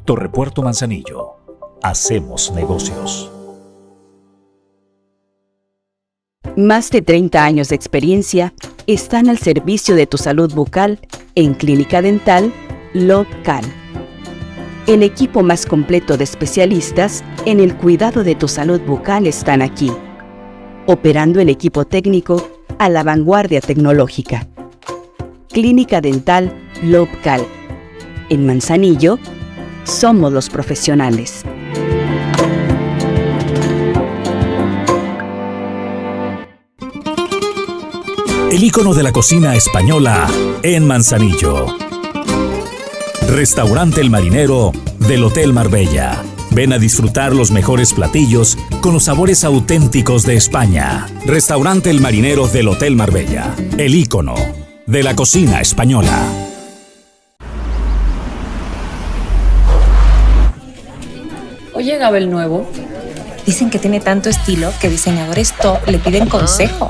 Torre 0.05 0.30
Puerto 0.30 0.64
Manzanillo, 0.64 1.36
hacemos 1.84 2.51
negocios. 2.51 3.36
Más 6.58 6.89
de 6.89 7.03
30 7.03 7.45
años 7.45 7.70
de 7.70 7.76
experiencia 7.76 8.51
están 8.88 9.30
al 9.30 9.38
servicio 9.38 9.93
de 9.93 10.08
tu 10.08 10.18
salud 10.18 10.51
bucal 10.51 10.99
en 11.36 11.53
Clínica 11.53 12.01
Dental 12.01 12.51
Local. 12.95 13.64
El 14.88 15.03
equipo 15.03 15.43
más 15.43 15.68
completo 15.68 16.18
de 16.18 16.24
especialistas 16.24 17.24
en 17.45 17.60
el 17.60 17.78
cuidado 17.78 18.24
de 18.24 18.34
tu 18.34 18.47
salud 18.47 18.82
bucal 18.82 19.28
están 19.28 19.62
aquí, 19.62 19.91
operando 20.88 21.39
el 21.39 21.49
equipo 21.49 21.86
técnico 21.86 22.49
a 22.80 22.89
la 22.89 23.03
vanguardia 23.03 23.62
tecnológica. 23.62 24.47
Clínica 25.49 26.01
Dental 26.01 26.51
Local. 26.82 27.45
En 28.30 28.47
Manzanillo, 28.47 29.20
somos 29.84 30.34
los 30.34 30.49
profesionales. 30.49 31.43
El 38.49 38.63
icono 38.63 38.93
de 38.93 39.03
la 39.03 39.11
cocina 39.11 39.55
española 39.55 40.25
en 40.63 40.87
Manzanillo. 40.87 41.65
Restaurante 43.27 43.99
El 43.99 44.09
Marinero 44.09 44.71
del 44.99 45.25
Hotel 45.25 45.51
Marbella. 45.51 46.23
Ven 46.51 46.71
a 46.71 46.79
disfrutar 46.79 47.35
los 47.35 47.51
mejores 47.51 47.93
platillos 47.93 48.57
con 48.79 48.93
los 48.93 49.03
sabores 49.03 49.43
auténticos 49.43 50.23
de 50.23 50.37
España. 50.37 51.07
Restaurante 51.25 51.89
El 51.89 51.99
Marinero 51.99 52.47
del 52.47 52.69
Hotel 52.69 52.95
Marbella. 52.95 53.53
El 53.77 53.93
icono 53.93 54.35
de 54.85 55.03
la 55.03 55.13
cocina 55.13 55.59
española. 55.59 56.17
Hoy 61.73 61.83
llegaba 61.83 62.17
el 62.17 62.31
nuevo. 62.31 62.65
Dicen 63.45 63.69
que 63.69 63.77
tiene 63.77 63.99
tanto 63.99 64.29
estilo 64.29 64.71
que 64.79 64.89
diseñadores 64.89 65.53
top 65.53 65.85
le 65.87 65.99
piden 65.99 66.29
consejo. 66.29 66.89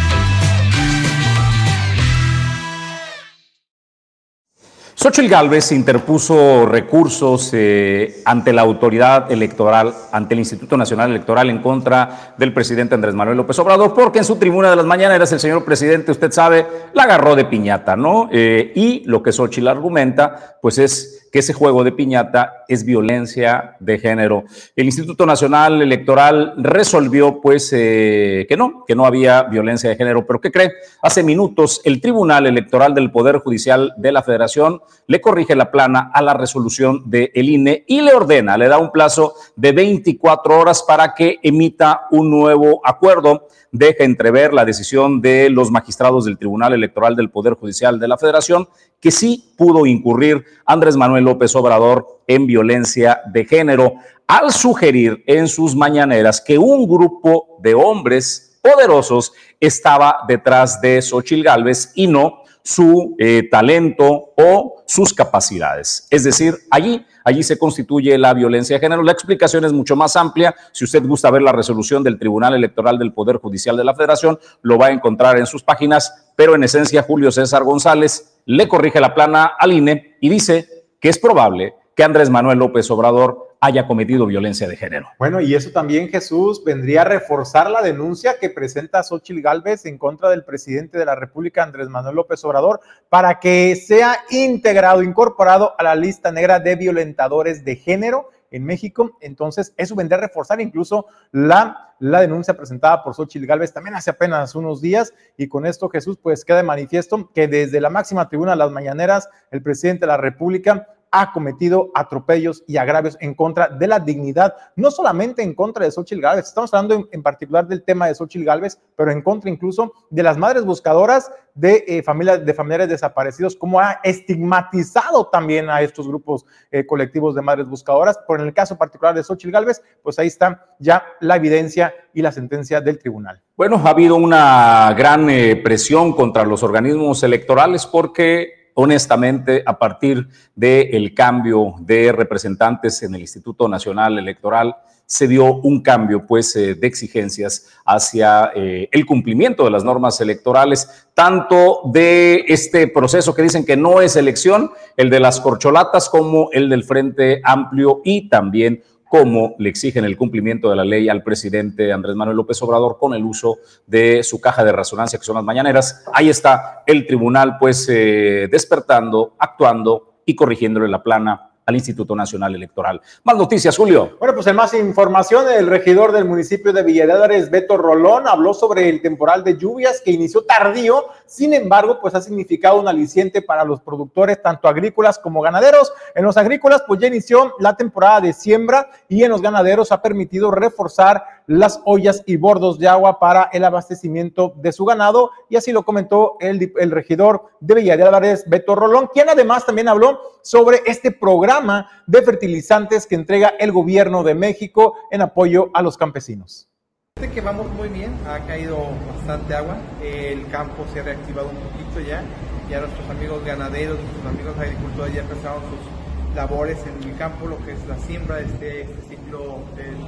Xochitl 5.01 5.29
Gálvez 5.29 5.71
interpuso 5.71 6.67
recursos 6.67 7.49
eh, 7.53 8.21
ante 8.23 8.53
la 8.53 8.61
autoridad 8.61 9.31
electoral, 9.31 9.95
ante 10.11 10.35
el 10.35 10.41
Instituto 10.41 10.77
Nacional 10.77 11.09
Electoral 11.09 11.49
en 11.49 11.57
contra 11.57 12.35
del 12.37 12.53
presidente 12.53 12.93
Andrés 12.93 13.15
Manuel 13.15 13.37
López 13.37 13.57
Obrador, 13.57 13.95
porque 13.95 14.19
en 14.19 14.25
su 14.25 14.35
tribuna 14.35 14.69
de 14.69 14.75
las 14.75 14.85
mañaneras 14.85 15.31
el 15.31 15.39
señor 15.39 15.65
presidente, 15.65 16.11
usted 16.11 16.31
sabe, 16.31 16.67
la 16.93 17.01
agarró 17.01 17.35
de 17.35 17.45
piñata, 17.45 17.95
¿no? 17.95 18.29
Eh, 18.31 18.73
y 18.75 19.01
lo 19.05 19.23
que 19.23 19.31
Xochitl 19.31 19.69
argumenta, 19.69 20.59
pues 20.61 20.77
es 20.77 21.20
que 21.31 21.39
ese 21.39 21.53
juego 21.53 21.83
de 21.83 21.93
piñata 21.93 22.65
es 22.67 22.83
violencia 22.83 23.77
de 23.79 23.97
género. 23.97 24.43
El 24.75 24.85
Instituto 24.85 25.25
Nacional 25.25 25.81
Electoral 25.81 26.53
resolvió 26.57 27.39
pues 27.39 27.71
eh, 27.73 28.45
que 28.49 28.57
no, 28.57 28.83
que 28.85 28.95
no 28.95 29.05
había 29.05 29.43
violencia 29.43 29.89
de 29.89 29.95
género, 29.95 30.25
pero 30.27 30.41
¿qué 30.41 30.51
cree? 30.51 30.73
Hace 31.01 31.23
minutos 31.23 31.81
el 31.85 32.01
Tribunal 32.01 32.47
Electoral 32.47 32.93
del 32.93 33.11
Poder 33.11 33.37
Judicial 33.37 33.93
de 33.97 34.11
la 34.11 34.23
Federación 34.23 34.81
le 35.07 35.21
corrige 35.21 35.55
la 35.55 35.71
plana 35.71 36.11
a 36.13 36.21
la 36.21 36.33
resolución 36.33 37.09
del 37.09 37.31
INE 37.33 37.85
y 37.87 38.01
le 38.01 38.13
ordena, 38.13 38.57
le 38.57 38.67
da 38.67 38.77
un 38.77 38.91
plazo 38.91 39.33
de 39.55 39.71
24 39.71 40.59
horas 40.59 40.83
para 40.83 41.13
que 41.13 41.37
emita 41.41 42.07
un 42.11 42.29
nuevo 42.29 42.81
acuerdo 42.83 43.47
deja 43.71 44.03
entrever 44.03 44.53
la 44.53 44.65
decisión 44.65 45.21
de 45.21 45.49
los 45.49 45.71
magistrados 45.71 46.25
del 46.25 46.37
Tribunal 46.37 46.73
Electoral 46.73 47.15
del 47.15 47.29
Poder 47.29 47.53
Judicial 47.53 47.99
de 47.99 48.07
la 48.07 48.17
Federación, 48.17 48.67
que 49.01 49.11
sí 49.11 49.53
pudo 49.57 49.85
incurrir 49.85 50.45
Andrés 50.65 50.95
Manuel 50.95 51.25
López 51.25 51.53
Obrador 51.55 52.21
en 52.27 52.47
violencia 52.47 53.21
de 53.33 53.43
género, 53.45 53.95
al 54.27 54.53
sugerir 54.53 55.23
en 55.27 55.47
sus 55.49 55.75
mañaneras 55.75 56.39
que 56.39 56.57
un 56.57 56.87
grupo 56.87 57.57
de 57.61 57.73
hombres 57.73 58.59
poderosos 58.61 59.33
estaba 59.59 60.19
detrás 60.27 60.79
de 60.79 61.01
Xochil 61.01 61.43
Gálvez 61.43 61.91
y 61.95 62.07
no 62.07 62.43
su 62.63 63.15
eh, 63.19 63.47
talento 63.49 64.33
o 64.37 64.83
sus 64.85 65.13
capacidades. 65.13 66.07
Es 66.09 66.23
decir, 66.23 66.55
allí 66.69 67.05
allí 67.23 67.43
se 67.43 67.57
constituye 67.57 68.17
la 68.17 68.33
violencia 68.33 68.75
de 68.75 68.79
género. 68.79 69.03
La 69.03 69.11
explicación 69.11 69.65
es 69.65 69.73
mucho 69.73 69.95
más 69.95 70.15
amplia. 70.15 70.55
Si 70.71 70.83
usted 70.83 71.03
gusta 71.05 71.31
ver 71.31 71.41
la 71.41 71.51
resolución 71.51 72.03
del 72.03 72.17
Tribunal 72.17 72.53
Electoral 72.53 72.97
del 72.97 73.13
Poder 73.13 73.37
Judicial 73.37 73.77
de 73.77 73.83
la 73.83 73.95
Federación, 73.95 74.39
lo 74.61 74.77
va 74.77 74.87
a 74.87 74.91
encontrar 74.91 75.37
en 75.37 75.45
sus 75.45 75.63
páginas, 75.63 76.33
pero 76.35 76.55
en 76.55 76.63
esencia 76.63 77.03
Julio 77.03 77.31
César 77.31 77.63
González 77.63 78.39
le 78.45 78.67
corrige 78.67 78.99
la 78.99 79.13
plana 79.13 79.51
al 79.57 79.73
INE 79.73 80.17
y 80.19 80.29
dice 80.29 80.67
que 80.99 81.09
es 81.09 81.19
probable 81.19 81.75
que 81.95 82.03
Andrés 82.03 82.29
Manuel 82.29 82.59
López 82.59 82.89
Obrador 82.91 83.51
haya 83.63 83.85
cometido 83.85 84.25
violencia 84.25 84.67
de 84.67 84.75
género. 84.75 85.07
Bueno, 85.19 85.39
y 85.39 85.53
eso 85.53 85.71
también, 85.71 86.09
Jesús, 86.09 86.63
vendría 86.63 87.01
a 87.01 87.05
reforzar 87.05 87.69
la 87.69 87.83
denuncia 87.83 88.39
que 88.39 88.49
presenta 88.49 89.03
Xochitl 89.03 89.41
Gálvez 89.41 89.85
en 89.85 89.99
contra 89.99 90.29
del 90.29 90.43
presidente 90.43 90.97
de 90.97 91.05
la 91.05 91.15
República, 91.15 91.61
Andrés 91.61 91.87
Manuel 91.87 92.15
López 92.15 92.43
Obrador, 92.43 92.79
para 93.07 93.39
que 93.39 93.75
sea 93.75 94.17
integrado, 94.31 95.03
incorporado 95.03 95.75
a 95.77 95.83
la 95.83 95.95
lista 95.95 96.31
negra 96.31 96.59
de 96.59 96.75
violentadores 96.75 97.63
de 97.63 97.75
género 97.75 98.29
en 98.49 98.65
México. 98.65 99.11
Entonces, 99.21 99.73
eso 99.77 99.95
vendría 99.95 100.17
a 100.17 100.21
reforzar 100.21 100.59
incluso 100.59 101.05
la, 101.31 101.93
la 101.99 102.21
denuncia 102.21 102.55
presentada 102.55 103.03
por 103.03 103.13
Xochitl 103.13 103.45
Gálvez 103.45 103.73
también 103.73 103.95
hace 103.95 104.09
apenas 104.09 104.55
unos 104.55 104.81
días. 104.81 105.13
Y 105.37 105.47
con 105.47 105.67
esto, 105.67 105.87
Jesús, 105.87 106.17
pues 106.19 106.43
queda 106.43 106.57
de 106.57 106.63
manifiesto 106.63 107.29
que 107.31 107.47
desde 107.47 107.79
la 107.79 107.91
máxima 107.91 108.27
tribuna 108.27 108.51
de 108.53 108.57
las 108.57 108.71
mañaneras, 108.71 109.29
el 109.51 109.61
presidente 109.61 110.01
de 110.01 110.07
la 110.07 110.17
República 110.17 110.87
ha 111.11 111.33
cometido 111.33 111.91
atropellos 111.93 112.63
y 112.67 112.77
agravios 112.77 113.17
en 113.19 113.35
contra 113.35 113.67
de 113.67 113.85
la 113.85 113.99
dignidad, 113.99 114.55
no 114.77 114.89
solamente 114.89 115.43
en 115.43 115.53
contra 115.53 115.83
de 115.83 115.91
Xochitl 115.91 116.21
Gálvez, 116.21 116.45
estamos 116.45 116.73
hablando 116.73 117.07
en, 117.11 117.21
particular 117.21 117.67
del 117.67 117.83
tema 117.83 118.07
de 118.07 118.15
Xochitl 118.15 118.45
Gálvez, 118.45 118.79
pero 118.95 119.11
en 119.11 119.21
contra 119.21 119.49
incluso 119.49 119.91
de 120.09 120.23
las 120.23 120.37
madres 120.37 120.63
buscadoras 120.63 121.29
de, 121.53 121.83
eh, 121.85 122.01
familias, 122.01 122.45
de 122.45 122.53
familiares 122.53 122.87
desaparecidos, 122.87 123.57
como 123.57 123.79
ha 123.79 123.99
estigmatizado 124.03 125.27
también 125.27 125.69
a 125.69 125.81
estos 125.81 126.07
grupos 126.07 126.45
eh, 126.71 126.85
colectivos 126.85 127.35
de 127.35 127.41
madres 127.41 127.67
buscadoras. 127.67 128.17
Por 128.25 128.39
en 128.39 128.47
el 128.47 128.53
caso 128.53 128.77
particular 128.77 129.13
de 129.13 129.23
Xochitl 129.23 129.51
Gálvez, 129.51 129.81
pues 130.01 130.17
ahí 130.17 130.27
está 130.27 130.75
ya 130.79 131.03
la 131.19 131.35
evidencia 131.35 131.93
y 132.13 132.21
la 132.21 132.31
sentencia 132.31 132.79
del 132.79 132.99
tribunal. 132.99 133.41
Bueno, 133.57 133.81
ha 133.83 133.89
habido 133.89 134.15
una 134.15 134.93
gran 134.97 135.29
eh, 135.29 135.57
presión 135.57 136.13
contra 136.13 136.45
los 136.45 136.63
organismos 136.63 137.21
electorales 137.23 137.85
porque 137.85 138.60
honestamente, 138.75 139.63
a 139.65 139.77
partir 139.77 140.27
del 140.55 141.13
cambio 141.13 141.75
de 141.79 142.11
representantes 142.11 143.01
en 143.03 143.15
el 143.15 143.21
Instituto 143.21 143.67
Nacional 143.67 144.17
Electoral, 144.17 144.75
se 145.11 145.27
dio 145.27 145.55
un 145.55 145.81
cambio 145.81 146.25
pues 146.25 146.55
eh, 146.55 146.73
de 146.73 146.87
exigencias 146.87 147.67
hacia 147.85 148.51
eh, 148.55 148.87
el 148.93 149.05
cumplimiento 149.05 149.65
de 149.65 149.69
las 149.69 149.83
normas 149.83 150.21
electorales, 150.21 151.09
tanto 151.13 151.81
de 151.91 152.45
este 152.47 152.87
proceso 152.87 153.35
que 153.35 153.41
dicen 153.41 153.65
que 153.65 153.75
no 153.75 153.99
es 153.99 154.15
elección, 154.15 154.71
el 154.95 155.09
de 155.09 155.19
las 155.19 155.41
corcholatas, 155.41 156.07
como 156.07 156.49
el 156.53 156.69
del 156.69 156.85
Frente 156.85 157.41
Amplio 157.43 157.99
y 158.05 158.29
también 158.29 158.83
cómo 159.11 159.55
le 159.59 159.67
exigen 159.67 160.05
el 160.05 160.15
cumplimiento 160.15 160.69
de 160.69 160.77
la 160.77 160.85
ley 160.85 161.09
al 161.09 161.21
presidente 161.21 161.91
Andrés 161.91 162.15
Manuel 162.15 162.37
López 162.37 162.61
Obrador 162.61 162.97
con 162.97 163.13
el 163.13 163.25
uso 163.25 163.57
de 163.85 164.23
su 164.23 164.39
caja 164.39 164.63
de 164.63 164.71
resonancia, 164.71 165.19
que 165.19 165.25
son 165.25 165.35
las 165.35 165.43
mañaneras. 165.43 166.05
Ahí 166.13 166.29
está 166.29 166.81
el 166.87 167.05
tribunal, 167.05 167.57
pues, 167.59 167.89
eh, 167.89 168.47
despertando, 168.49 169.35
actuando 169.37 170.21
y 170.25 170.33
corrigiéndole 170.33 170.87
la 170.87 171.03
plana 171.03 171.50
al 171.65 171.75
Instituto 171.75 172.15
Nacional 172.15 172.55
Electoral. 172.55 173.01
Más 173.23 173.35
noticias, 173.35 173.75
Julio. 173.77 174.17
Bueno, 174.19 174.33
pues 174.33 174.47
en 174.47 174.55
más 174.55 174.73
información, 174.73 175.45
el 175.49 175.67
regidor 175.67 176.11
del 176.11 176.25
municipio 176.25 176.73
de 176.73 176.83
Villadares, 176.83 177.49
Beto 177.49 177.77
Rolón, 177.77 178.27
habló 178.27 178.53
sobre 178.53 178.89
el 178.89 179.01
temporal 179.01 179.43
de 179.43 179.57
lluvias 179.57 180.01
que 180.03 180.11
inició 180.11 180.43
tardío, 180.43 181.05
sin 181.25 181.53
embargo, 181.53 181.99
pues 182.01 182.15
ha 182.15 182.21
significado 182.21 182.79
un 182.79 182.87
aliciente 182.87 183.41
para 183.41 183.63
los 183.63 183.81
productores, 183.81 184.41
tanto 184.41 184.67
agrícolas 184.67 185.19
como 185.19 185.41
ganaderos. 185.41 185.93
En 186.15 186.25
los 186.25 186.37
agrícolas, 186.37 186.83
pues 186.87 186.99
ya 186.99 187.07
inició 187.07 187.53
la 187.59 187.75
temporada 187.75 188.21
de 188.21 188.33
siembra 188.33 188.89
y 189.07 189.23
en 189.23 189.31
los 189.31 189.41
ganaderos 189.41 189.91
ha 189.91 190.01
permitido 190.01 190.51
reforzar 190.51 191.23
las 191.47 191.81
ollas 191.85 192.23
y 192.25 192.37
bordos 192.37 192.79
de 192.79 192.87
agua 192.87 193.19
para 193.19 193.49
el 193.53 193.63
abastecimiento 193.63 194.53
de 194.57 194.71
su 194.71 194.85
ganado. 194.85 195.31
Y 195.49 195.55
así 195.55 195.71
lo 195.71 195.83
comentó 195.83 196.37
el, 196.39 196.71
el 196.77 196.91
regidor 196.91 197.45
de 197.59 197.75
Villa 197.75 197.97
de 197.97 198.03
Álvarez, 198.03 198.43
Beto 198.47 198.75
Rolón, 198.75 199.09
quien 199.13 199.29
además 199.29 199.65
también 199.65 199.87
habló 199.87 200.19
sobre 200.43 200.81
este 200.85 201.11
programa 201.11 201.89
de 202.07 202.21
fertilizantes 202.21 203.05
que 203.05 203.15
entrega 203.15 203.53
el 203.59 203.71
gobierno 203.71 204.23
de 204.23 204.35
México 204.35 204.95
en 205.11 205.21
apoyo 205.21 205.69
a 205.73 205.81
los 205.81 205.97
campesinos. 205.97 206.67
Que 207.15 207.41
vamos 207.41 207.67
muy 207.73 207.89
bien, 207.89 208.17
ha 208.27 208.39
caído 208.47 208.77
bastante 209.15 209.53
agua, 209.53 209.77
el 210.01 210.47
campo 210.49 210.85
se 210.91 211.01
ha 211.01 211.03
reactivado 211.03 211.49
un 211.49 211.57
poquito 211.57 211.99
ya, 211.99 212.23
ya 212.69 212.79
nuestros 212.79 213.07
amigos 213.09 213.45
ganaderos, 213.45 213.99
nuestros 213.99 214.25
amigos 214.25 214.57
agricultores 214.57 215.13
ya 215.13 215.21
empezaron 215.21 215.61
sus 215.61 216.35
labores 216.35 216.79
en 216.87 217.09
el 217.09 217.17
campo, 217.17 217.45
lo 217.45 217.57
que 217.63 217.73
es 217.73 217.87
la 217.87 217.97
siembra 217.99 218.37
de 218.37 218.45
este, 218.45 218.81
este 218.81 219.01
ciclo 219.09 219.59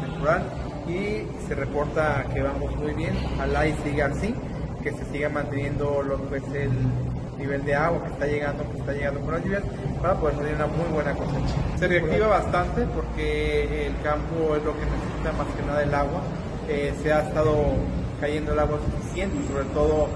temporal 0.01 0.43
y 0.87 1.27
se 1.47 1.55
reporta 1.55 2.25
que 2.33 2.41
vamos 2.41 2.75
muy 2.75 2.93
bien, 2.93 3.13
ojalá 3.35 3.67
y 3.67 3.73
siga 3.83 4.07
así, 4.07 4.35
que 4.81 4.91
se 4.91 5.05
siga 5.05 5.29
manteniendo 5.29 6.03
lo 6.03 6.29
que 6.29 6.37
es 6.37 6.47
el 6.53 6.71
nivel 7.37 7.63
de 7.65 7.75
agua 7.75 8.03
que 8.03 8.11
está 8.11 8.27
llegando, 8.27 8.69
que 8.71 8.77
está 8.77 8.93
llegando 8.93 9.19
por 9.21 9.33
las 9.33 9.43
lluvias, 9.43 9.63
para 10.01 10.15
poder 10.15 10.37
tener 10.37 10.55
una 10.55 10.67
muy 10.67 10.87
buena 10.93 11.13
cosecha. 11.13 11.55
Se 11.79 11.87
reactiva 11.87 12.27
bastante 12.27 12.85
porque 12.93 13.87
el 13.87 14.01
campo 14.01 14.55
es 14.55 14.63
lo 14.63 14.73
que 14.73 14.85
necesita 14.85 15.31
más 15.37 15.47
que 15.55 15.65
nada 15.65 15.83
el 15.83 15.93
agua, 15.93 16.21
eh, 16.69 16.93
se 17.01 17.11
ha 17.11 17.21
estado 17.21 17.55
cayendo 18.19 18.53
el 18.53 18.59
agua 18.59 18.79
suficiente, 18.85 19.35
sobre 19.47 19.65
todo 19.73 20.07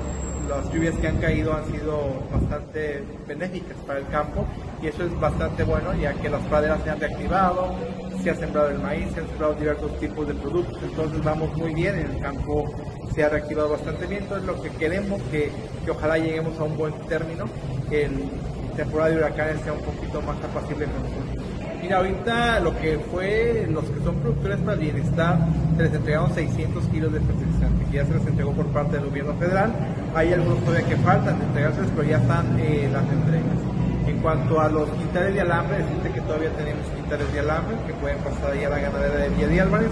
las 0.48 0.72
lluvias 0.74 0.96
que 0.96 1.08
han 1.08 1.18
caído 1.18 1.54
han 1.54 1.66
sido 1.66 2.24
bastante 2.32 3.04
benéficas 3.28 3.76
para 3.86 4.00
el 4.00 4.08
campo 4.08 4.46
y 4.82 4.88
eso 4.88 5.04
es 5.04 5.20
bastante 5.20 5.64
bueno 5.64 5.94
ya 5.96 6.14
que 6.14 6.30
las 6.30 6.42
praderas 6.44 6.82
se 6.84 6.90
han 6.90 7.00
reactivado, 7.00 7.76
se 8.28 8.32
ha 8.32 8.36
sembrado 8.36 8.70
el 8.72 8.80
maíz, 8.80 9.06
se 9.14 9.22
han 9.22 9.28
sembrado 9.30 9.54
diversos 9.54 9.98
tipos 10.00 10.28
de 10.28 10.34
productos, 10.34 10.84
entonces 10.84 11.24
vamos 11.24 11.56
muy 11.56 11.74
bien, 11.74 11.96
el 11.96 12.20
campo 12.20 12.70
se 13.16 13.24
ha 13.24 13.30
reactivado 13.30 13.70
bastante 13.70 14.06
bien, 14.06 14.24
entonces 14.24 14.46
lo 14.46 14.62
que 14.62 14.70
queremos 14.72 15.22
que, 15.32 15.50
que 15.86 15.92
ojalá 15.92 16.18
lleguemos 16.18 16.60
a 16.60 16.64
un 16.64 16.76
buen 16.76 16.94
término, 17.08 17.46
que 17.90 18.04
el 18.06 18.30
temporada 18.76 19.12
de 19.12 19.18
huracanes 19.18 19.62
sea 19.62 19.72
un 19.72 19.80
poquito 19.80 20.22
más 20.22 20.36
apacible 20.44 20.88
con 20.88 21.04
nosotros. 21.04 21.46
Mira, 21.82 21.98
ahorita 21.98 22.60
lo 22.60 22.78
que 22.78 23.00
fue, 23.00 23.66
los 23.72 23.86
que 23.86 24.04
son 24.04 24.16
productores 24.16 24.58
para 24.58 24.76
bienestar, 24.76 25.40
se 25.78 25.84
les 25.84 25.94
entregaron 25.94 26.34
600 26.34 26.84
kilos 26.88 27.14
de 27.14 27.22
fertilizante, 27.22 27.86
que 27.86 27.96
ya 27.96 28.06
se 28.06 28.14
les 28.14 28.28
entregó 28.28 28.52
por 28.52 28.66
parte 28.68 28.98
del 28.98 29.06
gobierno 29.06 29.36
federal. 29.36 29.72
Hay 30.14 30.34
algunos 30.34 30.60
todavía 30.66 30.86
que 30.86 30.98
faltan 30.98 31.40
de 31.40 31.46
entregárselos, 31.46 31.92
pero 31.96 32.10
ya 32.10 32.18
están 32.18 32.60
eh, 32.60 32.90
las 32.92 33.04
entregas. 33.10 33.77
En 34.08 34.20
cuanto 34.20 34.60
a 34.62 34.70
los 34.70 34.90
quintales 34.92 35.34
de 35.34 35.42
alambre, 35.42 35.80
decirte 35.80 36.12
que 36.12 36.22
todavía 36.22 36.50
tenemos 36.52 36.86
quintales 36.96 37.34
de 37.34 37.40
alambre 37.42 37.76
que 37.86 37.94
pueden 37.94 38.18
pasar 38.20 38.54
ahí 38.54 38.64
a 38.64 38.70
la 38.70 38.80
ganadera 38.80 39.16
de 39.16 39.30
Villa 39.30 39.48
de 39.48 39.62
Álvarez. 39.62 39.90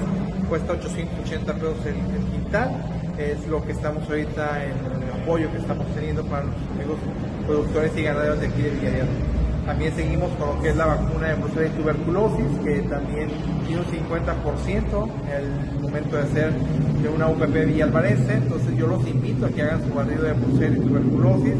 Cuesta 0.48 0.74
880 0.74 1.54
pesos 1.54 1.86
el, 1.86 1.96
quintal. 2.32 2.82
Es 3.18 3.46
lo 3.48 3.62
que 3.64 3.74
estamos 3.74 4.10
ahorita 4.10 4.64
en 4.64 5.04
el 5.04 5.22
apoyo 5.22 5.52
que 5.52 5.58
estamos 5.58 5.86
teniendo 5.96 6.24
para 6.26 6.46
los 6.46 6.56
amigos 6.76 7.00
productores 7.46 7.92
y 7.98 8.04
ganaderos 8.04 8.40
de 8.40 8.48
aquí 8.48 8.62
de 8.62 8.70
Villa 8.70 8.92
de 8.92 9.02
Álvarez. 9.02 9.35
También 9.66 9.96
seguimos 9.96 10.30
con 10.34 10.56
lo 10.56 10.62
que 10.62 10.70
es 10.70 10.76
la 10.76 10.86
vacuna 10.86 11.30
de 11.30 11.34
brucela 11.36 11.66
y 11.66 11.70
tuberculosis, 11.70 12.46
que 12.64 12.82
también 12.82 13.30
tiene 13.66 13.82
un 13.82 13.88
50% 13.88 15.10
el 15.36 15.82
momento 15.82 16.18
de 16.18 16.28
ser 16.28 16.54
de 16.54 17.10
una 17.10 17.28
UPP 17.28 17.66
villalvarense. 17.66 18.34
Entonces 18.34 18.78
yo 18.78 18.86
los 18.86 19.08
invito 19.08 19.48
a 19.48 19.50
que 19.50 19.64
hagan 19.64 19.84
su 19.84 19.92
barrido 19.92 20.24
de 20.24 20.34
brucela 20.34 20.78
y 20.78 20.80
tuberculosis 20.80 21.56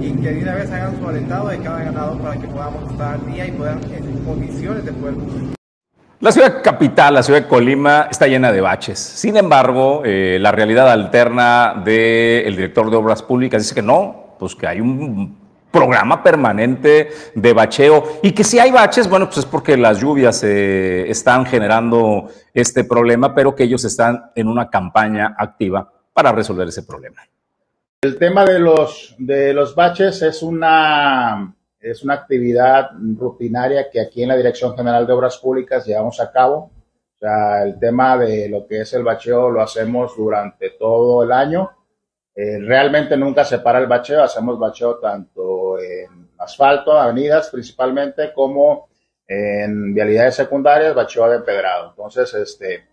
y 0.00 0.12
que 0.22 0.32
de 0.34 0.42
una 0.42 0.54
vez 0.54 0.70
hagan 0.70 1.00
su 1.00 1.08
alentado 1.08 1.48
de 1.48 1.58
cada 1.58 1.82
ganado 1.82 2.18
para 2.18 2.40
que 2.40 2.46
podamos 2.46 2.92
estar 2.92 3.14
al 3.14 3.26
día 3.26 3.46
y 3.46 3.50
poder 3.50 3.78
en 3.92 4.24
condiciones 4.24 4.84
de 4.84 4.92
poder 4.92 5.14
cumplir. 5.14 5.54
La 6.20 6.30
ciudad 6.30 6.62
capital, 6.62 7.14
la 7.14 7.22
ciudad 7.24 7.42
de 7.42 7.48
Colima, 7.48 8.06
está 8.08 8.28
llena 8.28 8.52
de 8.52 8.60
baches. 8.60 9.00
Sin 9.00 9.36
embargo, 9.36 10.02
eh, 10.04 10.38
la 10.40 10.52
realidad 10.52 10.90
alterna 10.90 11.82
del 11.84 12.54
director 12.54 12.88
de 12.88 12.96
Obras 12.96 13.22
Públicas 13.22 13.62
dice 13.62 13.74
que 13.74 13.82
no, 13.82 14.36
pues 14.38 14.54
que 14.54 14.66
hay 14.66 14.80
un 14.80 15.47
programa 15.70 16.22
permanente 16.22 17.10
de 17.34 17.52
bacheo 17.52 18.20
y 18.22 18.32
que 18.32 18.44
si 18.44 18.58
hay 18.58 18.70
baches, 18.70 19.08
bueno, 19.08 19.26
pues 19.26 19.38
es 19.38 19.46
porque 19.46 19.76
las 19.76 20.00
lluvias 20.00 20.42
eh, 20.44 21.10
están 21.10 21.44
generando 21.46 22.28
este 22.54 22.84
problema, 22.84 23.34
pero 23.34 23.54
que 23.54 23.64
ellos 23.64 23.84
están 23.84 24.30
en 24.34 24.48
una 24.48 24.70
campaña 24.70 25.34
activa 25.38 25.90
para 26.12 26.32
resolver 26.32 26.68
ese 26.68 26.82
problema. 26.82 27.22
El 28.00 28.18
tema 28.18 28.44
de 28.44 28.58
los, 28.58 29.14
de 29.18 29.52
los 29.52 29.74
baches 29.74 30.22
es 30.22 30.42
una, 30.42 31.54
es 31.80 32.02
una 32.04 32.14
actividad 32.14 32.90
rutinaria 33.16 33.90
que 33.90 34.00
aquí 34.00 34.22
en 34.22 34.28
la 34.28 34.36
Dirección 34.36 34.76
General 34.76 35.06
de 35.06 35.12
Obras 35.12 35.38
Públicas 35.38 35.84
llevamos 35.84 36.20
a 36.20 36.30
cabo. 36.30 36.70
O 37.16 37.18
sea, 37.18 37.64
el 37.64 37.78
tema 37.80 38.16
de 38.16 38.48
lo 38.48 38.66
que 38.66 38.82
es 38.82 38.92
el 38.94 39.02
bacheo 39.02 39.50
lo 39.50 39.60
hacemos 39.60 40.16
durante 40.16 40.70
todo 40.70 41.24
el 41.24 41.32
año 41.32 41.70
eh, 42.40 42.60
realmente 42.60 43.16
nunca 43.16 43.44
se 43.44 43.58
para 43.58 43.80
el 43.80 43.88
bacheo, 43.88 44.22
hacemos 44.22 44.60
bacheo 44.60 44.98
tanto 44.98 45.76
en 45.80 46.28
asfalto, 46.38 46.92
avenidas 46.92 47.50
principalmente, 47.50 48.32
como 48.32 48.88
en 49.26 49.92
vialidades 49.92 50.36
secundarias, 50.36 50.94
bacheo 50.94 51.28
de 51.28 51.38
empedrado. 51.38 51.90
Entonces, 51.90 52.32
este, 52.34 52.84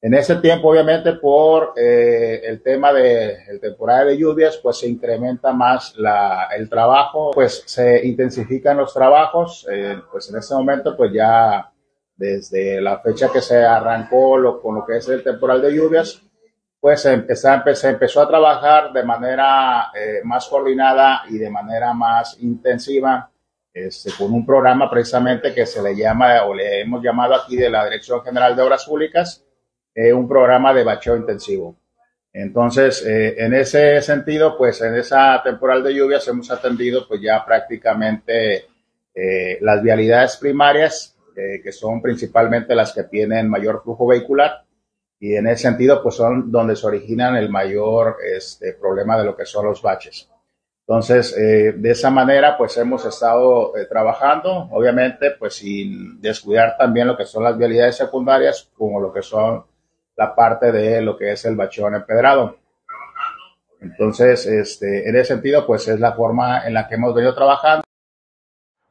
en 0.00 0.14
ese 0.14 0.34
tiempo, 0.36 0.70
obviamente, 0.70 1.12
por 1.12 1.74
eh, 1.76 2.40
el 2.42 2.64
tema 2.64 2.92
de 2.92 3.44
el 3.48 3.60
temporada 3.60 4.06
de 4.06 4.18
lluvias, 4.18 4.56
pues 4.56 4.78
se 4.80 4.88
incrementa 4.88 5.52
más 5.52 5.94
la, 5.96 6.48
el 6.56 6.68
trabajo, 6.68 7.30
pues 7.32 7.62
se 7.66 8.04
intensifican 8.04 8.76
los 8.76 8.92
trabajos. 8.92 9.68
Eh, 9.70 10.02
pues 10.10 10.28
en 10.30 10.38
este 10.38 10.52
momento, 10.52 10.96
pues 10.96 11.12
ya 11.12 11.70
desde 12.16 12.80
la 12.80 12.98
fecha 12.98 13.28
que 13.32 13.40
se 13.40 13.58
arrancó 13.58 14.60
con 14.60 14.74
lo 14.74 14.84
que 14.84 14.96
es 14.96 15.08
el 15.08 15.22
temporal 15.22 15.62
de 15.62 15.76
lluvias, 15.76 16.20
pues 16.80 17.04
empezó 17.04 18.22
a 18.22 18.28
trabajar 18.28 18.92
de 18.92 19.04
manera 19.04 19.90
eh, 19.94 20.20
más 20.24 20.48
coordinada 20.48 21.24
y 21.28 21.36
de 21.36 21.50
manera 21.50 21.92
más 21.92 22.38
intensiva 22.40 23.30
este, 23.72 24.10
con 24.16 24.32
un 24.32 24.46
programa 24.46 24.90
precisamente 24.90 25.54
que 25.54 25.66
se 25.66 25.82
le 25.82 25.94
llama 25.94 26.42
o 26.44 26.54
le 26.54 26.80
hemos 26.80 27.02
llamado 27.02 27.34
aquí 27.34 27.56
de 27.56 27.68
la 27.68 27.84
Dirección 27.84 28.22
General 28.22 28.56
de 28.56 28.62
Obras 28.62 28.86
Públicas, 28.86 29.44
eh, 29.94 30.12
un 30.12 30.26
programa 30.26 30.72
de 30.72 30.82
bacheo 30.82 31.16
intensivo. 31.16 31.76
Entonces, 32.32 33.04
eh, 33.04 33.34
en 33.38 33.52
ese 33.54 34.00
sentido, 34.00 34.56
pues 34.56 34.80
en 34.80 34.94
esa 34.94 35.42
temporal 35.42 35.82
de 35.82 35.94
lluvias 35.94 36.26
hemos 36.28 36.50
atendido 36.50 37.06
pues 37.06 37.20
ya 37.20 37.44
prácticamente 37.44 38.66
las 39.60 39.82
vialidades 39.82 40.38
primarias, 40.38 41.14
que 41.34 41.72
son 41.72 42.00
principalmente 42.00 42.74
las 42.74 42.94
que 42.94 43.02
tienen 43.02 43.50
mayor 43.50 43.82
flujo 43.82 44.06
vehicular, 44.06 44.64
y 45.20 45.36
en 45.36 45.46
ese 45.46 45.64
sentido 45.64 46.02
pues 46.02 46.14
son 46.16 46.50
donde 46.50 46.74
se 46.74 46.86
originan 46.86 47.36
el 47.36 47.50
mayor 47.50 48.16
este, 48.24 48.72
problema 48.72 49.18
de 49.18 49.24
lo 49.24 49.36
que 49.36 49.44
son 49.44 49.66
los 49.66 49.82
baches. 49.82 50.28
Entonces, 50.80 51.36
eh, 51.36 51.74
de 51.76 51.90
esa 51.90 52.10
manera 52.10 52.56
pues 52.56 52.76
hemos 52.78 53.04
estado 53.04 53.76
eh, 53.76 53.84
trabajando, 53.84 54.68
obviamente 54.72 55.32
pues 55.32 55.54
sin 55.54 56.20
descuidar 56.20 56.76
también 56.78 57.06
lo 57.06 57.16
que 57.16 57.26
son 57.26 57.44
las 57.44 57.56
vialidades 57.56 57.96
secundarias 57.96 58.70
como 58.76 58.98
lo 58.98 59.12
que 59.12 59.22
son 59.22 59.64
la 60.16 60.34
parte 60.34 60.72
de 60.72 61.02
lo 61.02 61.16
que 61.16 61.32
es 61.32 61.44
el 61.44 61.54
bachón 61.54 61.94
empedrado. 61.94 62.56
Entonces, 63.82 64.46
este, 64.46 65.08
en 65.08 65.16
ese 65.16 65.34
sentido 65.34 65.66
pues 65.66 65.86
es 65.86 66.00
la 66.00 66.12
forma 66.12 66.66
en 66.66 66.74
la 66.74 66.88
que 66.88 66.94
hemos 66.94 67.14
venido 67.14 67.34
trabajando. 67.34 67.84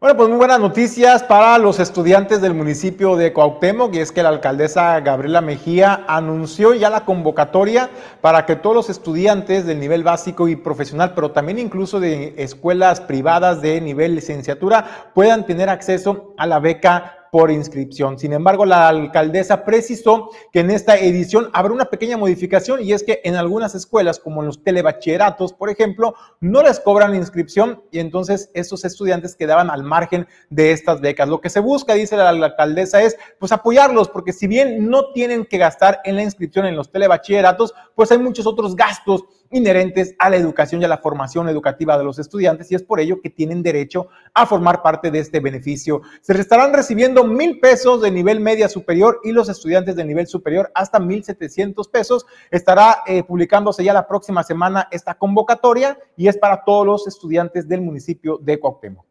Bueno, 0.01 0.15
pues 0.15 0.29
muy 0.29 0.37
buenas 0.37 0.61
noticias 0.61 1.23
para 1.23 1.57
los 1.57 1.77
estudiantes 1.77 2.39
del 2.39 2.53
municipio 2.53 3.17
de 3.17 3.33
Cuauhtémoc 3.33 3.93
y 3.93 3.99
es 3.99 4.13
que 4.13 4.23
la 4.23 4.29
alcaldesa 4.29 4.97
Gabriela 5.01 5.41
Mejía 5.41 6.05
anunció 6.07 6.73
ya 6.73 6.89
la 6.89 7.03
convocatoria 7.03 7.89
para 8.21 8.45
que 8.45 8.55
todos 8.55 8.73
los 8.73 8.89
estudiantes 8.89 9.65
del 9.65 9.81
nivel 9.81 10.05
básico 10.05 10.47
y 10.47 10.55
profesional, 10.55 11.11
pero 11.15 11.31
también 11.31 11.59
incluso 11.59 11.99
de 11.99 12.33
escuelas 12.37 13.01
privadas 13.01 13.61
de 13.61 13.81
nivel 13.81 14.15
licenciatura 14.15 15.11
puedan 15.13 15.45
tener 15.45 15.67
acceso 15.67 16.33
a 16.37 16.47
la 16.47 16.59
beca 16.59 17.18
por 17.31 17.51
inscripción. 17.51 18.17
Sin 18.17 18.33
embargo, 18.33 18.65
la 18.65 18.87
alcaldesa 18.87 19.63
precisó 19.63 20.29
que 20.51 20.61
en 20.61 20.71
esta 20.71 20.97
edición 20.97 21.49
habrá 21.53 21.73
una 21.73 21.85
pequeña 21.85 22.17
modificación 22.17 22.81
y 22.81 22.93
es 22.93 23.03
que 23.03 23.21
en 23.23 23.35
algunas 23.35 23.75
escuelas, 23.75 24.19
como 24.19 24.41
en 24.41 24.47
los 24.47 24.63
telebachilleratos, 24.63 25.53
por 25.53 25.69
ejemplo, 25.69 26.15
no 26.39 26.63
les 26.63 26.79
cobran 26.79 27.15
inscripción 27.15 27.83
y 27.91 27.99
entonces 27.99 28.49
esos 28.53 28.85
estudiantes 28.85 29.35
quedaban 29.35 29.69
al 29.69 29.83
margen 29.83 30.27
de 30.49 30.71
estas 30.71 31.01
becas. 31.01 31.29
Lo 31.29 31.41
que 31.41 31.49
se 31.49 31.59
busca, 31.59 31.93
dice 31.93 32.17
la, 32.17 32.29
alcaldesa, 32.29 33.01
es 33.01 33.17
pues 33.39 33.51
apoyarlos, 33.51 34.09
porque 34.09 34.33
si 34.33 34.47
bien 34.47 34.89
no 34.89 35.11
tienen 35.11 35.45
que 35.45 35.57
gastar 35.57 35.99
en 36.03 36.15
la 36.15 36.23
inscripción 36.23 36.65
en 36.65 36.75
los 36.75 36.91
telebachilleratos, 36.91 37.73
pues 37.95 38.11
hay 38.11 38.17
muchos 38.17 38.45
otros 38.45 38.75
gastos 38.75 39.25
inherentes 39.51 40.15
a 40.19 40.29
la 40.29 40.37
educación 40.37 40.81
y 40.81 40.85
a 40.85 40.87
la 40.87 40.99
formación 40.99 41.49
educativa 41.49 41.97
de 41.97 42.03
los 42.03 42.19
estudiantes 42.19 42.71
y 42.71 42.75
es 42.75 42.83
por 42.83 42.99
ello 42.99 43.21
que 43.21 43.29
tienen 43.29 43.63
derecho 43.63 44.07
a 44.33 44.45
formar 44.45 44.81
parte 44.81 45.11
de 45.11 45.19
este 45.19 45.39
beneficio. 45.39 46.01
Se 46.21 46.39
estarán 46.39 46.73
recibiendo 46.73 47.23
mil 47.23 47.59
pesos 47.59 48.01
de 48.01 48.11
nivel 48.11 48.39
media 48.39 48.69
superior 48.69 49.19
y 49.23 49.31
los 49.31 49.49
estudiantes 49.49 49.95
de 49.95 50.05
nivel 50.05 50.27
superior 50.27 50.71
hasta 50.75 50.99
mil 50.99 51.23
setecientos 51.23 51.87
pesos. 51.87 52.25
Estará 52.51 53.03
eh, 53.05 53.23
publicándose 53.23 53.83
ya 53.83 53.93
la 53.93 54.07
próxima 54.07 54.43
semana 54.43 54.87
esta 54.91 55.15
convocatoria 55.15 55.97
y 56.15 56.27
es 56.27 56.37
para 56.37 56.63
todos 56.63 56.85
los 56.85 57.07
estudiantes 57.07 57.67
del 57.67 57.81
municipio 57.81 58.37
de 58.37 58.59
Cuauhtémoc. 58.59 59.05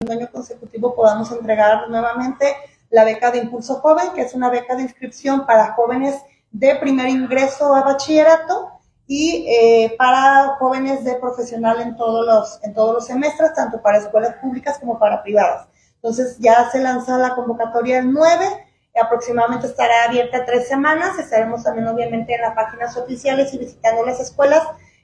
Un 0.00 0.10
año 0.10 0.28
consecutivo 0.30 0.94
podamos 0.94 1.30
entregar 1.32 1.88
nuevamente 1.88 2.54
la 2.90 3.04
beca 3.04 3.30
de 3.30 3.38
Impulso 3.38 3.76
Joven, 3.76 4.08
que 4.14 4.22
es 4.22 4.34
una 4.34 4.50
beca 4.50 4.76
de 4.76 4.82
inscripción 4.82 5.46
para 5.46 5.72
jóvenes 5.74 6.20
de 6.50 6.76
primer 6.76 7.08
ingreso 7.08 7.74
a 7.74 7.82
bachillerato 7.82 8.73
y 9.06 9.46
eh, 9.48 9.94
para 9.98 10.56
jóvenes 10.58 11.04
de 11.04 11.16
profesional 11.16 11.80
en 11.80 11.96
todos 11.96 12.26
los 12.26 12.64
en 12.64 12.74
todos 12.74 12.94
los 12.94 13.06
semestres, 13.06 13.54
tanto 13.54 13.82
para 13.82 13.98
escuelas 13.98 14.36
públicas 14.36 14.78
como 14.78 14.98
para 14.98 15.22
privadas. 15.22 15.68
Entonces 15.96 16.36
ya 16.38 16.70
se 16.70 16.80
lanza 16.80 17.18
la 17.18 17.34
convocatoria 17.34 17.98
el 17.98 18.12
9, 18.12 18.44
aproximadamente 19.02 19.66
estará 19.66 20.04
abierta 20.04 20.44
tres 20.44 20.68
semanas, 20.68 21.18
estaremos 21.18 21.64
también 21.64 21.88
obviamente 21.88 22.34
en 22.34 22.42
las 22.42 22.54
páginas 22.54 22.96
oficiales 22.96 23.52
y 23.52 23.58
visitando 23.58 24.04
las 24.04 24.20
escuelas, 24.20 24.62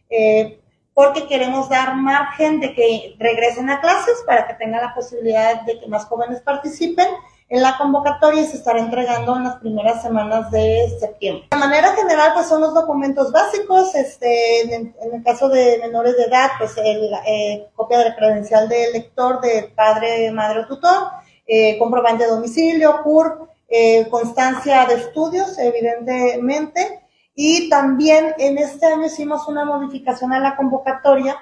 eh, 0.08 0.60
porque 0.94 1.26
queremos 1.26 1.68
dar 1.68 1.96
margen 1.96 2.60
de 2.60 2.74
que 2.74 3.16
regresen 3.18 3.70
a 3.70 3.80
clases 3.80 4.22
para 4.26 4.46
que 4.46 4.54
tengan 4.54 4.82
la 4.82 4.94
posibilidad 4.94 5.62
de 5.62 5.78
que 5.78 5.88
más 5.88 6.04
jóvenes 6.04 6.40
participen 6.42 7.08
en 7.50 7.62
la 7.62 7.76
convocatoria 7.76 8.44
se 8.44 8.56
estará 8.56 8.78
entregando 8.78 9.36
en 9.36 9.42
las 9.42 9.56
primeras 9.56 10.00
semanas 10.02 10.52
de 10.52 10.96
septiembre. 11.00 11.48
De 11.50 11.56
manera 11.56 11.96
general, 11.96 12.30
pues 12.32 12.46
son 12.46 12.60
los 12.60 12.72
documentos 12.72 13.32
básicos, 13.32 13.92
este, 13.96 14.72
en, 14.72 14.94
el 15.12 15.24
caso 15.24 15.48
de 15.48 15.78
menores 15.78 16.16
de 16.16 16.24
edad, 16.24 16.50
pues 16.58 16.76
el, 16.78 17.10
eh, 17.26 17.68
copia 17.74 17.98
de 17.98 18.04
la 18.10 18.16
credencial 18.16 18.68
del 18.68 18.92
lector 18.92 19.40
de 19.40 19.64
padre, 19.74 20.30
madre 20.30 20.60
o 20.60 20.66
tutor, 20.68 21.08
eh, 21.44 21.76
comprobante 21.76 22.22
de 22.22 22.30
domicilio, 22.30 23.02
CURP, 23.02 23.50
eh, 23.68 24.06
constancia 24.08 24.86
de 24.86 24.94
estudios, 24.94 25.58
evidentemente, 25.58 27.00
y 27.34 27.68
también 27.68 28.32
en 28.38 28.58
este 28.58 28.86
año 28.86 29.06
hicimos 29.06 29.48
una 29.48 29.64
modificación 29.64 30.32
a 30.32 30.38
la 30.38 30.54
convocatoria 30.54 31.36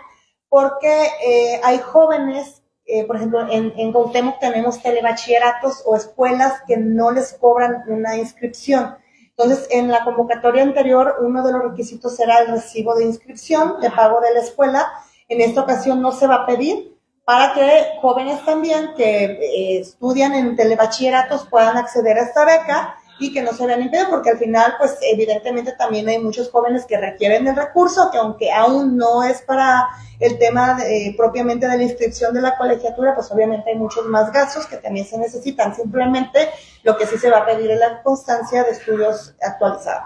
porque 0.49 1.61
hay 1.63 1.79
jóvenes 1.79 2.63
eh, 2.89 3.05
por 3.05 3.17
ejemplo, 3.17 3.47
en, 3.51 3.73
en 3.77 3.93
tenemos 4.41 4.83
telebachilleratos 4.83 5.83
o 5.85 5.95
escuelas 5.95 6.63
que 6.67 6.79
no 6.79 7.11
les 7.11 7.35
cobran 7.35 7.85
una 7.87 8.17
inscripción. 8.17 8.97
Entonces, 9.37 9.69
en 9.71 9.89
la 9.89 10.05
convocatoria 10.05 10.63
anterior, 10.63 11.17
uno 11.21 11.47
de 11.47 11.53
los 11.53 11.63
requisitos 11.63 12.19
era 12.19 12.39
el 12.39 12.49
recibo 12.49 12.95
de 12.95 13.05
inscripción 13.05 13.79
de 13.81 13.91
pago 13.91 14.21
de 14.23 14.33
la 14.33 14.41
escuela. 14.41 14.91
En 15.29 15.43
esta 15.43 15.61
ocasión 15.61 16.01
no 16.01 16.13
se 16.13 16.27
va 16.27 16.37
a 16.37 16.47
pedir 16.47 16.97
para 17.27 17.53
que 17.53 17.99
jóvenes 18.01 18.43
también 18.47 18.95
que 18.97 19.25
eh, 19.25 19.81
estudian 19.81 20.33
en 20.33 20.57
telebachilleratos 20.57 21.47
puedan 21.47 21.77
acceder 21.77 22.17
a 22.17 22.23
esta 22.23 22.47
beca 22.47 22.97
y 23.19 23.33
que 23.33 23.43
no 23.43 23.53
se 23.53 23.67
vean 23.67 23.83
impedidos, 23.83 24.11
porque 24.11 24.31
al 24.31 24.39
final, 24.39 24.75
pues 24.79 24.97
evidentemente 25.03 25.73
también 25.73 26.09
hay 26.09 26.19
muchos 26.19 26.51
jóvenes 26.51 26.87
que 26.87 26.97
requieren 26.97 27.47
el 27.47 27.57
recurso, 27.57 28.11
que 28.11 28.19
aunque 28.19 28.53
aún 28.53 28.97
no 28.97 29.23
es 29.23 29.43
para 29.43 29.89
el 30.21 30.39
tema 30.39 30.79
propiamente 31.17 31.69
de 31.69 31.77
la 31.77 31.83
inscripción 31.83 32.35
de 32.35 32.41
la 32.41 32.57
colegiatura, 32.57 33.15
pues 33.15 33.31
obviamente 33.31 33.71
hay 33.71 33.77
muchos 33.77 34.07
más 34.07 34.33
gastos 34.33 34.67
que 34.67 34.77
también 34.77 35.07
se 35.07 35.19
necesitan. 35.19 35.75
Simplemente 35.75 36.49
lo 36.83 36.97
que 36.97 37.07
sí 37.07 37.19
se 37.19 37.31
va 37.31 37.39
a 37.39 37.47
pedir 37.47 37.71
es 37.71 37.79
la 37.79 38.03
constancia 38.03 38.65
de 38.65 38.71
estudios 38.71 39.35
actualizados. 39.41 40.03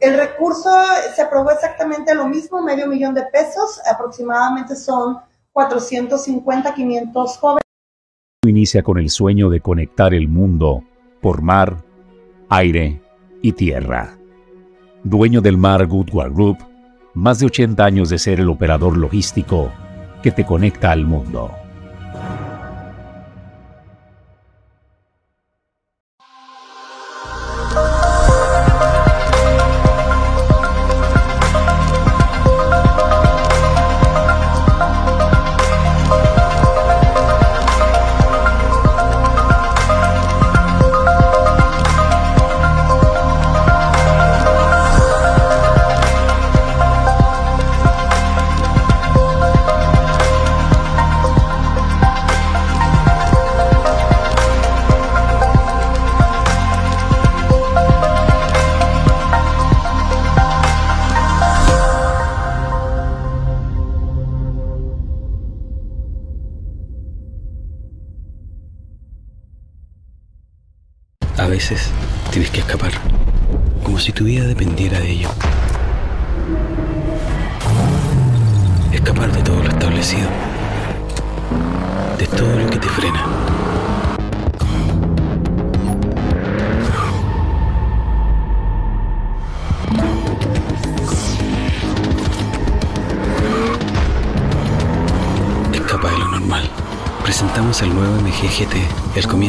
El 0.00 0.16
recurso 0.16 0.70
se 1.14 1.22
aprobó 1.22 1.50
exactamente 1.50 2.14
lo 2.14 2.26
mismo, 2.26 2.62
medio 2.62 2.86
millón 2.86 3.14
de 3.14 3.22
pesos, 3.24 3.80
aproximadamente 3.90 4.76
son 4.76 5.18
450, 5.52 6.74
500 6.74 7.38
jóvenes. 7.38 7.62
Inicia 8.46 8.82
con 8.82 8.98
el 8.98 9.08
sueño 9.08 9.48
de 9.48 9.60
conectar 9.60 10.12
el 10.12 10.28
mundo 10.28 10.84
por 11.22 11.40
mar, 11.40 11.78
aire 12.48 13.00
y 13.42 13.52
tierra. 13.52 14.16
Dueño 15.02 15.40
del 15.40 15.56
Mar 15.56 15.86
Goodward 15.86 16.32
Group, 16.32 16.58
más 17.14 17.38
de 17.38 17.46
80 17.46 17.84
años 17.84 18.08
de 18.08 18.18
ser 18.18 18.40
el 18.40 18.48
operador 18.48 18.96
logístico 18.96 19.72
que 20.22 20.30
te 20.30 20.44
conecta 20.44 20.92
al 20.92 21.04
mundo. 21.04 21.50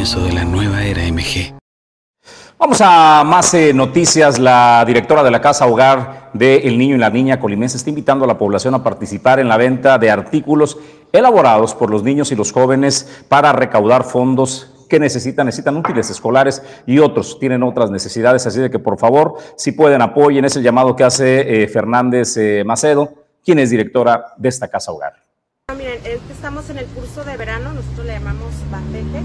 Comienzo 0.07 0.27
de 0.27 0.33
la 0.33 0.45
nueva 0.45 0.83
era 0.85 1.01
MG. 1.11 1.53
Vamos 2.57 2.79
a 2.81 3.23
más 3.25 3.53
eh, 3.53 3.73
noticias. 3.73 4.39
La 4.39 4.83
directora 4.85 5.21
de 5.21 5.31
la 5.31 5.41
Casa 5.41 5.65
Hogar 5.65 6.29
de 6.33 6.59
El 6.59 6.77
Niño 6.77 6.95
y 6.95 6.99
la 6.99 7.09
Niña 7.09 7.39
Colimense 7.39 7.77
está 7.77 7.89
invitando 7.89 8.23
a 8.23 8.27
la 8.27 8.37
población 8.37 8.73
a 8.73 8.83
participar 8.83 9.39
en 9.39 9.49
la 9.49 9.57
venta 9.57 9.97
de 9.97 10.09
artículos 10.09 10.77
elaborados 11.11 11.75
por 11.75 11.89
los 11.89 12.03
niños 12.03 12.31
y 12.31 12.35
los 12.35 12.53
jóvenes 12.53 13.23
para 13.27 13.51
recaudar 13.51 14.03
fondos 14.03 14.71
que 14.89 14.99
necesitan, 14.99 15.45
necesitan 15.47 15.75
útiles 15.75 16.09
escolares 16.09 16.61
y 16.85 16.99
otros 16.99 17.37
tienen 17.37 17.63
otras 17.63 17.91
necesidades, 17.91 18.47
así 18.47 18.61
de 18.61 18.69
que 18.69 18.79
por 18.79 18.97
favor, 18.97 19.35
si 19.57 19.73
pueden 19.73 20.01
apoyen, 20.01 20.45
es 20.45 20.55
el 20.55 20.63
llamado 20.63 20.95
que 20.95 21.03
hace 21.03 21.63
eh, 21.63 21.67
Fernández 21.67 22.37
eh, 22.37 22.63
Macedo, 22.65 23.13
quien 23.43 23.59
es 23.59 23.71
directora 23.71 24.33
de 24.37 24.47
esta 24.47 24.69
Casa 24.69 24.91
Hogar. 24.91 25.15
Ah, 25.67 25.73
miren, 25.73 25.99
estamos 26.31 26.69
en 26.69 26.77
el 26.77 26.85
curso 26.85 27.25
de 27.25 27.35
verano, 27.35 27.73
nosotros 27.73 28.05
le 28.05 28.13
llamamos 28.13 28.53
Bandeje, 28.71 29.21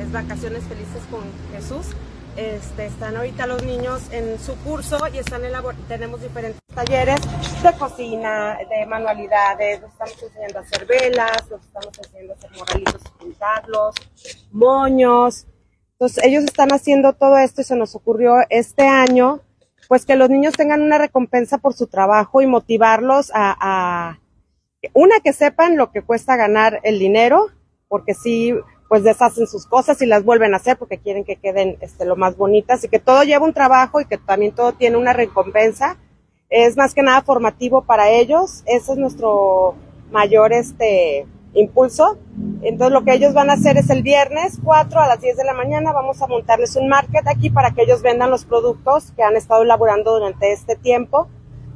es 0.00 0.12
Vacaciones 0.12 0.64
Felices 0.64 1.02
con 1.10 1.22
Jesús. 1.52 1.94
Este, 2.36 2.86
están 2.86 3.16
ahorita 3.16 3.46
los 3.46 3.62
niños 3.64 4.02
en 4.12 4.38
su 4.38 4.56
curso 4.58 4.98
y 5.12 5.18
están 5.18 5.42
tenemos 5.88 6.22
diferentes 6.22 6.60
talleres 6.74 7.20
de 7.62 7.72
cocina, 7.78 8.56
de 8.70 8.86
manualidades, 8.86 9.82
los 9.82 9.90
estamos 9.90 10.22
enseñando 10.22 10.58
a 10.58 10.62
hacer 10.62 10.86
velas, 10.86 11.50
los 11.50 11.60
estamos 11.60 11.98
enseñando 11.98 12.32
a 12.32 12.36
hacer 12.36 12.50
moralitos 12.56 13.02
y 13.04 13.24
pintarlos, 13.24 13.94
moños. 14.52 15.46
Entonces 15.92 16.24
ellos 16.24 16.44
están 16.44 16.72
haciendo 16.72 17.12
todo 17.12 17.36
esto 17.36 17.60
y 17.60 17.64
se 17.64 17.76
nos 17.76 17.94
ocurrió 17.94 18.36
este 18.48 18.86
año 18.86 19.40
pues 19.88 20.06
que 20.06 20.14
los 20.14 20.30
niños 20.30 20.54
tengan 20.54 20.82
una 20.82 20.98
recompensa 20.98 21.58
por 21.58 21.74
su 21.74 21.88
trabajo 21.88 22.40
y 22.40 22.46
motivarlos 22.46 23.32
a, 23.34 23.56
a 23.60 24.20
una 24.94 25.18
que 25.18 25.32
sepan 25.32 25.76
lo 25.76 25.90
que 25.90 26.02
cuesta 26.02 26.36
ganar 26.36 26.80
el 26.84 27.00
dinero, 27.00 27.48
porque 27.88 28.14
sí 28.14 28.54
pues 28.90 29.04
deshacen 29.04 29.46
sus 29.46 29.66
cosas 29.66 30.02
y 30.02 30.06
las 30.06 30.24
vuelven 30.24 30.52
a 30.52 30.56
hacer 30.56 30.76
porque 30.76 30.98
quieren 30.98 31.24
que 31.24 31.36
queden 31.36 31.78
este, 31.80 32.04
lo 32.04 32.16
más 32.16 32.36
bonitas 32.36 32.82
y 32.82 32.88
que 32.88 32.98
todo 32.98 33.22
lleva 33.22 33.46
un 33.46 33.54
trabajo 33.54 34.00
y 34.00 34.04
que 34.04 34.18
también 34.18 34.52
todo 34.52 34.72
tiene 34.72 34.96
una 34.96 35.12
recompensa. 35.12 35.96
Es 36.48 36.76
más 36.76 36.92
que 36.92 37.04
nada 37.04 37.22
formativo 37.22 37.82
para 37.82 38.10
ellos. 38.10 38.64
Ese 38.66 38.90
es 38.90 38.98
nuestro 38.98 39.76
mayor 40.10 40.52
este, 40.52 41.24
impulso. 41.54 42.18
Entonces 42.62 42.92
lo 42.92 43.04
que 43.04 43.14
ellos 43.14 43.32
van 43.32 43.50
a 43.50 43.52
hacer 43.52 43.76
es 43.76 43.90
el 43.90 44.02
viernes 44.02 44.58
4 44.64 45.00
a 45.00 45.06
las 45.06 45.20
10 45.20 45.36
de 45.36 45.44
la 45.44 45.54
mañana 45.54 45.92
vamos 45.92 46.20
a 46.20 46.26
montarles 46.26 46.74
un 46.74 46.88
market 46.88 47.28
aquí 47.28 47.48
para 47.48 47.70
que 47.70 47.82
ellos 47.82 48.02
vendan 48.02 48.28
los 48.32 48.44
productos 48.44 49.12
que 49.12 49.22
han 49.22 49.36
estado 49.36 49.62
elaborando 49.62 50.14
durante 50.14 50.50
este 50.50 50.74
tiempo 50.74 51.28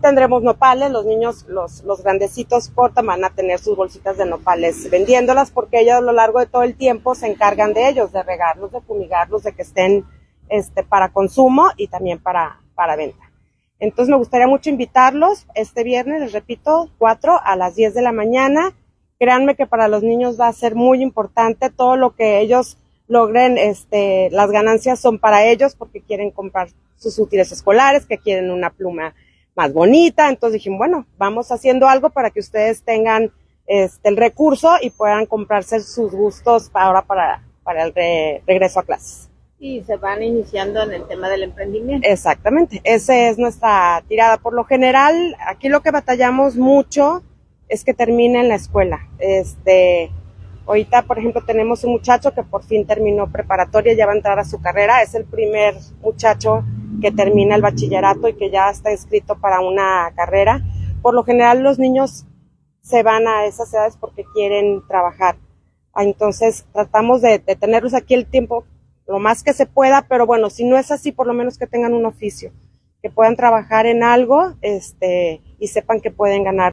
tendremos 0.05 0.43
nopales, 0.43 0.91
los 0.91 1.07
niños, 1.07 1.47
los, 1.49 1.83
los 1.83 2.03
grandecitos 2.03 2.69
cortan 2.69 3.07
van 3.07 3.25
a 3.25 3.31
tener 3.31 3.59
sus 3.59 3.75
bolsitas 3.75 4.19
de 4.19 4.27
nopales 4.27 4.91
vendiéndolas 4.91 5.51
porque 5.51 5.81
ellos 5.81 5.95
a 5.95 6.01
lo 6.03 6.13
largo 6.13 6.41
de 6.41 6.47
todo 6.47 6.63
el 6.63 6.77
tiempo 6.77 7.15
se 7.15 7.27
encargan 7.27 7.73
de 7.73 7.89
ellos, 7.89 8.13
de 8.13 8.23
regarlos, 8.23 8.71
de 8.71 8.83
fumigarlos, 8.83 9.45
de 9.45 9.53
que 9.53 9.63
estén 9.63 10.05
este, 10.51 10.83
para 10.83 11.09
consumo 11.09 11.71
y 11.79 11.89
también 11.89 12.19
para, 12.19 12.61
para 12.75 12.97
venta. 12.97 13.33
Entonces 13.79 14.11
me 14.11 14.19
gustaría 14.19 14.47
mucho 14.47 14.69
invitarlos 14.69 15.47
este 15.55 15.85
viernes, 15.85 16.21
les 16.21 16.33
repito, 16.33 16.91
4 16.99 17.41
a 17.43 17.57
las 17.57 17.75
10 17.75 17.95
de 17.95 18.03
la 18.03 18.13
mañana. 18.13 18.75
Créanme 19.19 19.55
que 19.55 19.67
para 19.67 19.89
los 19.89 20.03
niños 20.03 20.39
va 20.39 20.49
a 20.49 20.53
ser 20.53 20.75
muy 20.75 21.01
importante 21.03 21.71
todo 21.71 21.97
lo 21.97 22.15
que 22.15 22.41
ellos 22.41 22.77
logren, 23.09 23.57
este, 23.57 24.29
las 24.33 24.51
ganancias 24.51 25.01
son 25.01 25.19
para 25.19 25.47
ellos 25.47 25.75
porque 25.77 26.03
quieren 26.03 26.31
comprar 26.31 26.69
sus 26.97 27.19
útiles 27.19 27.53
escolares, 27.53 28.05
que 28.05 28.19
quieren 28.19 28.51
una 28.51 28.69
pluma 28.69 29.15
más 29.55 29.73
bonita. 29.73 30.29
Entonces 30.29 30.55
dijimos, 30.55 30.79
bueno, 30.79 31.07
vamos 31.17 31.51
haciendo 31.51 31.89
algo 31.89 32.11
para 32.11 32.31
que 32.31 32.41
ustedes 32.41 32.83
tengan 32.83 33.33
este, 33.67 34.09
el 34.09 34.17
recurso 34.17 34.75
y 34.81 34.91
puedan 34.91 35.27
comprarse 35.27 35.81
sus 35.81 36.13
gustos 36.13 36.69
para 36.69 36.87
ahora 36.87 37.03
para, 37.03 37.43
para 37.63 37.85
el 37.85 37.95
regreso 38.47 38.81
a 38.81 38.83
clases. 38.83 39.31
Y 39.59 39.83
se 39.85 39.97
van 39.97 40.23
iniciando 40.23 40.83
en 40.83 40.93
el 40.93 41.07
tema 41.07 41.29
del 41.31 41.45
emprendimiento. 41.45 42.07
Exactamente, 42.07 42.81
esa 42.85 43.29
es 43.29 43.39
nuestra 43.39 44.03
tirada. 44.07 44.37
Por 44.37 44.53
lo 44.53 44.65
general, 44.65 45.37
aquí 45.47 45.69
lo 45.69 45.81
que 45.81 45.91
batallamos 45.91 46.57
mucho 46.57 47.23
es 47.69 47.85
que 47.85 47.95
terminen 47.95 48.49
la 48.49 48.57
escuela. 48.57 49.09
Este, 49.19 50.11
ahorita, 50.67 51.03
por 51.03 51.19
ejemplo, 51.19 51.43
tenemos 51.47 51.83
un 51.85 51.93
muchacho 51.93 52.33
que 52.35 52.43
por 52.43 52.65
fin 52.65 52.87
terminó 52.87 53.31
preparatoria, 53.31 53.95
ya 53.95 54.05
va 54.05 54.13
a 54.13 54.17
entrar 54.17 54.39
a 54.39 54.45
su 54.45 54.61
carrera. 54.61 55.01
Es 55.01 55.15
el 55.15 55.25
primer 55.25 55.75
muchacho 56.03 56.63
que 57.05 57.13
termina 57.13 57.55
el 57.55 57.61
bachillerato 57.61 58.29
y 58.29 58.35
que 58.35 58.51
ya 58.51 58.71
está 58.71 58.91
inscrito 58.91 59.39
para 59.39 59.61
una 59.61 60.11
carrera. 60.17 60.63
Por 61.03 61.13
lo 61.13 61.23
general, 61.23 61.63
los 61.63 61.79
niños 61.79 62.25
se 62.81 63.03
van 63.03 63.29
a 63.29 63.45
esas 63.45 63.75
edades 63.75 63.99
porque 63.99 64.25
quieren 64.33 64.81
trabajar. 64.89 65.37
Ah, 65.93 66.03
entonces, 66.03 66.65
tratamos 66.73 67.21
de, 67.21 67.41
de 67.41 67.57
tenerlos 67.57 67.93
aquí 67.93 68.15
el 68.15 68.25
tiempo 68.25 68.65
lo 69.07 69.19
más 69.19 69.43
que 69.43 69.53
se 69.53 69.67
pueda, 69.67 70.07
pero 70.09 70.25
bueno, 70.25 70.49
si 70.49 70.65
no 70.65 70.79
es 70.79 70.91
así, 70.91 71.13
por 71.13 71.27
lo 71.27 71.35
menos 71.35 71.59
que 71.59 71.67
tengan 71.67 71.93
un 71.93 72.07
oficio, 72.07 72.53
que 73.03 73.11
puedan 73.11 73.37
trabajar 73.37 73.85
en 73.85 74.03
algo, 74.03 74.55
este, 74.63 75.43
y 75.59 75.69
sepan 75.69 76.01
que 76.01 76.11
pueden 76.11 76.43
ganar. 76.43 76.73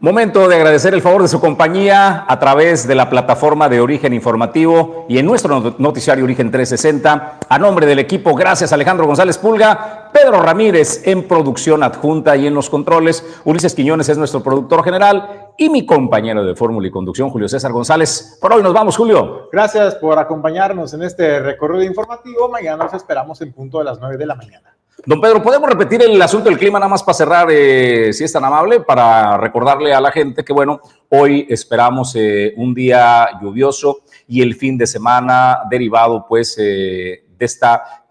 Momento 0.00 0.46
de 0.46 0.54
agradecer 0.54 0.94
el 0.94 1.02
favor 1.02 1.22
de 1.22 1.28
su 1.28 1.40
compañía 1.40 2.24
a 2.28 2.38
través 2.38 2.86
de 2.86 2.94
la 2.94 3.10
plataforma 3.10 3.68
de 3.68 3.80
Origen 3.80 4.12
Informativo 4.12 5.06
y 5.08 5.18
en 5.18 5.26
nuestro 5.26 5.74
noticiario 5.78 6.22
Origen 6.22 6.52
360. 6.52 7.40
A 7.48 7.58
nombre 7.58 7.84
del 7.84 7.98
equipo, 7.98 8.32
gracias 8.36 8.72
Alejandro 8.72 9.06
González 9.06 9.38
Pulga, 9.38 10.08
Pedro 10.12 10.40
Ramírez 10.40 11.04
en 11.04 11.26
producción 11.26 11.82
adjunta 11.82 12.36
y 12.36 12.46
en 12.46 12.54
los 12.54 12.70
controles, 12.70 13.40
Ulises 13.44 13.74
Quiñones 13.74 14.08
es 14.08 14.16
nuestro 14.16 14.40
productor 14.40 14.84
general 14.84 15.48
y 15.58 15.68
mi 15.68 15.84
compañero 15.84 16.44
de 16.44 16.54
fórmula 16.54 16.86
y 16.86 16.92
conducción, 16.92 17.30
Julio 17.30 17.48
César 17.48 17.72
González. 17.72 18.38
Por 18.40 18.52
hoy 18.52 18.62
nos 18.62 18.72
vamos, 18.72 18.96
Julio. 18.96 19.48
Gracias 19.50 19.96
por 19.96 20.16
acompañarnos 20.16 20.94
en 20.94 21.02
este 21.02 21.40
recorrido 21.40 21.82
informativo. 21.82 22.48
Mañana 22.48 22.84
nos 22.84 22.94
esperamos 22.94 23.40
en 23.40 23.52
punto 23.52 23.78
de 23.78 23.86
las 23.86 23.98
9 23.98 24.16
de 24.16 24.26
la 24.26 24.36
mañana. 24.36 24.78
Don 25.06 25.20
Pedro, 25.20 25.40
¿podemos 25.42 25.70
repetir 25.70 26.02
el 26.02 26.20
asunto 26.20 26.48
del 26.48 26.58
clima 26.58 26.80
nada 26.80 26.90
más 26.90 27.04
para 27.04 27.14
cerrar, 27.14 27.48
eh, 27.52 28.12
si 28.12 28.24
es 28.24 28.32
tan 28.32 28.44
amable, 28.44 28.80
para 28.80 29.36
recordarle 29.36 29.94
a 29.94 30.00
la 30.00 30.10
gente 30.10 30.44
que, 30.44 30.52
bueno, 30.52 30.80
hoy 31.08 31.46
esperamos 31.48 32.16
eh, 32.16 32.52
un 32.56 32.74
día 32.74 33.28
lluvioso 33.40 34.00
y 34.26 34.42
el 34.42 34.56
fin 34.56 34.76
de 34.76 34.88
semana 34.88 35.60
derivado, 35.70 36.26
pues, 36.28 36.56
eh, 36.58 37.24
de 37.38 37.46
esta 37.46 38.04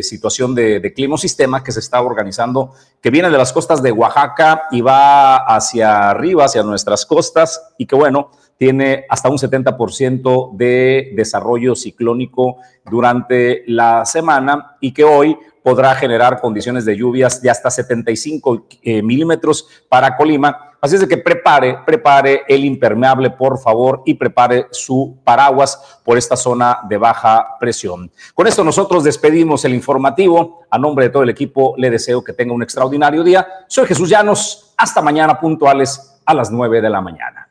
situación 0.00 0.54
de, 0.54 0.80
de 0.80 0.94
climosistema 0.94 1.62
que 1.62 1.72
se 1.72 1.80
está 1.80 2.00
organizando, 2.00 2.72
que 3.02 3.10
viene 3.10 3.28
de 3.28 3.36
las 3.36 3.52
costas 3.52 3.82
de 3.82 3.92
Oaxaca 3.92 4.62
y 4.70 4.80
va 4.80 5.36
hacia 5.36 6.08
arriba, 6.08 6.46
hacia 6.46 6.62
nuestras 6.62 7.04
costas, 7.04 7.74
y 7.76 7.84
que, 7.84 7.96
bueno, 7.96 8.30
tiene 8.56 9.04
hasta 9.08 9.28
un 9.28 9.36
70% 9.36 10.56
de 10.56 11.12
desarrollo 11.14 11.74
ciclónico 11.74 12.56
durante 12.90 13.64
la 13.66 14.06
semana 14.06 14.76
y 14.80 14.92
que 14.92 15.04
hoy 15.04 15.36
podrá 15.66 15.96
generar 15.96 16.40
condiciones 16.40 16.84
de 16.84 16.96
lluvias 16.96 17.42
de 17.42 17.50
hasta 17.50 17.72
75 17.72 18.68
eh, 18.82 19.02
milímetros 19.02 19.66
para 19.88 20.16
Colima. 20.16 20.76
Así 20.80 20.94
es 20.94 21.04
que 21.08 21.18
prepare, 21.18 21.78
prepare 21.84 22.44
el 22.46 22.64
impermeable, 22.64 23.30
por 23.30 23.58
favor, 23.58 24.00
y 24.06 24.14
prepare 24.14 24.68
su 24.70 25.18
paraguas 25.24 25.98
por 26.04 26.18
esta 26.18 26.36
zona 26.36 26.78
de 26.88 26.98
baja 26.98 27.56
presión. 27.58 28.08
Con 28.32 28.46
esto 28.46 28.62
nosotros 28.62 29.02
despedimos 29.02 29.64
el 29.64 29.74
informativo. 29.74 30.60
A 30.70 30.78
nombre 30.78 31.06
de 31.06 31.10
todo 31.10 31.24
el 31.24 31.30
equipo, 31.30 31.74
le 31.76 31.90
deseo 31.90 32.22
que 32.22 32.32
tenga 32.32 32.54
un 32.54 32.62
extraordinario 32.62 33.24
día. 33.24 33.44
Soy 33.66 33.86
Jesús 33.86 34.08
Llanos. 34.08 34.72
Hasta 34.76 35.02
mañana 35.02 35.40
puntuales 35.40 36.20
a 36.24 36.32
las 36.32 36.48
9 36.48 36.80
de 36.80 36.90
la 36.90 37.00
mañana. 37.00 37.48